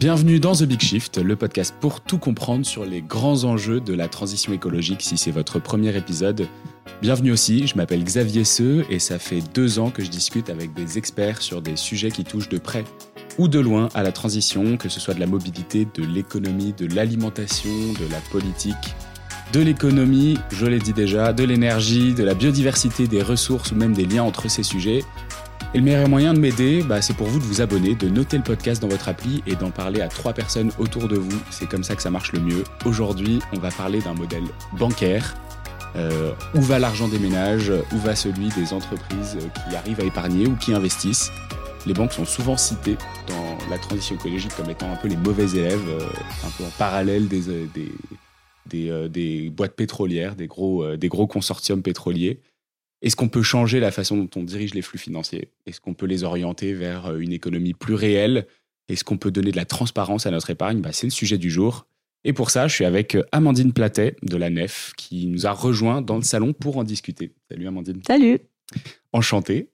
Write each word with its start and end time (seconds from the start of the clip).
Bienvenue 0.00 0.40
dans 0.40 0.54
The 0.54 0.62
Big 0.62 0.80
Shift, 0.80 1.18
le 1.18 1.36
podcast 1.36 1.74
pour 1.78 2.00
tout 2.00 2.16
comprendre 2.16 2.64
sur 2.64 2.86
les 2.86 3.02
grands 3.02 3.44
enjeux 3.44 3.82
de 3.82 3.92
la 3.92 4.08
transition 4.08 4.50
écologique 4.54 5.02
si 5.02 5.18
c'est 5.18 5.30
votre 5.30 5.58
premier 5.58 5.94
épisode. 5.94 6.48
Bienvenue 7.02 7.32
aussi, 7.32 7.66
je 7.66 7.76
m'appelle 7.76 8.02
Xavier 8.02 8.44
Seux 8.44 8.86
et 8.88 8.98
ça 8.98 9.18
fait 9.18 9.42
deux 9.52 9.78
ans 9.78 9.90
que 9.90 10.02
je 10.02 10.08
discute 10.08 10.48
avec 10.48 10.72
des 10.72 10.96
experts 10.96 11.42
sur 11.42 11.60
des 11.60 11.76
sujets 11.76 12.10
qui 12.10 12.24
touchent 12.24 12.48
de 12.48 12.56
près 12.56 12.84
ou 13.36 13.46
de 13.46 13.58
loin 13.58 13.90
à 13.92 14.02
la 14.02 14.10
transition, 14.10 14.78
que 14.78 14.88
ce 14.88 15.00
soit 15.00 15.12
de 15.12 15.20
la 15.20 15.26
mobilité, 15.26 15.86
de 15.94 16.02
l'économie, 16.02 16.72
de 16.72 16.86
l'alimentation, 16.86 17.68
de 17.68 18.10
la 18.10 18.20
politique, 18.32 18.94
de 19.52 19.60
l'économie, 19.60 20.38
je 20.50 20.64
l'ai 20.64 20.78
dit 20.78 20.92
déjà, 20.92 21.32
de 21.32 21.44
l'énergie, 21.44 22.14
de 22.14 22.22
la 22.22 22.34
biodiversité, 22.34 23.06
des 23.06 23.20
ressources 23.20 23.72
ou 23.72 23.74
même 23.74 23.92
des 23.92 24.06
liens 24.06 24.22
entre 24.22 24.48
ces 24.48 24.62
sujets. 24.62 25.04
Et 25.72 25.78
le 25.78 25.84
meilleur 25.84 26.08
moyen 26.08 26.34
de 26.34 26.40
m'aider, 26.40 26.82
bah, 26.82 27.00
c'est 27.00 27.14
pour 27.14 27.28
vous 27.28 27.38
de 27.38 27.44
vous 27.44 27.60
abonner, 27.60 27.94
de 27.94 28.08
noter 28.08 28.36
le 28.36 28.42
podcast 28.42 28.82
dans 28.82 28.88
votre 28.88 29.08
appli 29.08 29.40
et 29.46 29.54
d'en 29.54 29.70
parler 29.70 30.00
à 30.00 30.08
trois 30.08 30.32
personnes 30.32 30.72
autour 30.80 31.06
de 31.06 31.16
vous. 31.16 31.40
C'est 31.50 31.68
comme 31.68 31.84
ça 31.84 31.94
que 31.94 32.02
ça 32.02 32.10
marche 32.10 32.32
le 32.32 32.40
mieux. 32.40 32.64
Aujourd'hui, 32.84 33.38
on 33.52 33.60
va 33.60 33.70
parler 33.70 34.00
d'un 34.00 34.14
modèle 34.14 34.42
bancaire. 34.76 35.36
Euh, 35.94 36.32
où 36.56 36.60
va 36.60 36.80
l'argent 36.80 37.06
des 37.06 37.20
ménages? 37.20 37.72
Où 37.92 37.98
va 37.98 38.16
celui 38.16 38.48
des 38.48 38.72
entreprises 38.72 39.38
qui 39.68 39.76
arrivent 39.76 40.00
à 40.00 40.04
épargner 40.04 40.48
ou 40.48 40.56
qui 40.56 40.74
investissent? 40.74 41.30
Les 41.86 41.94
banques 41.94 42.14
sont 42.14 42.24
souvent 42.24 42.56
citées 42.56 42.96
dans 43.28 43.70
la 43.70 43.78
transition 43.78 44.16
écologique 44.16 44.54
comme 44.56 44.70
étant 44.70 44.90
un 44.90 44.96
peu 44.96 45.06
les 45.06 45.16
mauvais 45.16 45.56
élèves, 45.56 45.88
euh, 45.88 46.00
un 46.44 46.50
peu 46.58 46.64
en 46.64 46.70
parallèle 46.78 47.28
des, 47.28 47.48
euh, 48.90 49.08
des 49.08 49.50
boîtes 49.50 49.76
pétrolières, 49.76 50.34
des 50.34 50.48
gros, 50.48 50.96
des 50.96 51.08
gros 51.08 51.28
consortiums 51.28 51.82
pétroliers. 51.82 52.40
Est-ce 53.02 53.16
qu'on 53.16 53.28
peut 53.28 53.42
changer 53.42 53.80
la 53.80 53.90
façon 53.90 54.16
dont 54.16 54.28
on 54.36 54.42
dirige 54.42 54.74
les 54.74 54.82
flux 54.82 54.98
financiers? 54.98 55.48
Est-ce 55.66 55.80
qu'on 55.80 55.94
peut 55.94 56.06
les 56.06 56.24
orienter 56.24 56.74
vers 56.74 57.06
euh, 57.06 57.18
une 57.18 57.32
économie 57.32 57.72
plus 57.72 57.94
réelle? 57.94 58.46
Est-ce 58.88 59.04
qu'on 59.04 59.16
peut 59.16 59.30
donner 59.30 59.52
de 59.52 59.56
la 59.56 59.64
transparence 59.64 60.26
à 60.26 60.30
notre 60.30 60.50
épargne? 60.50 60.80
Bah, 60.80 60.92
C'est 60.92 61.06
le 61.06 61.12
sujet 61.12 61.38
du 61.38 61.50
jour. 61.50 61.86
Et 62.24 62.32
pour 62.34 62.50
ça, 62.50 62.68
je 62.68 62.74
suis 62.74 62.84
avec 62.84 63.14
euh, 63.14 63.22
Amandine 63.32 63.72
Platet 63.72 64.16
de 64.22 64.36
la 64.36 64.50
Nef 64.50 64.92
qui 64.96 65.26
nous 65.26 65.46
a 65.46 65.52
rejoint 65.52 66.02
dans 66.02 66.16
le 66.16 66.22
salon 66.22 66.52
pour 66.52 66.76
en 66.76 66.84
discuter. 66.84 67.32
Salut 67.50 67.66
Amandine. 67.66 68.02
Salut. 68.06 68.40
Enchanté. 69.12 69.70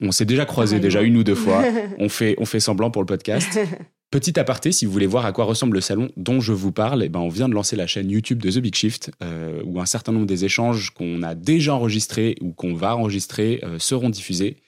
On 0.00 0.12
s'est 0.12 0.24
déjà 0.24 0.44
croisé 0.44 0.80
déjà 0.80 1.02
une 1.02 1.16
ou 1.16 1.24
deux 1.24 1.34
fois. 1.34 1.64
On 1.98 2.08
fait, 2.08 2.34
on 2.38 2.44
fait 2.44 2.60
semblant 2.60 2.90
pour 2.90 3.02
le 3.02 3.06
podcast. 3.06 3.58
Petit 4.14 4.38
aparté, 4.38 4.70
si 4.70 4.86
vous 4.86 4.92
voulez 4.92 5.08
voir 5.08 5.26
à 5.26 5.32
quoi 5.32 5.44
ressemble 5.44 5.74
le 5.74 5.80
salon 5.80 6.08
dont 6.16 6.40
je 6.40 6.52
vous 6.52 6.70
parle, 6.70 7.02
eh 7.02 7.08
ben 7.08 7.18
on 7.18 7.28
vient 7.28 7.48
de 7.48 7.54
lancer 7.54 7.74
la 7.74 7.88
chaîne 7.88 8.08
YouTube 8.08 8.40
de 8.40 8.48
The 8.48 8.58
Big 8.58 8.72
Shift, 8.72 9.10
euh, 9.24 9.60
où 9.64 9.80
un 9.80 9.86
certain 9.86 10.12
nombre 10.12 10.26
des 10.26 10.44
échanges 10.44 10.90
qu'on 10.90 11.24
a 11.24 11.34
déjà 11.34 11.74
enregistrés 11.74 12.36
ou 12.40 12.52
qu'on 12.52 12.74
va 12.74 12.96
enregistrer 12.96 13.58
euh, 13.64 13.80
seront 13.80 14.10
diffusés. 14.10 14.58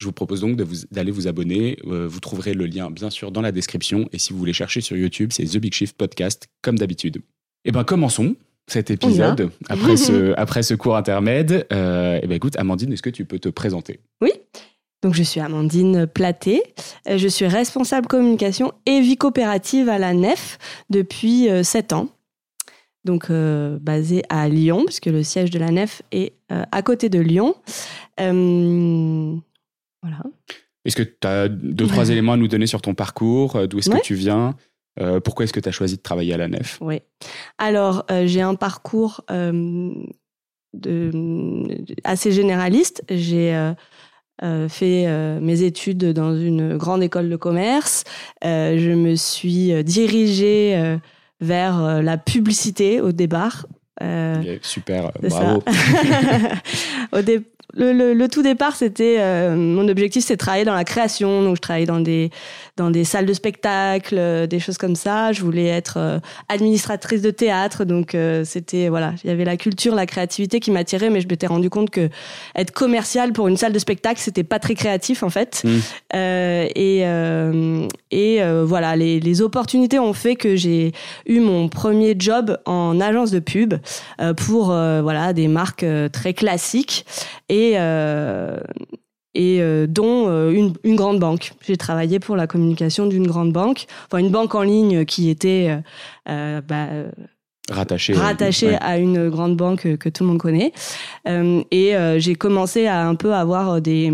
Je 0.00 0.06
vous 0.06 0.12
propose 0.12 0.40
donc 0.40 0.56
d'aller 0.90 1.12
vous, 1.12 1.28
abonner. 1.28 1.78
Euh, 1.86 2.08
vous 2.08 2.18
trouverez 2.18 2.52
le 2.52 2.66
lien, 2.66 2.90
bien 2.90 3.08
sûr, 3.08 3.30
dans 3.30 3.42
la 3.42 3.52
description. 3.52 4.08
Et 4.12 4.18
si 4.18 4.32
vous 4.32 4.40
voulez 4.40 4.52
chercher 4.52 4.80
sur 4.80 4.96
YouTube, 4.96 5.30
c'est 5.32 5.44
The 5.44 5.58
Big 5.58 5.72
Shift 5.72 5.96
Podcast, 5.96 6.48
comme 6.60 6.76
d'habitude. 6.76 7.18
Eh 7.64 7.70
bien, 7.70 7.84
commençons 7.84 8.34
cet 8.66 8.90
épisode 8.90 9.52
après 9.68 9.96
ce, 9.96 10.34
après 10.36 10.64
ce 10.64 10.74
cours 10.74 10.96
intermède. 10.96 11.64
eh 11.70 12.26
ben, 12.26 12.32
écoute, 12.32 12.56
Amandine, 12.58 12.92
est-ce 12.92 13.02
que 13.02 13.10
tu 13.10 13.24
peux 13.24 13.38
te 13.38 13.50
présenter? 13.50 14.00
Oui. 14.20 14.32
Donc, 15.02 15.14
je 15.14 15.22
suis 15.22 15.40
Amandine 15.40 16.06
Platé. 16.06 16.62
Euh, 17.08 17.18
je 17.18 17.28
suis 17.28 17.46
responsable 17.46 18.06
communication 18.06 18.72
et 18.86 19.00
vie 19.00 19.16
coopérative 19.16 19.88
à 19.88 19.98
la 19.98 20.14
NEF 20.14 20.58
depuis 20.90 21.48
euh, 21.48 21.62
sept 21.62 21.92
ans. 21.92 22.08
Donc, 23.04 23.30
euh, 23.30 23.78
basée 23.80 24.22
à 24.30 24.48
Lyon, 24.48 24.84
puisque 24.86 25.06
le 25.06 25.22
siège 25.22 25.50
de 25.50 25.58
la 25.58 25.70
NEF 25.70 26.02
est 26.10 26.32
à 26.48 26.82
côté 26.82 27.08
de 27.08 27.20
Lyon. 27.20 27.54
voilà. 28.18 28.26
Est-ce 30.84 30.96
que 30.96 31.02
tu 31.02 31.26
as 31.26 31.48
deux, 31.48 31.86
trois 31.86 32.10
éléments 32.10 32.32
à 32.32 32.36
nous 32.36 32.48
donner 32.48 32.66
sur 32.66 32.82
ton 32.82 32.94
parcours? 32.94 33.68
D'où 33.68 33.78
est-ce 33.78 33.90
que 33.90 34.00
tu 34.02 34.14
viens? 34.14 34.56
Pourquoi 35.24 35.44
est-ce 35.44 35.52
que 35.52 35.60
tu 35.60 35.68
as 35.68 35.72
choisi 35.72 35.96
de 35.96 36.02
travailler 36.02 36.34
à 36.34 36.36
la 36.36 36.48
NEF? 36.48 36.78
Oui. 36.80 37.00
Alors, 37.58 38.06
j'ai 38.24 38.42
un 38.42 38.54
parcours 38.56 39.24
de, 39.28 39.90
assez 42.04 42.32
généraliste. 42.32 43.04
J'ai 43.08 43.72
euh, 44.42 44.68
fait 44.68 45.06
euh, 45.06 45.40
mes 45.40 45.62
études 45.62 46.12
dans 46.12 46.36
une 46.36 46.76
grande 46.76 47.02
école 47.02 47.30
de 47.30 47.36
commerce. 47.36 48.04
Euh, 48.44 48.76
je 48.78 48.90
me 48.90 49.14
suis 49.14 49.82
dirigée 49.82 50.98
vers 51.40 52.02
la 52.02 52.18
publicité 52.18 53.00
au 53.00 53.12
départ. 53.12 53.66
super, 54.62 55.12
bravo. 55.22 55.62
au, 57.12 57.22
le, 57.76 58.26
tout 58.26 58.42
départ, 58.42 58.76
c'était 58.76 59.18
mon 59.54 59.88
objectif, 59.88 60.24
c'est 60.24 60.34
de 60.34 60.38
travailler 60.38 60.64
dans 60.64 60.74
la 60.74 60.84
création. 60.84 61.42
Donc, 61.42 61.56
je 61.56 61.60
travaillais 61.60 61.86
dans 61.86 62.00
des 62.00 62.30
dans 62.76 62.90
des 62.90 63.04
salles 63.04 63.24
de 63.24 63.32
spectacle, 63.32 64.16
euh, 64.18 64.46
des 64.46 64.60
choses 64.60 64.76
comme 64.76 64.96
ça. 64.96 65.32
Je 65.32 65.40
voulais 65.42 65.66
être 65.66 65.94
euh, 65.96 66.18
administratrice 66.48 67.22
de 67.22 67.30
théâtre, 67.30 67.84
donc 67.84 68.14
euh, 68.14 68.44
c'était 68.44 68.88
voilà, 68.88 69.14
il 69.24 69.30
y 69.30 69.32
avait 69.32 69.44
la 69.44 69.56
culture, 69.56 69.94
la 69.94 70.04
créativité 70.06 70.60
qui 70.60 70.70
m'attirait, 70.70 71.08
mais 71.08 71.22
je 71.22 71.28
m'étais 71.28 71.46
rendu 71.46 71.70
compte 71.70 71.90
que 71.90 72.10
être 72.54 72.72
commercial 72.72 73.32
pour 73.32 73.48
une 73.48 73.56
salle 73.56 73.72
de 73.72 73.78
spectacle, 73.78 74.20
c'était 74.20 74.44
pas 74.44 74.58
très 74.58 74.74
créatif 74.74 75.22
en 75.22 75.30
fait. 75.30 75.62
Mmh. 75.64 75.70
et 76.14 77.06
et 78.10 78.40
voilà, 78.64 78.96
les, 78.96 79.20
les 79.20 79.42
opportunités 79.42 79.98
ont 79.98 80.12
fait 80.12 80.36
que 80.36 80.56
j'ai 80.56 80.92
eu 81.26 81.40
mon 81.40 81.68
premier 81.68 82.14
job 82.18 82.58
en 82.66 83.00
agence 83.00 83.30
de 83.30 83.38
pub 83.38 83.74
pour 84.36 84.66
voilà 84.66 85.32
des 85.32 85.48
marques 85.48 85.86
très 86.12 86.34
classiques 86.34 87.06
et 87.48 87.65
et 89.36 89.58
euh, 89.60 89.86
dont 89.86 90.28
euh, 90.28 90.50
une, 90.50 90.72
une, 90.82 90.96
grande 90.96 91.20
banque. 91.20 91.52
J'ai 91.66 91.76
travaillé 91.76 92.18
pour 92.18 92.36
la 92.36 92.46
communication 92.46 93.06
d'une 93.06 93.26
grande 93.26 93.52
banque, 93.52 93.86
enfin 94.06 94.18
une 94.18 94.30
banque 94.30 94.54
en 94.54 94.62
ligne 94.62 95.04
qui 95.04 95.28
était 95.28 95.78
euh, 96.28 96.60
bah, 96.62 96.88
rattachée, 97.70 98.14
rattachée 98.14 98.76
à 98.76 98.96
une 98.98 99.28
grande 99.28 99.56
banque 99.56 99.96
que 99.98 100.08
tout 100.08 100.24
le 100.24 100.30
monde 100.30 100.38
connaît. 100.38 100.72
et 101.26 101.94
j'ai 102.18 102.34
commencé 102.34 102.86
à 102.86 103.06
un 103.06 103.14
peu 103.14 103.34
avoir 103.34 103.80
des 103.80 104.12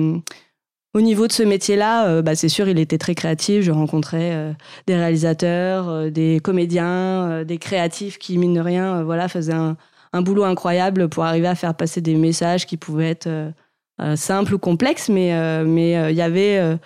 au 0.94 1.00
niveau 1.00 1.26
de 1.26 1.32
ce 1.32 1.42
métier-là, 1.42 2.20
bah, 2.20 2.34
c'est 2.34 2.50
sûr, 2.50 2.68
il 2.68 2.78
était 2.78 2.98
très 2.98 3.14
créatif. 3.14 3.62
Je 3.62 3.70
rencontrais 3.70 4.54
des 4.86 4.94
réalisateurs, 4.94 6.10
des 6.10 6.38
comédiens, 6.40 7.44
des 7.44 7.56
créatifs 7.56 8.18
qui, 8.18 8.36
mine 8.36 8.52
de 8.52 8.60
rien, 8.60 9.02
voilà, 9.02 9.28
faisaient 9.28 9.54
un, 9.54 9.78
un, 10.12 10.22
boulot 10.22 10.44
incroyable 10.44 11.08
pour 11.08 11.24
arriver 11.24 11.48
à 11.48 11.54
faire 11.54 11.74
passer 11.74 12.00
des 12.00 12.14
messages 12.14 12.66
qui 12.66 12.76
pouvaient 12.76 13.10
être 13.10 13.28
euh, 14.00 14.16
simple 14.16 14.54
ou 14.54 14.58
complexe, 14.58 15.08
mais 15.08 15.34
euh, 15.34 15.64
mais 15.66 15.96
euh, 15.96 16.10
il 16.10 16.16
y 16.16 16.22
avait 16.22 16.78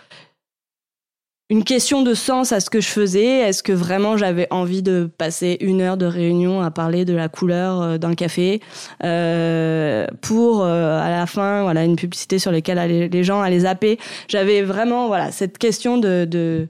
une 1.48 1.62
question 1.62 2.02
de 2.02 2.14
sens 2.14 2.52
à 2.52 2.58
ce 2.58 2.68
que 2.68 2.80
je 2.80 2.88
faisais. 2.88 3.38
Est-ce 3.40 3.62
que 3.62 3.72
vraiment 3.72 4.16
j'avais 4.16 4.48
envie 4.50 4.82
de 4.82 5.08
passer 5.16 5.56
une 5.60 5.80
heure 5.80 5.96
de 5.96 6.06
réunion 6.06 6.60
à 6.60 6.70
parler 6.72 7.04
de 7.04 7.14
la 7.14 7.28
couleur 7.28 7.98
d'un 7.98 8.14
café 8.14 8.60
pour 9.00 10.64
à 10.64 11.10
la 11.10 11.26
fin 11.26 11.62
voilà 11.62 11.84
une 11.84 11.96
publicité 11.96 12.38
sur 12.40 12.50
laquelle 12.50 13.10
les 13.10 13.24
gens 13.24 13.40
allaient 13.40 13.60
zapper? 13.60 13.98
J'avais 14.28 14.62
vraiment 14.62 15.06
voilà 15.06 15.30
cette 15.30 15.58
question 15.58 15.98
de, 15.98 16.26
de 16.28 16.68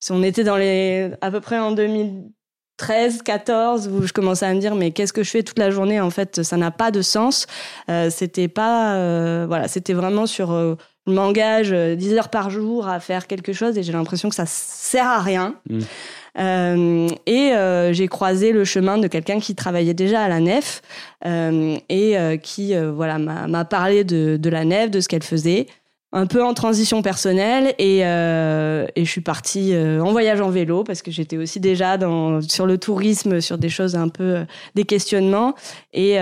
si 0.00 0.12
on 0.12 0.22
était 0.22 0.44
dans 0.44 0.58
les 0.58 1.10
à 1.22 1.30
peu 1.30 1.40
près 1.40 1.58
en 1.58 1.72
2000 1.72 2.30
13, 2.80 3.20
14, 3.22 3.88
où 3.88 4.06
je 4.06 4.12
commençais 4.14 4.46
à 4.46 4.54
me 4.54 4.58
dire 4.58 4.74
mais 4.74 4.90
qu'est-ce 4.90 5.12
que 5.12 5.22
je 5.22 5.28
fais 5.28 5.42
toute 5.42 5.58
la 5.58 5.70
journée? 5.70 6.00
En 6.00 6.08
fait, 6.08 6.42
ça 6.42 6.56
n'a 6.56 6.70
pas 6.70 6.90
de 6.90 7.02
sens. 7.02 7.46
Euh, 7.90 8.08
c'était 8.08 8.48
pas, 8.48 8.94
euh, 8.94 9.44
voilà, 9.46 9.68
c'était 9.68 9.92
vraiment 9.92 10.24
sur, 10.24 10.50
euh, 10.50 10.76
je 11.06 11.12
m'engage 11.12 11.72
10 11.72 12.14
heures 12.14 12.30
par 12.30 12.48
jour 12.48 12.88
à 12.88 12.98
faire 12.98 13.26
quelque 13.26 13.52
chose 13.52 13.76
et 13.76 13.82
j'ai 13.82 13.92
l'impression 13.92 14.30
que 14.30 14.34
ça 14.34 14.46
sert 14.46 15.06
à 15.06 15.20
rien. 15.20 15.56
Mmh. 15.68 17.08
et 17.26 17.52
j'ai 17.92 18.08
croisé 18.08 18.52
le 18.52 18.64
chemin 18.64 18.96
de 18.96 19.08
quelqu'un 19.08 19.40
qui 19.40 19.54
travaillait 19.54 19.94
déjà 19.94 20.22
à 20.22 20.28
la 20.28 20.40
nef 20.40 20.80
et 21.24 22.16
qui 22.42 22.74
voilà 22.76 23.18
m'a 23.18 23.64
parlé 23.64 24.04
de, 24.04 24.38
de 24.40 24.50
la 24.50 24.64
nef, 24.64 24.90
de 24.90 25.00
ce 25.00 25.08
qu'elle 25.08 25.24
faisait 25.24 25.66
un 26.12 26.26
peu 26.26 26.42
en 26.42 26.54
transition 26.54 27.02
personnelle 27.02 27.74
et, 27.78 28.00
euh, 28.04 28.86
et 28.96 29.04
je 29.04 29.10
suis 29.10 29.20
partie 29.20 29.74
euh, 29.74 30.02
en 30.02 30.10
voyage 30.10 30.40
en 30.40 30.50
vélo 30.50 30.82
parce 30.82 31.02
que 31.02 31.12
j'étais 31.12 31.36
aussi 31.36 31.60
déjà 31.60 31.98
dans, 31.98 32.40
sur 32.40 32.66
le 32.66 32.78
tourisme, 32.78 33.40
sur 33.40 33.58
des 33.58 33.68
choses 33.68 33.94
un 33.94 34.08
peu 34.08 34.24
euh, 34.24 34.44
des 34.74 34.84
questionnements. 34.84 35.54
Et, 35.92 36.14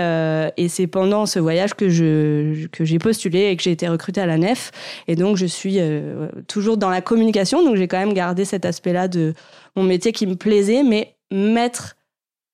et 0.57 0.67
c'est 0.67 0.87
pendant 0.87 1.25
ce 1.25 1.39
voyage 1.39 1.73
que 1.73 1.89
je 1.89 2.67
que 2.67 2.85
j'ai 2.85 2.99
postulé 2.99 3.49
et 3.49 3.55
que 3.55 3.63
j'ai 3.63 3.71
été 3.71 3.87
recrutée 3.87 4.21
à 4.21 4.25
la 4.25 4.37
Nef. 4.37 4.71
Et 5.07 5.15
donc 5.15 5.37
je 5.37 5.45
suis 5.45 5.79
toujours 6.47 6.77
dans 6.77 6.89
la 6.89 7.01
communication. 7.01 7.63
Donc 7.63 7.75
j'ai 7.75 7.87
quand 7.87 7.99
même 7.99 8.13
gardé 8.13 8.45
cet 8.45 8.65
aspect-là 8.65 9.07
de 9.07 9.33
mon 9.75 9.83
métier 9.83 10.11
qui 10.11 10.25
me 10.25 10.35
plaisait 10.35 10.83
mais 10.83 11.15
mettre 11.31 11.95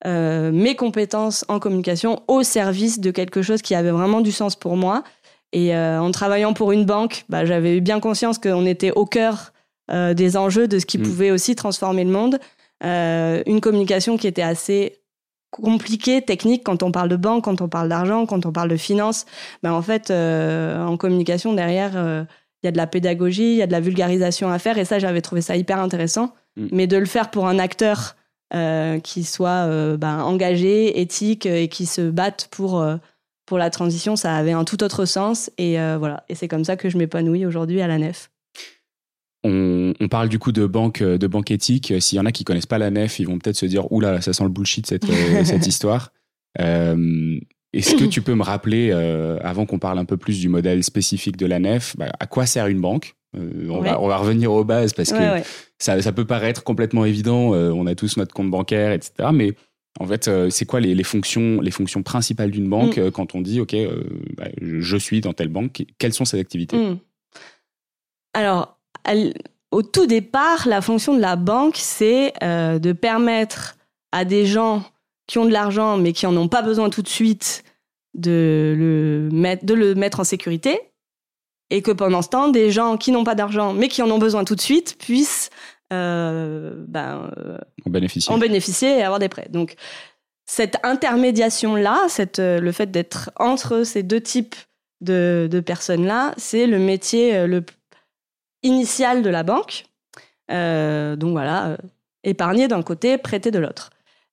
mes 0.06 0.76
compétences 0.76 1.46
en 1.48 1.60
communication 1.60 2.22
au 2.28 2.44
service 2.44 3.00
de 3.00 3.12
quelque 3.12 3.42
chose 3.42 3.62
qui 3.62 3.76
avait 3.76 3.92
vraiment 3.92 4.22
du 4.22 4.32
sens 4.32 4.56
pour 4.56 4.76
moi 4.76 5.04
et 5.56 5.74
euh, 5.74 6.02
en 6.02 6.12
travaillant 6.12 6.52
pour 6.54 6.74
une 6.74 6.84
banque, 6.84 7.24
bah, 7.30 7.46
j'avais 7.46 7.78
eu 7.78 7.82
bien 7.82 8.02
conscience 8.02 8.38
qu'on 8.40 8.66
était 8.66 8.92
au 8.92 9.06
cœur 9.06 9.54
euh, 9.90 10.14
des 10.14 10.36
enjeux 10.36 10.68
de 10.68 10.80
ce 10.80 10.86
qui 10.86 10.98
mm. 10.98 11.04
pouvait 11.04 11.32
aussi 11.32 11.56
transformer 11.56 12.04
le 12.04 12.12
monde. 12.12 12.40
Euh, 12.84 13.42
une 13.46 13.62
communication 13.62 14.18
qui 14.18 14.28
était 14.28 14.42
assez 14.42 15.00
compliquée, 15.52 16.22
technique, 16.22 16.66
quand 16.66 16.84
on 16.84 16.92
parle 16.92 17.08
de 17.08 17.16
banque, 17.16 17.46
quand 17.46 17.62
on 17.62 17.70
parle 17.70 17.88
d'argent, 17.88 18.26
quand 18.26 18.46
on 18.46 18.52
parle 18.52 18.68
de 18.68 18.76
finance. 18.76 19.26
Bah, 19.64 19.74
en 19.74 19.82
fait, 19.82 20.12
en 20.12 20.98
communication, 20.98 21.54
derrière, 21.54 21.92
il 21.94 22.66
y 22.66 22.68
a 22.68 22.72
de 22.74 22.78
la 22.78 22.88
pédagogie, 22.88 23.54
il 23.54 23.56
y 23.56 23.62
a 23.62 23.68
de 23.68 23.72
la 23.72 23.80
vulgarisation 23.80 24.52
à 24.52 24.60
faire. 24.60 24.78
Et 24.78 24.84
ça, 24.84 25.00
j'avais 25.00 25.22
trouvé 25.22 25.40
ça 25.40 25.56
hyper 25.56 25.80
intéressant. 25.80 26.34
Mm. 26.58 26.68
Mais 26.74 26.88
de 26.88 26.98
le 26.98 27.06
faire 27.06 27.32
pour 27.32 27.48
un 27.48 27.60
acteur 27.60 28.18
qui 29.04 29.24
soit 29.24 29.68
ben, 29.98 30.20
engagé, 30.20 31.00
éthique 31.00 31.46
et 31.46 31.70
qui 31.70 31.86
se 31.86 32.10
batte 32.10 32.50
pour, 32.52 32.86
pour 33.46 33.58
la 33.58 33.70
transition, 33.70 34.16
ça 34.16 34.36
avait 34.36 34.52
un 34.52 34.64
tout 34.64 34.84
autre 34.84 35.06
sens. 35.06 35.52
Et 35.58 35.78
voilà. 35.98 36.24
Et 36.30 36.36
c'est 36.36 36.48
comme 36.48 36.64
ça 36.64 36.76
que 36.76 36.90
je 36.90 36.98
m'épanouis 36.98 37.46
aujourd'hui 37.46 37.82
à 37.82 37.88
la 37.88 37.98
nef. 37.98 38.30
On, 39.44 39.94
parle 40.10 40.30
du 40.30 40.40
coup 40.40 40.52
de 40.52 40.66
banque, 40.66 41.04
de 41.04 41.28
banque 41.28 41.52
éthique. 41.52 41.94
S'il 42.00 42.18
y 42.18 42.20
en 42.20 42.26
a 42.26 42.32
qui 42.32 42.44
connaissent 42.44 42.66
pas 42.66 42.80
la 42.80 42.90
nef, 42.90 43.20
ils 43.20 43.28
vont 43.28 43.38
peut-être 43.38 43.58
se 43.58 43.68
dire 43.68 43.92
oula, 43.92 44.20
ça 44.22 44.34
sent 44.34 44.44
le 44.44 44.50
bullshit 44.50 44.88
cette, 44.88 45.06
cette 45.46 45.68
histoire. 45.68 46.12
Est-ce 46.58 47.96
que 47.96 48.06
tu 48.06 48.22
peux 48.22 48.34
me 48.34 48.44
rappeler, 48.44 48.92
avant 49.42 49.66
qu'on 49.66 49.80
parle 49.80 50.00
un 50.00 50.06
peu 50.06 50.18
plus 50.18 50.40
du 50.40 50.50
modèle 50.50 50.84
spécifique 50.84 51.38
de 51.38 51.46
la 51.46 51.60
nef, 51.60 51.96
bah, 51.98 52.12
à 52.20 52.26
quoi 52.26 52.46
sert 52.46 52.68
une 52.68 52.82
banque? 52.82 53.16
On, 53.38 53.82
va, 53.82 54.02
on, 54.02 54.08
va, 54.08 54.16
revenir 54.16 54.54
aux 54.54 54.64
bases 54.64 54.94
parce 54.94 55.12
que 55.12 55.44
ça, 55.78 56.02
ça, 56.02 56.12
peut 56.14 56.26
paraître 56.26 56.64
complètement 56.64 57.04
évident. 57.06 57.52
on 57.52 57.86
a 57.86 57.94
tous 57.94 58.18
notre 58.18 58.34
compte 58.34 58.50
bancaire, 58.50 58.94
etc. 58.94 59.30
Mais 59.34 59.54
en 60.00 60.08
fait, 60.08 60.30
c'est 60.50 60.66
quoi 60.66 60.80
les, 60.80 61.04
fonctions, 61.04 61.62
les 61.62 61.72
fonctions 61.72 62.04
principales 62.04 62.52
d'une 62.52 62.70
banque 62.70 62.98
mm. 62.98 63.12
quand 63.12 63.36
on 63.36 63.42
dit 63.42 63.62
OK, 63.62 63.76
bah, 64.36 64.50
je 64.62 64.98
suis 64.98 65.22
dans 65.22 65.34
telle 65.34 65.48
banque 65.48 65.86
Quelles 65.98 66.14
sont 66.14 66.26
ses 66.26 66.40
activités? 66.40 66.78
Mm. 66.78 67.00
Alors, 68.34 68.78
au 69.72 69.82
tout 69.82 70.08
départ, 70.08 70.68
la 70.68 70.82
fonction 70.82 71.14
de 71.16 71.22
la 71.22 71.36
banque, 71.36 71.76
c'est 71.78 72.34
euh, 72.44 72.80
de 72.80 72.92
permettre 72.92 73.78
à 74.12 74.26
des 74.26 74.46
gens 74.46 74.84
qui 75.28 75.38
ont 75.38 75.46
de 75.46 75.52
l'argent 75.52 75.98
mais 75.98 76.14
qui 76.14 76.26
en 76.26 76.38
ont 76.38 76.48
pas 76.48 76.62
besoin 76.62 76.90
tout 76.90 77.02
de 77.02 77.10
suite 77.10 77.64
de 78.14 78.74
le 78.78 79.30
mettre, 79.36 79.66
de 79.66 79.74
le 79.74 79.96
mettre 79.96 80.20
en 80.20 80.24
sécurité 80.24 80.80
et 81.72 81.82
que 81.82 81.92
pendant 81.92 82.22
ce 82.22 82.30
temps, 82.30 82.48
des 82.50 82.72
gens 82.72 82.96
qui 82.96 83.12
n'ont 83.12 83.24
pas 83.24 83.36
d'argent 83.36 83.74
mais 83.74 83.88
qui 83.88 84.02
en 84.02 84.10
ont 84.12 84.20
besoin 84.20 84.46
tout 84.46 84.56
de 84.56 84.62
suite 84.62 84.96
puissent 85.00 85.50
euh, 85.94 86.74
ben, 86.88 87.32
euh, 87.38 87.58
en, 87.86 87.90
bénéficier. 87.90 88.34
en 88.34 88.38
bénéficier 88.38 89.00
et 89.00 89.04
avoir 89.04 89.20
des 89.20 89.30
prêts. 89.30 89.48
Donc 89.50 89.76
cette 90.46 90.78
intermédiation-là, 90.84 92.08
le 92.38 92.72
fait 92.72 92.92
d'être 92.92 93.32
entre 93.38 93.84
ces 93.84 94.04
deux 94.04 94.22
types 94.22 94.56
de, 95.02 95.48
de 95.52 95.60
personnes-là, 95.60 96.34
c'est 96.38 96.68
le 96.68 96.80
métier 96.80 97.48
le 97.48 97.64
initiale 98.66 99.22
de 99.22 99.30
la 99.30 99.44
banque. 99.44 99.86
Euh, 100.52 101.16
donc 101.16 101.32
voilà, 101.32 101.70
euh, 101.70 101.78
épargner 102.24 102.68
d'un 102.68 102.82
côté, 102.82 103.18
prêter 103.18 103.52
de 103.52 103.60
l'autre. 103.60 103.92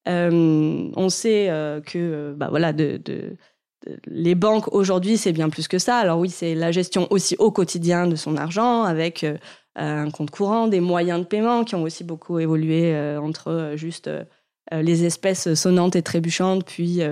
Euh, 0.09 0.91
on 0.97 1.09
sait 1.09 1.47
que 1.87 2.35
bah 2.37 2.49
voilà, 2.51 2.73
de, 2.73 3.01
les 4.07 4.35
banques 4.35 4.73
aujourd'hui, 4.75 5.17
c'est 5.17 5.33
bien 5.33 5.49
plus 5.49 5.69
que 5.69 5.79
ça. 5.79 5.97
Alors 5.97 6.19
oui, 6.19 6.29
c'est 6.29 6.55
la 6.55 6.73
gestion 6.73 7.07
aussi 7.11 7.37
au 7.39 7.53
quotidien 7.53 8.07
de 8.07 8.17
son 8.17 8.37
argent 8.37 8.83
avec 8.83 9.25
un 9.77 10.11
compte 10.11 10.31
courant, 10.31 10.69
des 10.69 10.81
moyens 10.81 11.21
de 11.21 11.25
paiement 11.25 11.65
qui 11.65 11.75
ont 11.75 11.83
aussi 11.83 12.05
beaucoup 12.05 12.39
évolué 12.39 12.95
entre 13.17 13.73
juste 13.77 14.11
les 14.71 15.05
espèces 15.05 15.55
sonnantes 15.55 15.97
et 15.97 16.03
trébuchantes, 16.03 16.65
puis 16.65 17.03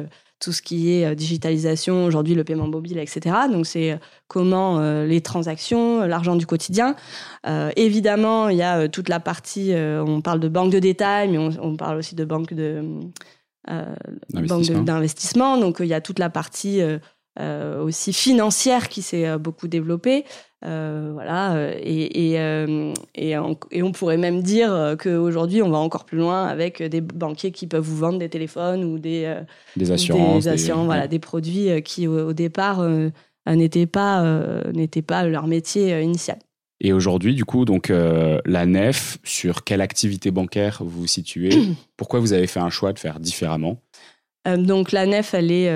tout 0.41 0.53
ce 0.53 0.63
qui 0.63 0.93
est 0.93 1.07
euh, 1.07 1.15
digitalisation, 1.15 2.05
aujourd'hui 2.05 2.35
le 2.35 2.43
paiement 2.45 2.67
mobile, 2.67 2.99
etc. 2.99 3.37
Donc 3.53 3.67
c'est 3.67 3.93
euh, 3.93 3.97
comment 4.27 4.81
euh, 4.81 5.07
les 5.07 5.21
transactions, 5.21 6.01
l'argent 6.01 6.35
du 6.35 6.47
quotidien. 6.47 6.97
évidemment, 7.77 8.49
il 8.49 8.57
y 8.57 8.63
a 8.63 8.89
toute 8.89 9.09
la 9.09 9.21
partie, 9.21 9.73
on 9.75 10.21
parle 10.21 10.41
de 10.41 10.49
banque 10.49 10.73
de 10.73 10.79
détail, 10.79 11.29
mais 11.29 11.39
on, 11.39 11.77
parle 11.77 11.99
aussi 11.99 12.15
de 12.15 12.25
banque 12.25 12.55
de 12.55 12.83
d'investissement. 14.33 15.59
Donc 15.59 15.79
il 15.81 15.87
y 15.87 15.95
a 15.95 16.01
toute 16.01 16.19
la 16.19 16.31
partie 16.31 16.81
aussi 17.83 18.13
financière 18.13 18.89
qui 18.89 19.03
s'est 19.03 19.39
beaucoup 19.39 19.69
développée. 19.69 20.25
Euh, 20.63 21.11
voilà, 21.15 21.55
euh, 21.55 21.75
et, 21.81 22.33
et, 22.33 22.39
euh, 22.39 22.93
et, 23.15 23.39
on, 23.39 23.57
et, 23.71 23.83
on, 23.83 23.93
pourrait 23.93 24.19
même 24.19 24.43
dire 24.43 24.95
qu'aujourd'hui, 24.99 25.63
on 25.63 25.71
va 25.71 25.79
encore 25.79 26.05
plus 26.05 26.19
loin 26.19 26.47
avec 26.47 26.83
des 26.83 27.01
banquiers 27.01 27.51
qui 27.51 27.67
peuvent 27.67 27.85
vous 27.85 27.97
vendre 27.97 28.19
des 28.19 28.29
téléphones 28.29 28.85
ou 28.85 28.99
des, 28.99 29.41
des 29.77 29.91
assurances, 29.91 30.45
des, 30.45 30.73
voilà, 30.73 31.09
des 31.09 31.19
produits 31.19 31.83
qui, 31.83 32.07
au, 32.07 32.35
départ, 32.35 32.87
n'étaient 33.47 33.87
pas, 33.87 34.23
pas 35.07 35.25
leur 35.25 35.47
métier 35.47 35.99
initial. 36.03 36.39
Et 36.83 36.93
aujourd'hui, 36.93 37.35
du 37.35 37.47
coup, 37.47 37.65
donc 37.65 37.89
la 37.89 38.67
nef, 38.67 39.19
sur 39.25 39.65
quelle 39.65 39.81
activité 39.81 40.31
bancaire 40.31 40.83
vous 40.85 41.01
vous 41.01 41.07
situez 41.07 41.51
Pourquoi 41.97 42.21
vous 42.21 42.35
avez 42.35 42.47
fait 42.47 42.61
un 42.61 42.71
choix 42.71 42.93
de 42.93 42.99
faire 42.99 43.19
différemment? 43.19 43.81
Donc 44.47 44.93
la 44.93 45.07
nef, 45.07 45.33
elle 45.33 45.53
est 45.53 45.71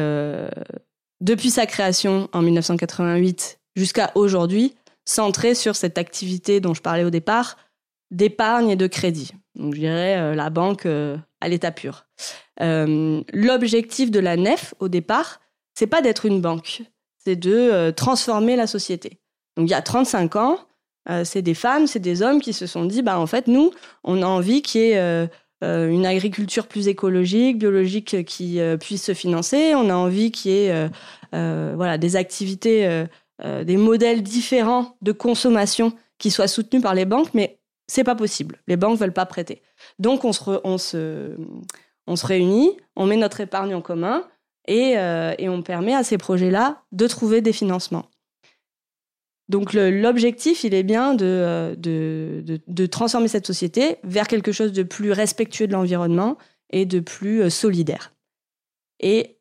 depuis 1.25 1.51
sa 1.51 1.65
création 1.65 2.29
en 2.35 2.43
1988 2.43 3.59
jusqu'à 3.77 4.13
aujourd'hui, 4.15 4.75
centré 5.07 5.55
sur 5.55 5.75
cette 5.75 5.97
activité 5.97 6.61
dont 6.61 6.75
je 6.75 6.83
parlais 6.83 7.03
au 7.03 7.09
départ, 7.11 7.57
d'épargne 8.11 8.71
et 8.71 8.77
de 8.77 8.87
crédit. 8.87 9.33
Donc 9.55 9.75
je 9.75 9.81
dirais 9.81 10.19
euh, 10.19 10.35
la 10.35 10.51
banque 10.51 10.85
euh, 10.85 11.17
à 11.41 11.49
l'état 11.49 11.73
pur. 11.73 12.05
Euh, 12.61 13.23
l'objectif 13.33 14.11
de 14.11 14.21
la 14.21 14.37
nef 14.37 14.75
au 14.81 14.89
départ, 14.89 15.41
c'est 15.75 15.87
pas 15.87 16.03
d'être 16.03 16.27
une 16.27 16.43
banque, 16.43 16.83
c'est 17.17 17.37
de 17.37 17.91
transformer 17.91 18.55
la 18.55 18.67
société. 18.67 19.19
Donc 19.57 19.69
il 19.69 19.71
y 19.71 19.75
a 19.75 19.83
35 19.83 20.37
ans, 20.37 20.59
c'est 21.25 21.43
des 21.43 21.55
femmes, 21.55 21.87
c'est 21.87 22.01
des 22.01 22.23
hommes 22.23 22.41
qui 22.41 22.53
se 22.53 22.67
sont 22.67 22.85
dit, 22.85 23.03
bah 23.03 23.19
en 23.19 23.27
fait 23.27 23.49
nous, 23.49 23.73
on 24.05 24.23
a 24.23 24.27
envie 24.27 24.63
qu'il 24.63 24.83
y 24.83 24.85
ait 24.91 25.29
une 25.65 26.07
agriculture 26.07 26.67
plus 26.67 26.89
écologique, 26.89 27.59
biologique 27.59 28.25
qui 28.25 28.61
puisse 28.81 29.05
se 29.05 29.15
financer. 29.15 29.75
On 29.75 29.89
a 29.91 29.95
envie 29.95 30.31
qu'il 30.31 30.51
y 30.51 30.67
ait 30.67 30.91
voilà, 31.33 31.99
des 31.99 32.17
activités 32.17 33.07
euh, 33.43 33.65
des 33.65 33.77
modèles 33.77 34.23
différents 34.23 34.97
de 35.03 35.11
consommation 35.11 35.93
qui 36.19 36.31
soient 36.31 36.47
soutenus 36.47 36.83
par 36.83 36.95
les 36.95 37.05
banques, 37.05 37.35
mais 37.35 37.59
c'est 37.89 38.05
pas 38.05 38.15
possible. 38.15 38.61
Les 38.69 38.77
banques 38.77 38.97
veulent 38.97 39.13
pas 39.13 39.27
prêter. 39.27 39.61
Donc 39.99 40.25
on 40.25 40.33
se, 40.33 40.61
on 40.63 40.79
se, 40.79 41.37
on 42.07 42.15
se 42.15 42.27
réunit, 42.27 42.77
on 42.95 43.07
met 43.07 43.17
notre 43.17 43.41
épargne 43.41 43.75
en 43.75 43.81
commun 43.81 44.25
et, 44.69 44.97
euh, 44.99 45.35
et 45.39 45.49
on 45.49 45.63
permet 45.63 45.97
à 45.97 46.05
ces 46.05 46.17
projets-là 46.17 46.83
de 46.93 47.09
trouver 47.09 47.41
des 47.41 47.53
financements. 47.53 48.07
Donc 49.49 49.75
l'objectif, 49.75 50.65
il 50.65 50.73
est 50.73 50.83
bien 50.83 51.15
de, 51.15 51.25
euh, 51.27 51.75
de, 51.77 52.43
de, 52.45 52.61
de, 52.67 52.87
transformer 52.87 53.29
cette 53.29 53.47
société 53.47 53.97
vers 54.03 54.27
quelque 54.27 54.53
chose 54.53 54.73
de 54.73 54.83
plus 54.83 55.13
respectueux 55.13 55.67
de 55.67 55.73
l'environnement 55.73 56.39
et 56.71 56.87
de 56.87 57.01
plus 57.01 57.51
solidaire. 57.51 58.15
Et 59.01 59.37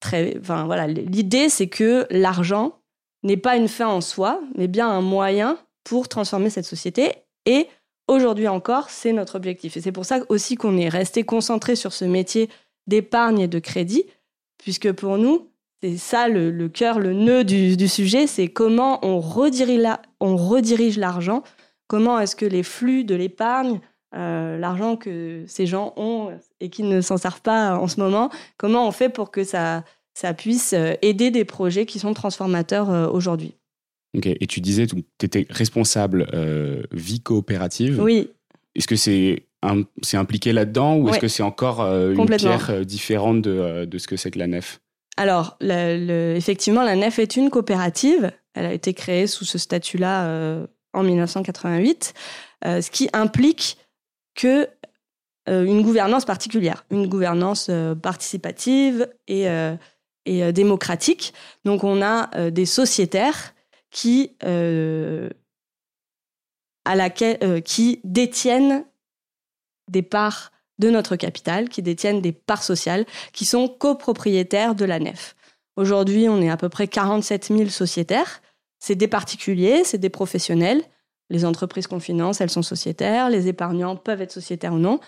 très, 0.00 0.36
enfin, 0.38 0.66
voilà, 0.66 0.86
l'idée, 0.86 1.48
c'est 1.48 1.68
que 1.68 2.06
l'argent 2.10 2.78
n'est 3.22 3.38
pas 3.38 3.56
une 3.56 3.68
fin 3.68 3.88
en 3.88 4.02
soi, 4.02 4.40
mais 4.56 4.68
bien 4.68 4.88
un 4.88 5.00
moyen 5.00 5.58
pour 5.84 6.08
transformer 6.08 6.50
cette 6.50 6.66
société. 6.66 7.12
Et 7.46 7.66
aujourd'hui 8.06 8.48
encore, 8.48 8.90
c'est 8.90 9.12
notre 9.12 9.36
objectif. 9.36 9.76
Et 9.76 9.80
c'est 9.80 9.92
pour 9.92 10.04
ça 10.04 10.20
aussi 10.28 10.56
qu'on 10.56 10.76
est 10.76 10.88
resté 10.88 11.24
concentré 11.24 11.76
sur 11.76 11.92
ce 11.92 12.04
métier 12.04 12.50
d'épargne 12.86 13.40
et 13.40 13.48
de 13.48 13.58
crédit, 13.58 14.04
puisque 14.58 14.92
pour 14.92 15.16
nous, 15.16 15.50
c'est 15.84 15.98
ça 15.98 16.28
le, 16.28 16.68
cœur, 16.68 16.98
le 16.98 17.12
nœud 17.12 17.44
du, 17.44 17.88
sujet, 17.88 18.26
c'est 18.26 18.48
comment 18.48 19.04
on 19.04 19.20
redirige, 19.20 20.96
l'argent, 20.96 21.42
comment 21.88 22.18
est-ce 22.18 22.34
que 22.34 22.46
les 22.46 22.62
flux 22.62 23.04
de 23.04 23.14
l'épargne, 23.14 23.80
euh, 24.16 24.56
l'argent 24.56 24.96
que 24.96 25.44
ces 25.46 25.66
gens 25.66 25.92
ont 25.96 26.30
et 26.60 26.70
qui 26.70 26.84
ne 26.84 27.02
s'en 27.02 27.18
servent 27.18 27.42
pas 27.42 27.76
en 27.76 27.86
ce 27.86 28.00
moment, 28.00 28.30
comment 28.56 28.88
on 28.88 28.92
fait 28.92 29.10
pour 29.10 29.30
que 29.30 29.44
ça, 29.44 29.84
ça 30.14 30.32
puisse 30.32 30.72
euh, 30.72 30.94
aider 31.02 31.30
des 31.30 31.44
projets 31.44 31.84
qui 31.84 31.98
sont 31.98 32.14
transformateurs 32.14 32.90
euh, 32.90 33.06
aujourd'hui? 33.08 33.52
Ok, 34.16 34.26
et 34.26 34.46
tu 34.46 34.62
disais 34.62 34.86
que 34.86 34.96
tu 34.96 35.26
étais 35.26 35.46
responsable 35.50 36.28
euh, 36.32 36.82
vie 36.92 37.20
coopérative. 37.20 38.00
Oui. 38.00 38.30
Est-ce 38.74 38.88
que 38.88 38.96
c'est 38.96 39.46
c'est 40.02 40.18
impliqué 40.18 40.52
là-dedans 40.52 40.96
ou 40.96 41.08
est-ce 41.08 41.18
que 41.18 41.28
c'est 41.28 41.42
encore 41.42 41.80
une 41.80 42.26
pierre 42.36 42.84
différente 42.84 43.40
de, 43.40 43.86
de, 43.86 43.96
ce 43.96 44.06
que 44.06 44.16
c'est 44.16 44.30
que 44.30 44.38
la 44.38 44.46
nef? 44.46 44.82
Alors, 45.16 45.56
effectivement, 45.60 46.82
la 46.82 46.96
nef 46.96 47.18
est 47.18 47.36
une 47.36 47.50
coopérative. 47.50 48.32
Elle 48.54 48.66
a 48.66 48.72
été 48.72 48.94
créée 48.94 49.26
sous 49.26 49.44
ce 49.44 49.58
statut-là 49.58 50.66
en 50.92 51.02
1988, 51.02 52.14
ce 52.64 52.90
qui 52.90 53.08
implique 53.12 53.78
que 54.34 54.68
une 55.46 55.82
gouvernance 55.82 56.24
particulière, 56.24 56.84
une 56.90 57.06
gouvernance 57.06 57.70
participative 58.02 59.08
et 59.28 59.48
euh, 60.26 60.52
démocratique. 60.52 61.34
Donc 61.66 61.84
on 61.84 62.00
a 62.00 62.34
euh, 62.34 62.50
des 62.50 62.64
sociétaires 62.64 63.54
euh, 64.06 65.28
qui 67.62 68.00
détiennent 68.04 68.86
des 69.90 70.00
parts 70.00 70.50
de 70.78 70.90
notre 70.90 71.16
capital, 71.16 71.68
qui 71.68 71.82
détiennent 71.82 72.20
des 72.20 72.32
parts 72.32 72.62
sociales, 72.62 73.04
qui 73.32 73.44
sont 73.44 73.68
copropriétaires 73.68 74.74
de 74.74 74.84
la 74.84 74.98
nef. 74.98 75.36
Aujourd'hui, 75.76 76.28
on 76.28 76.40
est 76.40 76.50
à 76.50 76.56
peu 76.56 76.68
près 76.68 76.88
47 76.88 77.48
000 77.48 77.68
sociétaires. 77.68 78.42
C'est 78.78 78.94
des 78.94 79.08
particuliers, 79.08 79.82
c'est 79.84 79.98
des 79.98 80.10
professionnels. 80.10 80.82
Les 81.30 81.44
entreprises 81.44 81.86
qu'on 81.86 82.00
finance, 82.00 82.40
elles 82.40 82.50
sont 82.50 82.62
sociétaires. 82.62 83.30
Les 83.30 83.48
épargnants 83.48 83.96
peuvent 83.96 84.20
être 84.20 84.32
sociétaires 84.32 84.74
ou 84.74 84.78
non. 84.78 85.00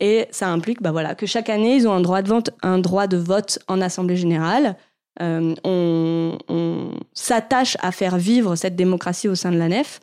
Et 0.00 0.26
ça 0.30 0.48
implique 0.48 0.82
bah 0.82 0.92
voilà, 0.92 1.14
que 1.14 1.26
chaque 1.26 1.48
année, 1.48 1.76
ils 1.76 1.88
ont 1.88 1.92
un 1.92 2.00
droit 2.00 2.22
de, 2.22 2.28
vote, 2.28 2.50
un 2.62 2.78
droit 2.78 3.06
de 3.06 3.16
vote 3.16 3.58
en 3.68 3.80
Assemblée 3.80 4.16
générale 4.16 4.76
on, 5.20 6.38
on 6.48 6.90
s'attache 7.12 7.76
à 7.80 7.92
faire 7.92 8.16
vivre 8.16 8.56
cette 8.56 8.76
démocratie 8.76 9.28
au 9.28 9.34
sein 9.34 9.52
de 9.52 9.58
la 9.58 9.68
nef. 9.68 10.00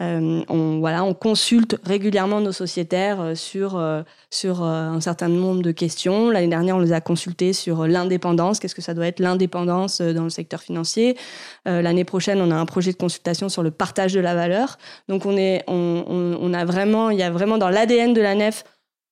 Euh, 0.00 0.42
on, 0.48 0.78
voilà, 0.78 1.04
on 1.04 1.12
consulte 1.12 1.76
régulièrement 1.84 2.40
nos 2.40 2.52
sociétaires 2.52 3.20
euh, 3.20 3.34
sur, 3.34 3.76
euh, 3.76 4.02
sur 4.30 4.62
un 4.62 5.00
certain 5.00 5.28
nombre 5.28 5.60
de 5.60 5.72
questions. 5.72 6.30
L'année 6.30 6.48
dernière, 6.48 6.76
on 6.76 6.80
les 6.80 6.92
a 6.92 7.02
consultés 7.02 7.52
sur 7.52 7.86
l'indépendance. 7.86 8.60
Qu'est-ce 8.60 8.74
que 8.74 8.82
ça 8.82 8.94
doit 8.94 9.06
être 9.06 9.20
l'indépendance 9.20 10.00
dans 10.00 10.24
le 10.24 10.30
secteur 10.30 10.60
financier? 10.60 11.16
L'année 11.64 12.04
prochaine, 12.04 12.40
on 12.40 12.50
a 12.50 12.54
un 12.54 12.66
projet 12.66 12.92
de 12.92 12.96
consultation 12.96 13.48
sur 13.48 13.62
le 13.62 13.70
partage 13.70 14.12
de 14.12 14.20
la 14.20 14.34
valeur. 14.34 14.78
Donc, 15.08 15.26
on 15.26 15.36
est, 15.36 15.64
on, 15.66 16.54
a 16.54 16.64
vraiment, 16.64 17.10
il 17.10 17.18
y 17.18 17.22
a 17.22 17.30
vraiment 17.30 17.58
dans 17.58 17.68
l'ADN 17.68 18.14
de 18.14 18.20
la 18.20 18.34
nef 18.34 18.64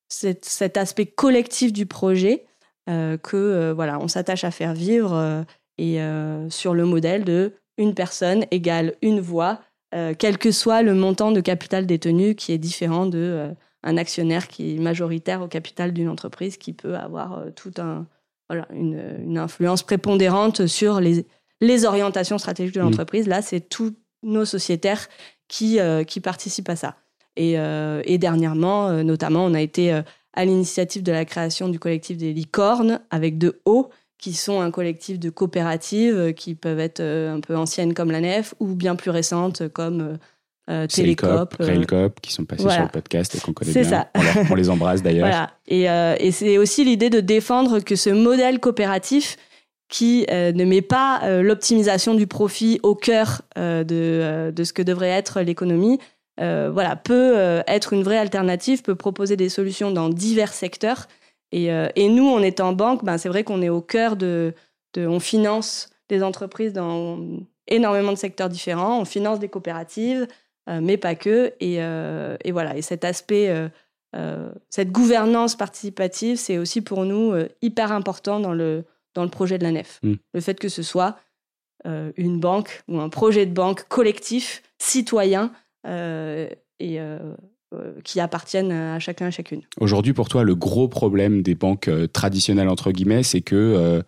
cet, 0.09 0.77
aspect 0.77 1.07
collectif 1.07 1.73
du 1.73 1.87
projet 1.87 2.45
que 2.87 3.73
voilà, 3.73 3.99
on 3.99 4.09
s'attache 4.09 4.45
à 4.45 4.51
faire 4.51 4.73
vivre 4.73 5.45
et 5.79 6.01
sur 6.49 6.75
le 6.75 6.85
modèle 6.85 7.25
de 7.25 7.55
une 7.77 7.95
personne 7.95 8.45
égale 8.51 8.95
une 9.03 9.21
voix 9.21 9.61
euh, 9.95 10.15
quel 10.19 10.37
que 10.37 10.51
soit 10.51 10.83
le 10.83 10.95
montant 10.95 11.33
de 11.33 11.41
capital 11.41 11.87
détenu 11.87 12.35
qui 12.35 12.53
est 12.53 12.59
différent 12.59 13.07
de 13.07 13.19
euh, 13.19 13.49
un 13.83 13.97
actionnaire 13.97 14.49
qui 14.49 14.77
est 14.77 14.79
majoritaire 14.79 15.41
au 15.41 15.49
capital 15.49 15.93
d'une 15.93 16.09
entreprise 16.09 16.59
qui 16.59 16.75
peut 16.75 16.97
avoir 16.97 17.39
euh, 17.39 17.51
tout 17.55 17.73
un 17.79 18.07
voilà, 18.51 18.67
une, 18.73 19.39
influence 19.39 19.83
prépondérante 19.83 20.67
sur 20.67 21.01
les, 21.01 21.27
les 21.61 21.85
orientations 21.85 22.39
stratégiques 22.39 22.75
de 22.75 22.81
mmh. 22.81 22.85
l'entreprise. 22.85 23.29
Là, 23.29 23.43
c'est 23.43 23.61
tous 23.61 23.95
nos 24.23 24.45
sociétaires 24.45 25.09
qui, 25.49 25.79
qui 26.07 26.21
participent 26.21 26.69
à 26.71 26.77
ça. 26.77 26.97
Et, 27.37 27.53
et 27.53 28.19
dernièrement, 28.19 28.91
notamment, 29.05 29.45
on 29.45 29.53
a 29.53 29.61
été 29.61 29.93
à 30.33 30.45
l'initiative 30.47 31.03
de 31.03 31.13
la 31.13 31.27
création 31.27 31.69
du 31.69 31.79
collectif 31.79 32.17
des 32.17 32.33
licornes 32.33 33.01
avec 33.11 33.37
de 33.37 33.61
haut 33.67 33.91
qui 34.19 34.35
sont 34.35 34.61
un 34.61 34.71
collectif 34.71 35.19
de 35.19 35.31
coopératives 35.31 36.17
euh, 36.17 36.33
qui 36.33 36.55
peuvent 36.55 36.81
être 36.81 37.01
euh, 37.01 37.35
un 37.35 37.41
peu 37.41 37.57
anciennes 37.57 37.95
comme 37.95 38.11
la 38.11 38.21
Nef 38.21 38.55
ou 38.59 38.75
bien 38.75 38.97
plus 38.97 39.11
récentes 39.11 39.69
comme 39.69 40.19
euh, 40.69 40.87
Télécop, 40.87 41.55
Railcop, 41.61 42.21
qui 42.21 42.33
sont 42.33 42.45
passés 42.45 42.69
sur 42.69 42.83
le 42.83 42.89
podcast 42.89 43.35
et 43.35 43.41
qu'on 43.41 43.55
connaît 43.55 43.73
bien. 43.73 43.85
Ça. 43.85 44.09
On, 44.51 44.55
les 44.55 44.69
embrasse 44.69 45.03
d'ailleurs. 45.03 45.29
Voilà. 45.29 45.51
Et, 45.67 45.85
et 46.27 46.31
c'est 46.31 46.59
aussi 46.59 46.85
l'idée 46.85 47.09
de 47.09 47.21
défendre 47.21 47.81
que 47.81 47.97
ce 47.97 48.11
modèle 48.11 48.61
coopératif 48.61 49.39
qui 49.89 50.27
ne 50.29 50.65
met 50.65 50.83
pas 50.83 51.41
l'optimisation 51.41 52.15
du 52.15 52.27
profit 52.27 52.81
au 52.83 52.95
cœur 52.95 53.41
de, 53.57 54.51
de, 54.51 54.65
ce 54.65 54.75
que 54.75 54.83
devrait 54.83 55.09
être 55.09 55.41
l'économie, 55.41 56.01
voilà, 56.37 56.97
peut 56.97 57.63
être 57.67 57.95
une 57.95 58.03
vraie 58.03 58.19
alternative, 58.19 58.83
peut 58.83 58.95
proposer 58.95 59.37
des 59.37 59.49
solutions 59.49 59.91
dans 59.91 60.11
divers 60.11 60.53
secteurs 60.53 61.09
euh, 61.55 61.89
et, 61.97 62.09
nous, 62.09 62.29
en 62.29 62.43
étant 62.43 62.73
banque, 62.73 63.05
ben, 63.05 63.19
c'est 63.19 63.29
vrai 63.29 63.45
qu'on 63.45 63.63
est 63.63 63.69
au 63.69 63.81
cœur 63.81 64.17
de, 64.17 64.55
On 64.97 65.21
finance 65.21 65.91
des 66.09 66.23
entreprises 66.23 66.73
dans 66.73 67.19
énormément 67.67 68.13
de 68.13 68.19
secteurs 68.19 68.49
différents, 68.49 69.01
on 69.01 69.05
finance 69.05 69.39
des 69.39 69.49
coopératives, 69.49 70.27
euh, 70.69 70.81
mais 70.83 70.97
pas 70.97 71.15
que. 71.15 71.53
Et, 71.61 71.83
euh, 71.83 72.37
et, 72.45 72.53
voilà, 72.53 72.77
et 72.77 72.83
cet 72.83 73.05
aspect, 73.05 73.53
cette 74.71 74.91
gouvernance 74.91 75.55
participative, 75.57 76.37
c'est 76.37 76.59
aussi 76.59 76.81
pour 76.81 77.05
nous 77.05 77.35
hyper 77.63 77.93
important 77.93 78.41
dans 78.41 78.55
le, 78.55 78.85
dans 79.15 79.23
le 79.23 79.31
projet 79.31 79.59
de 79.59 79.65
la 79.65 79.73
nef. 79.73 80.01
Mm. 80.03 80.15
Le 80.35 80.41
fait 80.41 80.59
que 80.59 80.69
ce 80.69 80.83
soit 80.83 81.17
une 81.85 82.41
banque 82.41 82.83
ou 82.89 82.99
un 83.01 83.09
projet 83.09 83.47
de 83.47 83.53
banque 83.53 83.87
collectif, 83.89 84.63
citoyen, 84.79 85.53
et 85.85 87.01
qui 88.05 88.21
appartiennent 88.21 88.73
à 88.73 88.99
chacun 88.99 89.29
et 89.29 89.31
chacune. 89.31 89.63
Aujourd'hui, 89.81 90.13
pour 90.13 90.29
toi, 90.29 90.43
le 90.43 90.55
gros 90.55 90.89
problème 90.89 91.43
des 91.43 91.55
banques 91.55 91.89
euh, 91.89 92.07
traditionnelles, 92.07 92.69
entre 92.69 92.93
guillemets, 92.93 93.23
c'est 93.23 93.43
que 93.43 94.03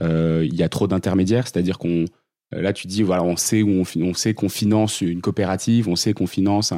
euh, 0.00 0.46
il 0.46 0.54
y 0.54 0.62
a 0.62 0.68
trop 0.68 0.86
d'intermédiaires, 0.86 1.46
c'est-à-dire 1.46 1.78
qu'on 1.78 2.04
Là, 2.52 2.72
tu 2.72 2.88
dis, 2.88 3.04
voilà, 3.04 3.22
on 3.22 3.36
sait 3.36 3.62
où 3.62 3.84
on, 4.00 4.12
sait 4.12 4.34
qu'on 4.34 4.48
finance 4.48 5.02
une 5.02 5.20
coopérative, 5.20 5.88
on 5.88 5.94
sait 5.94 6.14
qu'on 6.14 6.26
finance 6.26 6.72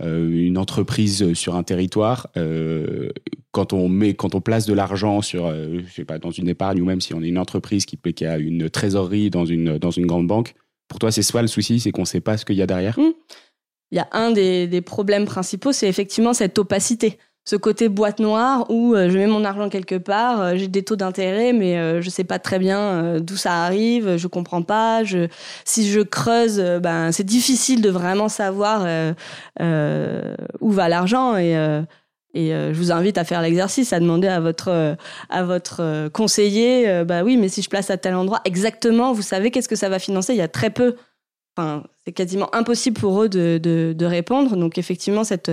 une 0.00 0.56
entreprise 0.56 1.34
sur 1.34 1.56
un 1.56 1.62
territoire. 1.62 2.28
quand 3.50 3.74
on 3.74 3.90
met, 3.90 4.14
quand 4.14 4.34
on 4.34 4.40
place 4.40 4.64
de 4.64 4.72
l'argent 4.72 5.20
sur, 5.20 5.50
je 5.50 5.92
sais 5.92 6.06
pas, 6.06 6.18
dans 6.18 6.30
une 6.30 6.48
épargne 6.48 6.80
ou 6.80 6.86
même 6.86 7.02
si 7.02 7.12
on 7.12 7.22
est 7.22 7.28
une 7.28 7.36
entreprise 7.36 7.84
qui, 7.84 7.98
qui 7.98 8.24
a 8.24 8.38
une 8.38 8.70
trésorerie 8.70 9.28
dans 9.28 9.44
une 9.44 9.76
dans 9.76 9.90
une 9.90 10.06
grande 10.06 10.26
banque, 10.26 10.54
pour 10.88 10.98
toi, 10.98 11.10
c'est 11.10 11.22
soit 11.22 11.42
le 11.42 11.48
souci, 11.48 11.80
c'est 11.80 11.90
qu'on 11.90 12.02
ne 12.02 12.06
sait 12.06 12.20
pas 12.20 12.36
ce 12.36 12.44
qu'il 12.44 12.56
y 12.56 12.62
a 12.62 12.66
derrière? 12.66 12.98
Mmh 12.98 13.12
il 13.94 13.98
y 13.98 14.00
a 14.00 14.08
un 14.10 14.32
des, 14.32 14.80
problèmes 14.80 15.24
principaux, 15.24 15.70
c'est 15.70 15.88
effectivement 15.88 16.34
cette 16.34 16.58
opacité 16.58 17.18
ce 17.46 17.56
côté 17.56 17.90
boîte 17.90 18.20
noire 18.20 18.64
où 18.70 18.94
euh, 18.94 19.10
je 19.10 19.18
mets 19.18 19.26
mon 19.26 19.44
argent 19.44 19.68
quelque 19.68 19.96
part, 19.96 20.40
euh, 20.40 20.52
j'ai 20.56 20.66
des 20.66 20.82
taux 20.82 20.96
d'intérêt, 20.96 21.52
mais 21.52 21.76
euh, 21.76 22.00
je 22.00 22.08
sais 22.08 22.24
pas 22.24 22.38
très 22.38 22.58
bien 22.58 23.20
d'où 23.20 23.36
ça 23.36 23.64
arrive, 23.64 24.16
je 24.16 24.26
comprends 24.28 24.62
pas. 24.62 25.02
Si 25.66 25.90
je 25.90 26.00
creuse, 26.00 26.58
ben 26.82 27.12
c'est 27.12 27.26
difficile 27.26 27.82
de 27.82 27.90
vraiment 27.90 28.30
savoir 28.30 28.86
où 30.60 30.70
va 30.70 30.88
l'argent 30.88 31.36
et 31.36 31.52
et 32.36 32.48
je 32.50 32.78
vous 32.78 32.92
invite 32.92 33.18
à 33.18 33.24
faire 33.24 33.42
l'exercice, 33.42 33.92
à 33.92 34.00
demander 34.00 34.28
à 34.28 34.40
votre 34.40 34.96
à 35.28 35.42
votre 35.44 36.08
conseiller, 36.08 37.04
bah 37.04 37.22
oui, 37.24 37.36
mais 37.36 37.50
si 37.50 37.60
je 37.60 37.68
place 37.68 37.90
à 37.90 37.98
tel 37.98 38.14
endroit, 38.14 38.40
exactement, 38.46 39.12
vous 39.12 39.22
savez 39.22 39.50
qu'est-ce 39.50 39.68
que 39.68 39.76
ça 39.76 39.90
va 39.90 39.98
financer? 39.98 40.32
Il 40.32 40.38
y 40.38 40.42
a 40.42 40.48
très 40.48 40.70
peu 40.70 40.96
C'est 42.04 42.12
quasiment 42.12 42.54
impossible 42.54 43.00
pour 43.00 43.22
eux 43.22 43.28
de, 43.28 44.04
répondre. 44.04 44.56
Donc 44.56 44.78
effectivement, 44.78 45.24
cette, 45.24 45.50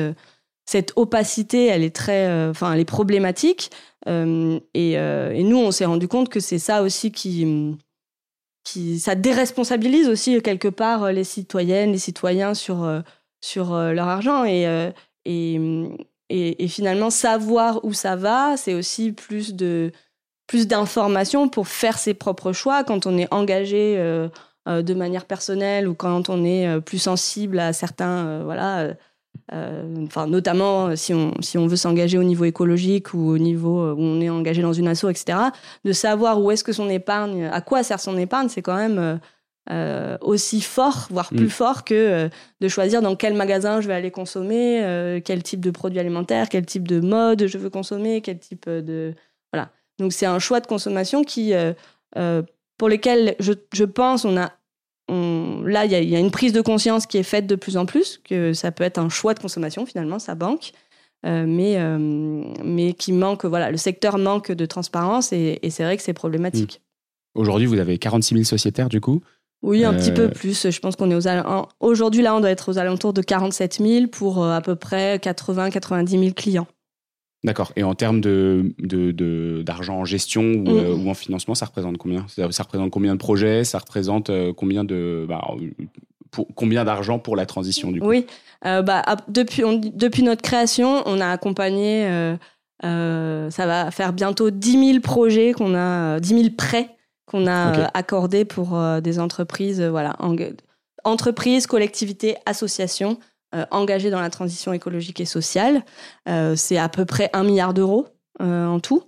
cette 0.66 0.94
opacité, 0.96 1.68
elle 1.68 1.84
est 1.84 1.96
très, 1.96 2.28
euh, 2.28 2.52
enfin, 2.52 2.74
elle 2.74 2.80
est 2.80 2.86
problématique. 2.86 3.72
Euh, 4.08 4.60
et, 4.74 4.98
euh, 4.98 5.34
nous, 5.44 5.58
on 5.58 5.72
s'est 5.72 5.86
rendu 5.86 6.08
compte 6.08 6.30
que 6.30 6.40
c'est 6.40 6.60
ça 6.60 6.82
aussi 6.82 7.12
qui, 7.12 7.76
qui, 8.64 9.00
ça 9.00 9.16
déresponsabilise 9.16 10.08
aussi 10.08 10.42
quelque 10.42 10.68
part 10.68 11.12
les 11.12 11.24
citoyennes, 11.24 11.92
les 11.92 11.98
citoyens 11.98 12.54
sur 12.54 12.86
leur 13.74 14.08
argent 14.08 14.46
et, 14.46 14.92
et, 15.26 16.68
finalement 16.68 17.10
savoir 17.10 17.84
où 17.84 17.94
ça 17.94 18.16
va, 18.16 18.58
c'est 18.58 18.74
aussi 18.74 19.12
plus 19.12 19.54
de 19.54 19.92
plus 20.52 20.68
d'informations 20.68 21.48
pour 21.48 21.70
faire 21.70 21.98
ses 21.98 22.14
propres 22.14 22.52
choix 22.52 22.84
quand 22.84 23.06
on 23.06 23.18
est 23.18 23.34
engagé 23.34 23.96
euh, 23.98 24.28
de 24.68 24.94
manière 24.94 25.26
personnelle 25.26 25.88
ou 25.88 25.96
quand 25.96 26.30
on 26.30 26.46
est 26.46 26.68
euh, 26.68 26.80
plus 26.80 27.00
sensible 27.00 27.60
à 27.60 27.74
certains, 27.74 28.28
euh, 28.28 28.42
voilà, 28.44 28.94
enfin 30.04 30.28
notamment 30.28 30.96
si 30.96 31.14
on, 31.14 31.34
si 31.42 31.58
on 31.58 31.68
veut 31.68 31.76
s'engager 31.76 32.18
au 32.18 32.24
niveau 32.24 32.46
écologique 32.46 33.14
ou 33.14 33.30
au 33.32 33.38
niveau 33.38 33.92
où 33.92 34.00
on 34.00 34.22
est 34.22 34.30
engagé 34.30 34.62
dans 34.62 34.72
une 34.72 34.88
asso, 34.88 35.06
etc., 35.10 35.38
de 35.84 35.92
savoir 35.92 36.40
où 36.40 36.52
est-ce 36.52 36.64
que 36.64 36.72
son 36.72 36.90
épargne, 36.90 37.46
à 37.46 37.60
quoi 37.60 37.84
sert 37.84 38.00
son 38.00 38.18
épargne, 38.18 38.48
c'est 38.48 38.62
quand 38.62 38.78
même 38.78 39.20
aussi 40.22 40.62
fort, 40.62 41.08
voire 41.10 41.30
plus 41.30 41.46
mm. 41.46 41.50
fort 41.50 41.84
que 41.84 42.30
de 42.62 42.68
choisir 42.68 43.02
dans 43.02 43.16
quel 43.18 43.34
magasin 43.34 43.82
je 43.82 43.88
vais 43.88 43.94
aller 43.94 44.12
consommer, 44.12 45.22
quel 45.26 45.44
type 45.44 45.60
de 45.60 45.72
produit 45.72 46.00
alimentaire, 46.00 46.48
quel 46.48 46.66
type 46.66 46.88
de 46.88 47.02
mode 47.02 47.48
je 47.48 47.58
veux 47.58 47.70
consommer, 47.70 48.22
quel 48.22 48.40
type 48.40 48.70
de... 48.70 49.14
Voilà. 49.52 49.70
Donc 50.00 50.14
c'est 50.14 50.26
un 50.26 50.40
choix 50.40 50.62
de 50.62 50.68
consommation 50.68 51.24
qui 51.24 51.54
pour 52.82 52.90
lesquels 52.90 53.36
je, 53.40 53.54
je 53.74 53.84
pense 53.84 54.26
on 54.26 54.38
a 54.38 54.54
là, 55.08 55.86
il 55.86 55.92
y, 55.92 56.16
a 56.16 56.20
une 56.20 56.32
prise 56.32 56.52
de 56.52 56.62
conscience 56.62 57.06
qui 57.06 57.20
est 57.20 57.24
faite 57.24 57.46
de 57.46 57.54
plus 57.54 57.78
en 57.78 57.86
plus, 57.86 58.20
que 58.28 58.54
ça 58.54 58.72
peut 58.72 58.84
être 58.84 58.98
un 58.98 59.08
choix 59.08 59.36
de 59.36 59.40
consommation 59.40 59.86
finalement, 59.86 60.18
sa 60.18 60.34
banque, 60.34 60.72
euh, 61.28 61.46
mais, 61.48 61.76
euh, 61.78 62.00
mais 62.64 62.94
qui 62.94 63.12
manque, 63.12 63.46
voilà, 63.46 63.70
le 63.70 63.78
secteur 63.78 64.18
manque 64.18 64.52
de 64.52 64.66
transparence 64.66 65.32
et, 65.32 65.60
c'est 65.70 65.84
vrai 65.84 65.96
que 65.96 66.02
c'est 66.02 66.14
problématique. 66.14 66.82
Mmh. 67.36 67.42
Aujourd'hui, 67.42 67.68
vous 67.68 67.78
avez 67.78 68.00
46 68.00 68.34
000 68.34 68.46
sociétaires 68.46 68.90
du 68.90 69.00
coup? 69.00 69.22
Oui, 69.62 69.86
un 69.86 69.94
petit 69.94 70.12
peu 70.12 70.24
euh, 70.24 70.30
plus. 70.30 70.72
Je 70.72 70.80
pense 70.80 70.96
qu'on 70.96 71.12
est 71.12 71.16
aux 71.16 71.68
aujourd'hui 71.82 72.24
là, 72.24 72.36
on 72.36 72.40
doit 72.40 72.50
être 72.50 72.72
aux 72.72 72.80
alentours 72.80 73.14
de 73.14 73.22
47 73.22 73.78
000 73.80 74.08
pour 74.08 74.44
à 74.44 74.62
peu 74.62 74.76
près 74.76 75.18
80-90 75.18 76.08
000 76.10 76.32
clients. 76.34 76.68
D'accord. 77.44 77.72
Et 77.76 77.84
en 77.84 77.96
termes 77.96 78.22
de, 78.22 79.62
d'argent 79.64 80.00
en 80.00 80.06
gestion 80.06 80.44
mm. 80.44 80.68
euh, 80.68 80.96
ou, 80.96 81.10
en 81.10 81.14
financement, 81.14 81.56
ça 81.56 81.66
représente 81.66 81.98
combien? 81.98 82.26
Ça, 82.28 82.64
représente 82.64 82.92
combien 82.92 83.14
de 83.14 83.20
projets? 83.20 83.64
Ça 83.64 83.80
représente 83.80 84.30
euh, 84.30 84.54
combien 84.54 84.84
de 84.84 85.26
bah, 85.28 85.42
combien 86.56 86.86
d'argent 86.86 87.20
pour 87.20 87.36
la 87.36 87.46
transition 87.46 87.92
du 87.92 88.00
coup? 88.00 88.08
Oui. 88.08 88.28
Euh, 88.66 88.84
bah, 88.84 89.02
depuis, 89.28 89.64
depuis 89.94 90.24
notre 90.24 90.44
création, 90.44 91.02
on 91.08 91.20
a 91.20 91.28
accompagné. 91.28 92.08
ça 92.84 93.50
va 93.66 93.92
faire 93.92 94.14
bientôt 94.14 94.52
10 94.52 94.88
000 94.92 95.00
projets 95.00 95.54
qu'on 95.54 95.74
a, 95.76 96.20
10 96.20 96.30
000 96.30 96.44
prêts 96.56 96.96
qu'on 97.26 97.48
a 97.48 97.90
accordés 97.94 98.46
pour 98.46 98.80
des 99.02 99.20
entreprises, 99.20 99.82
voilà, 99.82 100.16
entreprises, 101.04 101.66
collectivités, 101.66 102.36
associations 102.46 103.18
engagés 103.72 104.10
dans 104.10 104.22
la 104.22 104.30
transition 104.30 104.74
écologique 104.74 105.20
et 105.20 105.26
sociale. 105.26 105.84
Euh, 106.28 106.56
c'est 106.56 106.78
à 106.78 106.90
peu 106.90 107.06
près 107.06 107.30
un 107.34 107.44
milliard 107.44 107.74
d'euros 107.74 108.08
euh, 108.42 108.66
en 108.66 108.80
tout. 108.80 109.04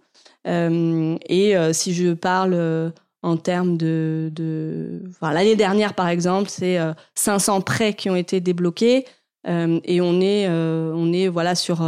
et 0.45 1.55
si 1.71 1.93
je 1.93 2.13
parle 2.13 2.93
en 3.21 3.37
termes 3.37 3.77
de... 3.77 5.01
L'année 5.21 5.55
dernière, 5.55 5.93
par 5.93 6.09
exemple, 6.09 6.49
c'est 6.49 6.77
500 7.15 7.61
prêts 7.61 7.93
qui 7.93 8.09
ont 8.09 8.15
été 8.15 8.41
débloqués. 8.41 9.05
et 9.45 10.01
on 10.01 10.21
est, 10.21 10.49
on 10.49 11.13
est 11.13 11.29
voilà, 11.29 11.55
sur, 11.55 11.87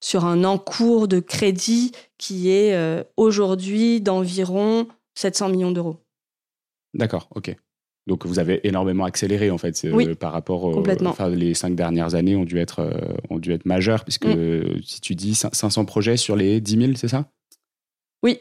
sur 0.00 0.24
un 0.24 0.44
encours 0.44 1.08
de 1.08 1.20
crédit 1.20 1.92
qui 2.16 2.50
est 2.50 3.04
aujourd'hui 3.18 4.00
d'environ 4.00 4.88
700 5.14 5.50
millions 5.50 5.72
d'euros. 5.72 5.98
D'accord, 6.94 7.28
ok. 7.34 7.54
Donc 8.06 8.26
vous 8.26 8.38
avez 8.38 8.66
énormément 8.66 9.04
accéléré 9.04 9.50
en 9.50 9.58
fait 9.58 9.86
oui, 9.92 10.14
par 10.14 10.32
rapport 10.32 10.64
aux. 10.64 10.82
Enfin, 11.06 11.28
les 11.28 11.54
cinq 11.54 11.74
dernières 11.74 12.14
années 12.14 12.34
ont 12.34 12.44
dû 12.44 12.58
être 12.58 12.90
ont 13.28 13.38
dû 13.38 13.52
être 13.52 13.66
majeures 13.66 14.04
puisque 14.04 14.26
Mm. 14.26 14.80
si 14.84 15.00
tu 15.00 15.14
dis 15.14 15.34
500 15.34 15.84
projets 15.84 16.16
sur 16.16 16.34
les 16.34 16.60
10 16.60 16.76
000, 16.78 16.92
c'est 16.96 17.08
ça? 17.08 17.26
Oui, 18.22 18.38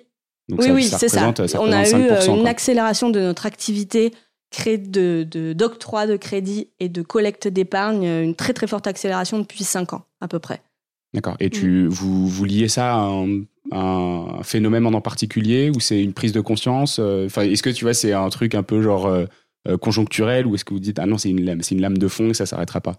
Donc 0.47 0.59
oui, 0.61 0.65
ça, 0.67 0.73
oui, 0.73 0.83
c'est 0.83 1.09
ça. 1.09 1.33
ça 1.47 1.61
On 1.61 1.71
a 1.71 1.87
eu 1.87 1.93
euh, 1.93 2.19
5%, 2.19 2.35
une 2.35 2.41
quoi. 2.41 2.49
accélération 2.49 3.09
de 3.09 3.19
notre 3.19 3.45
activité 3.45 4.13
de 4.65 5.23
de- 5.23 5.53
d'octroi 5.53 6.07
de, 6.07 6.15
crédit 6.17 6.69
et 6.79 6.89
de 6.89 7.01
collecte 7.01 7.47
d'épargne, 7.47 8.05
euh, 8.07 8.23
une 8.23 8.35
très 8.35 8.53
très 8.53 8.65
forte 8.67 8.87
accélération 8.87 9.39
depuis 9.39 9.63
5 9.63 9.93
ans 9.93 10.03
à 10.21 10.27
peu 10.27 10.39
près. 10.39 10.61
D'accord. 11.13 11.35
Et 11.39 11.49
tu, 11.49 11.87
vous, 11.87 12.27
vous 12.27 12.45
liez 12.45 12.67
ça 12.67 12.93
à 12.93 12.99
un, 13.01 13.41
un 13.71 14.43
phénomène 14.43 14.85
en 14.85 15.01
particulier 15.01 15.71
ou 15.75 15.79
c'est 15.79 16.01
une 16.03 16.13
prise 16.13 16.31
de 16.33 16.41
conscience 16.41 16.97
euh, 16.99 17.25
Enfin, 17.25 17.43
est-ce 17.43 17.63
que 17.63 17.69
tu 17.71 17.83
vois, 17.85 17.93
c'est 17.93 18.13
un 18.13 18.29
truc 18.29 18.53
un 18.55 18.63
peu 18.63 18.81
genre 18.81 19.05
euh, 19.07 19.25
euh, 19.25 19.27
conjoncturel 19.81 20.45
ou 20.47 20.55
est-ce 20.55 20.65
que 20.65 20.73
vous 20.73 20.79
dites 20.79 20.99
ah 20.99 21.05
non, 21.05 21.17
c'est 21.17 21.29
une 21.29 21.43
lame, 21.43 21.61
c'est 21.61 21.75
une 21.75 21.81
lame 21.81 21.97
de 21.97 22.07
fond 22.07 22.29
et 22.29 22.33
ça 22.33 22.45
s'arrêtera 22.45 22.81
pas? 22.81 22.95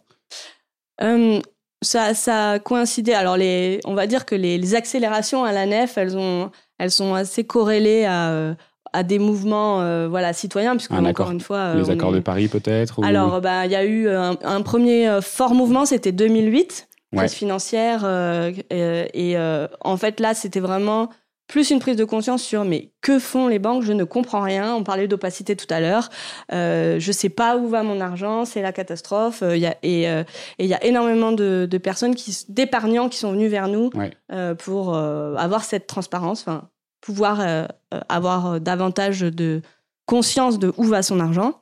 Euh, 1.02 1.40
ça, 1.82 2.14
ça 2.14 2.50
a 2.52 2.58
coïncidé. 2.58 3.12
Alors, 3.14 3.36
les, 3.36 3.80
on 3.86 3.94
va 3.94 4.06
dire 4.06 4.26
que 4.26 4.34
les, 4.34 4.58
les 4.58 4.74
accélérations 4.74 5.44
à 5.44 5.52
la 5.52 5.64
nef, 5.66 5.96
elles, 5.96 6.16
ont, 6.16 6.50
elles 6.78 6.90
sont 6.90 7.14
assez 7.14 7.44
corrélées 7.44 8.04
à, 8.04 8.30
euh, 8.30 8.54
à 8.92 9.02
des 9.02 9.18
mouvements 9.18 9.80
euh, 9.80 10.06
voilà, 10.08 10.32
citoyens, 10.34 10.76
puisque 10.76 10.92
Ah, 10.92 11.00
encore 11.02 11.30
une 11.30 11.40
fois. 11.40 11.56
euh, 11.56 11.82
Les 11.82 11.88
accords 11.90 12.12
est- 12.12 12.16
de 12.16 12.20
Paris 12.20 12.48
peut-être 12.48 12.98
ou- 12.98 13.04
Alors, 13.04 13.40
bah, 13.40 13.64
il 13.64 13.72
y 13.72 13.76
a 13.76 13.84
eu 13.84 14.08
un, 14.10 14.36
un 14.42 14.62
premier 14.62 15.08
euh, 15.08 15.20
fort 15.22 15.54
mouvement, 15.54 15.86
c'était 15.86 16.12
2008, 16.12 16.88
Ouais. 17.12 17.20
crise 17.20 17.32
financière. 17.32 18.02
euh, 18.04 18.52
euh, 18.72 19.06
et 19.14 19.36
euh, 19.38 19.66
en 19.80 19.96
fait, 19.96 20.20
là, 20.20 20.34
c'était 20.34 20.60
vraiment 20.60 21.08
plus 21.50 21.70
une 21.70 21.80
prise 21.80 21.96
de 21.96 22.04
conscience 22.04 22.42
sur 22.42 22.64
mais 22.64 22.92
que 23.02 23.18
font 23.18 23.48
les 23.48 23.58
banques? 23.58 23.82
Je 23.82 23.92
ne 23.92 24.04
comprends 24.04 24.40
rien. 24.40 24.74
On 24.74 24.84
parlait 24.84 25.08
d'opacité 25.08 25.56
tout 25.56 25.66
à 25.68 25.80
l'heure. 25.80 26.08
Euh, 26.52 26.98
je 27.00 27.12
sais 27.12 27.28
pas 27.28 27.56
où 27.56 27.68
va 27.68 27.82
mon 27.82 28.00
argent. 28.00 28.44
C'est 28.44 28.62
la 28.62 28.72
catastrophe. 28.72 29.42
Euh, 29.42 29.56
y 29.56 29.66
a, 29.66 29.76
et 29.82 30.08
euh, 30.08 30.22
il 30.58 30.66
y 30.66 30.74
a 30.74 30.84
énormément 30.84 31.32
de, 31.32 31.66
de 31.70 31.78
personnes, 31.78 32.14
qui, 32.14 32.44
d'épargnants 32.48 33.08
qui 33.08 33.18
sont 33.18 33.32
venus 33.32 33.50
vers 33.50 33.68
nous 33.68 33.90
Ouais. 33.94 34.12
euh, 34.32 34.54
pour 34.54 34.94
euh, 34.94 35.34
avoir 35.36 35.64
cette 35.64 35.86
transparence, 35.86 36.40
enfin 36.42 36.68
pouvoir 37.00 37.40
euh, 37.40 37.66
euh, 37.94 38.00
avoir 38.08 38.46
euh, 38.46 38.58
davantage 38.60 39.20
de 39.20 39.62
conscience 40.06 40.58
de 40.58 40.72
où 40.76 40.84
va 40.84 41.02
son 41.02 41.18
argent. 41.18 41.60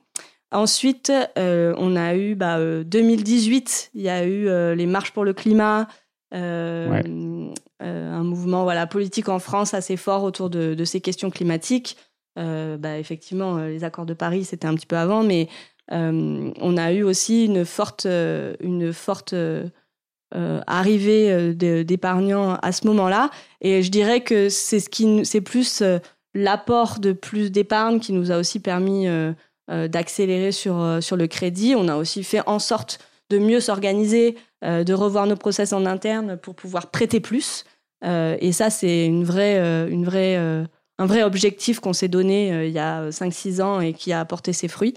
Ensuite, 0.51 1.13
euh, 1.39 1.75
on 1.79 1.95
a 1.97 2.15
eu 2.15 2.35
bah, 2.35 2.57
euh, 2.59 2.83
2018, 2.85 3.91
il 3.95 4.03
y 4.03 4.09
a 4.09 4.25
eu 4.25 4.49
euh, 4.49 4.75
les 4.75 4.87
marches 4.87 5.13
pour 5.13 5.25
le 5.25 5.33
climat, 5.35 5.83
euh, 5.83 5.85
Ouais. 6.33 7.03
euh, 7.83 8.13
un 8.13 8.23
mouvement 8.23 8.65
voilà, 8.65 8.87
politique 8.87 9.29
en 9.29 9.39
France 9.39 9.75
assez 9.75 9.97
fort 9.97 10.23
autour 10.25 10.51
de, 10.51 10.85
ces 10.85 11.01
questions 11.01 11.31
climatiques. 11.31 11.97
Euh, 12.39 12.77
bah, 12.77 12.99
effectivement, 12.99 13.57
euh, 13.57 13.69
les 13.69 13.85
accords 13.85 14.07
de 14.07 14.15
Paris, 14.15 14.45
c'était 14.45 14.67
un 14.67 14.75
petit 14.75 14.87
peu 14.87 14.97
avant, 14.97 15.23
mais 15.23 15.49
euh, 15.93 16.51
on 16.61 16.77
a 16.77 16.93
eu 16.93 17.03
aussi 17.03 17.47
une 17.47 17.65
forte, 17.65 18.07
euh, 18.07 18.55
une 18.61 18.93
forte 18.93 19.33
euh, 19.33 19.67
euh, 20.35 20.61
arrivée 20.67 21.33
euh, 21.33 21.83
d'épargnants 21.85 22.55
à 22.63 22.73
ce 22.73 22.87
moment-là. 22.87 23.31
Et 23.61 23.83
je 23.83 23.91
dirais 23.91 24.21
que 24.21 24.49
c'est 24.51 24.81
ce 24.81 24.89
qui, 24.89 25.25
c'est 25.25 25.41
plus 25.41 25.81
euh, 25.83 25.99
l'apport 26.35 27.01
de 27.01 27.13
plus 27.13 27.51
d'épargne 27.51 27.99
qui 27.99 28.13
nous 28.13 28.31
a 28.31 28.37
aussi 28.37 28.61
permis 28.61 29.09
euh, 29.09 29.33
euh, 29.71 29.89
d'accélérer 29.89 30.53
sur, 30.53 30.79
euh, 30.81 31.01
sur 31.01 31.17
le 31.17 31.27
crédit. 31.27 31.75
On 31.77 31.89
a 31.89 31.97
aussi 31.97 32.23
fait 32.23 32.47
en 32.47 32.59
sorte 32.59 33.01
de 33.31 33.39
mieux 33.39 33.61
s'organiser, 33.61 34.37
euh, 34.65 34.85
de 34.85 34.95
revoir 34.95 35.27
nos 35.27 35.37
process 35.37 35.73
en 35.73 35.85
interne 35.87 36.37
pour 36.37 36.55
pouvoir 36.55 36.91
prêter 36.91 37.21
plus. 37.21 37.65
Euh, 38.05 38.37
et 38.41 38.53
ça, 38.53 38.71
c'est 38.71 39.07
une 39.07 39.25
vraie, 39.25 39.59
euh, 39.59 39.89
une 39.89 40.05
vraie, 40.05 40.37
un 40.37 41.07
vrai 41.07 41.23
objectif 41.23 41.81
qu'on 41.81 41.93
s'est 41.93 42.09
donné 42.09 42.67
il 42.67 42.73
y 42.73 42.79
a 42.79 43.11
5-6 43.11 43.61
ans 43.63 43.81
et 43.81 43.93
qui 43.93 44.13
a 44.13 44.21
apporté 44.21 44.53
ses 44.53 44.69
fruits. 44.69 44.95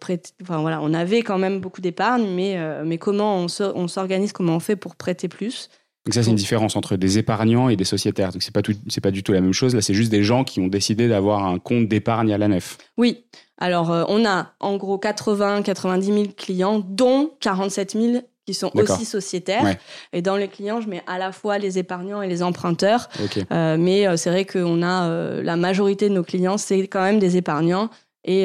Prêter- 0.00 0.32
enfin, 0.42 0.58
voilà, 0.60 0.80
on 0.82 0.92
avait 0.92 1.22
quand 1.22 1.38
même 1.38 1.58
beaucoup 1.60 1.80
d'épargne, 1.80 2.26
mais, 2.34 2.58
mais 2.84 2.98
comment 2.98 3.36
on 3.38 3.48
se- 3.48 3.62
on 3.74 3.88
s'organise, 3.88 4.32
comment 4.32 4.56
on 4.56 4.60
fait 4.60 4.76
pour 4.76 4.96
prêter 4.96 5.28
plus 5.28 5.70
Donc 6.04 6.12
ça, 6.12 6.22
c'est 6.22 6.28
une 6.28 6.36
différence 6.36 6.76
entre 6.76 6.96
des 6.96 7.16
épargnants 7.16 7.70
et 7.70 7.76
des 7.76 7.84
sociétaires. 7.84 8.32
Donc 8.32 8.42
c'est 8.42 8.52
pas 8.52 8.60
c'est 8.88 9.00
pas 9.00 9.10
du 9.10 9.22
tout 9.22 9.32
la 9.32 9.40
même 9.40 9.54
chose. 9.54 9.74
Là, 9.74 9.80
c'est 9.80 9.94
juste 9.94 10.10
des 10.10 10.22
gens 10.22 10.44
qui 10.44 10.60
ont 10.60 10.66
décidé 10.66 11.08
d'avoir 11.08 11.46
un 11.46 11.58
compte 11.58 11.88
d'épargne 11.88 12.34
à 12.34 12.38
la 12.38 12.48
nef. 12.48 12.76
Oui, 12.98 13.24
alors 13.62 13.92
euh, 13.92 14.04
on 14.08 14.26
a 14.26 14.52
en 14.60 14.76
gros 14.76 14.98
80-90 14.98 16.02
000 16.02 16.24
clients, 16.36 16.82
dont 16.84 17.30
47 17.40 17.92
000 17.92 18.22
qui 18.44 18.54
sont 18.54 18.72
aussi 18.74 19.04
sociétaires. 19.04 19.62
Ouais. 19.62 19.78
Et 20.12 20.20
dans 20.20 20.36
les 20.36 20.48
clients, 20.48 20.80
je 20.80 20.88
mets 20.88 21.02
à 21.06 21.18
la 21.18 21.30
fois 21.30 21.58
les 21.58 21.78
épargnants 21.78 22.22
et 22.22 22.28
les 22.28 22.42
emprunteurs. 22.42 23.08
Euh, 23.52 23.76
mais 23.78 24.06
euh, 24.06 24.16
c'est 24.16 24.30
vrai 24.30 24.44
qu'on 24.44 24.82
a 24.82 25.04
euh, 25.04 25.42
la 25.42 25.56
majorité 25.56 26.08
de 26.08 26.14
nos 26.14 26.24
clients, 26.24 26.58
c'est 26.58 26.80
quand 26.88 27.02
même 27.02 27.20
des 27.20 27.36
épargnants. 27.36 27.88
Et, 28.24 28.44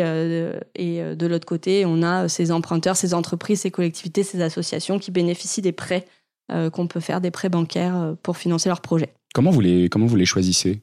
et 0.74 1.04
de 1.16 1.28
l'autre 1.28 1.46
côté, 1.46 1.86
on 1.86 2.02
a 2.02 2.28
ces 2.28 2.52
emprunteurs, 2.52 2.98
ces 2.98 3.14
entreprises, 3.14 3.60
ces 3.62 3.70
collectivités, 3.70 4.24
ces 4.24 4.42
associations 4.42 4.98
qui 4.98 5.12
bénéficient 5.12 5.62
des 5.62 5.72
prêts 5.72 6.08
qu'on 6.50 6.88
peut 6.88 7.00
faire, 7.00 7.22
des 7.22 7.30
prêts 7.30 7.50
bancaires 7.50 8.16
pour 8.24 8.38
financer 8.38 8.70
leurs 8.70 8.82
projets. 8.82 9.14
Comment 9.36 9.52
vous 9.52 9.62
les, 9.62 9.88
comment 9.88 10.08
vous 10.08 10.16
les 10.16 10.26
choisissez? 10.26 10.82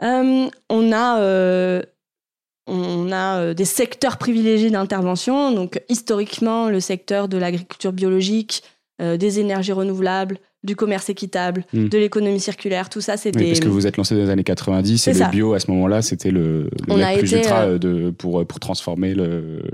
On 0.00 0.48
a, 0.70 1.82
on 2.68 3.10
a 3.10 3.38
euh, 3.40 3.54
des 3.54 3.64
secteurs 3.64 4.16
privilégiés 4.18 4.70
d'intervention. 4.70 5.52
Donc, 5.52 5.80
historiquement, 5.88 6.68
le 6.68 6.80
secteur 6.80 7.28
de 7.28 7.36
l'agriculture 7.38 7.92
biologique, 7.92 8.62
euh, 9.00 9.16
des 9.16 9.40
énergies 9.40 9.72
renouvelables, 9.72 10.38
du 10.64 10.74
commerce 10.76 11.08
équitable, 11.08 11.64
Hmm. 11.72 11.88
de 11.88 11.98
l'économie 11.98 12.40
circulaire, 12.40 12.88
tout 12.88 13.00
ça, 13.00 13.16
c'est 13.16 13.34
Oui, 13.36 13.42
des. 13.42 13.48
Parce 13.50 13.60
que 13.60 13.68
vous 13.68 13.86
êtes 13.86 13.96
lancé 13.96 14.14
dans 14.16 14.22
les 14.22 14.30
années 14.30 14.42
90 14.44 14.98
C'est 14.98 15.10
et 15.10 15.14
le 15.14 15.18
ça. 15.20 15.28
bio 15.28 15.54
à 15.54 15.60
ce 15.60 15.70
moment-là, 15.70 16.02
c'était 16.02 16.30
le, 16.32 16.68
le 16.88 17.18
plus 17.18 17.32
ultra 17.32 17.62
euh, 17.62 17.78
de, 17.78 18.10
pour, 18.10 18.44
pour 18.46 18.58
transformer 18.60 19.14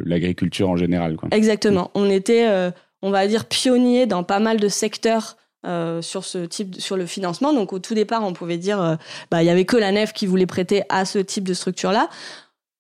l'agriculture 0.05 0.69
en 0.71 0.77
général. 0.77 1.17
Quoi. 1.17 1.29
Exactement. 1.33 1.91
On 1.95 2.09
était, 2.11 2.47
euh, 2.49 2.71
on 3.03 3.11
va 3.11 3.27
dire, 3.27 3.47
pionniers 3.47 4.07
dans 4.07 4.23
pas 4.25 4.41
mal 4.41 4.59
de 4.61 4.69
secteurs. 4.69 5.37
euh, 5.67 6.03
sur 6.03 6.25
ce 6.27 6.45
type 6.45 6.79
sur 6.79 6.95
le 6.99 7.07
financement 7.07 7.55
donc 7.55 7.73
au 7.73 7.79
tout 7.79 7.95
départ 7.95 8.23
on 8.23 8.35
pouvait 8.35 8.59
dire 8.59 8.79
euh, 8.83 8.97
bah 9.31 9.43
il 9.43 9.47
y 9.47 9.49
avait 9.49 9.65
que 9.65 9.79
la 9.79 9.93
nef 9.93 10.13
qui 10.13 10.27
voulait 10.27 10.45
prêter 10.45 10.83
à 10.91 11.07
ce 11.07 11.19
type 11.19 11.45
de 11.49 11.55
structure 11.55 11.91
là 11.91 12.11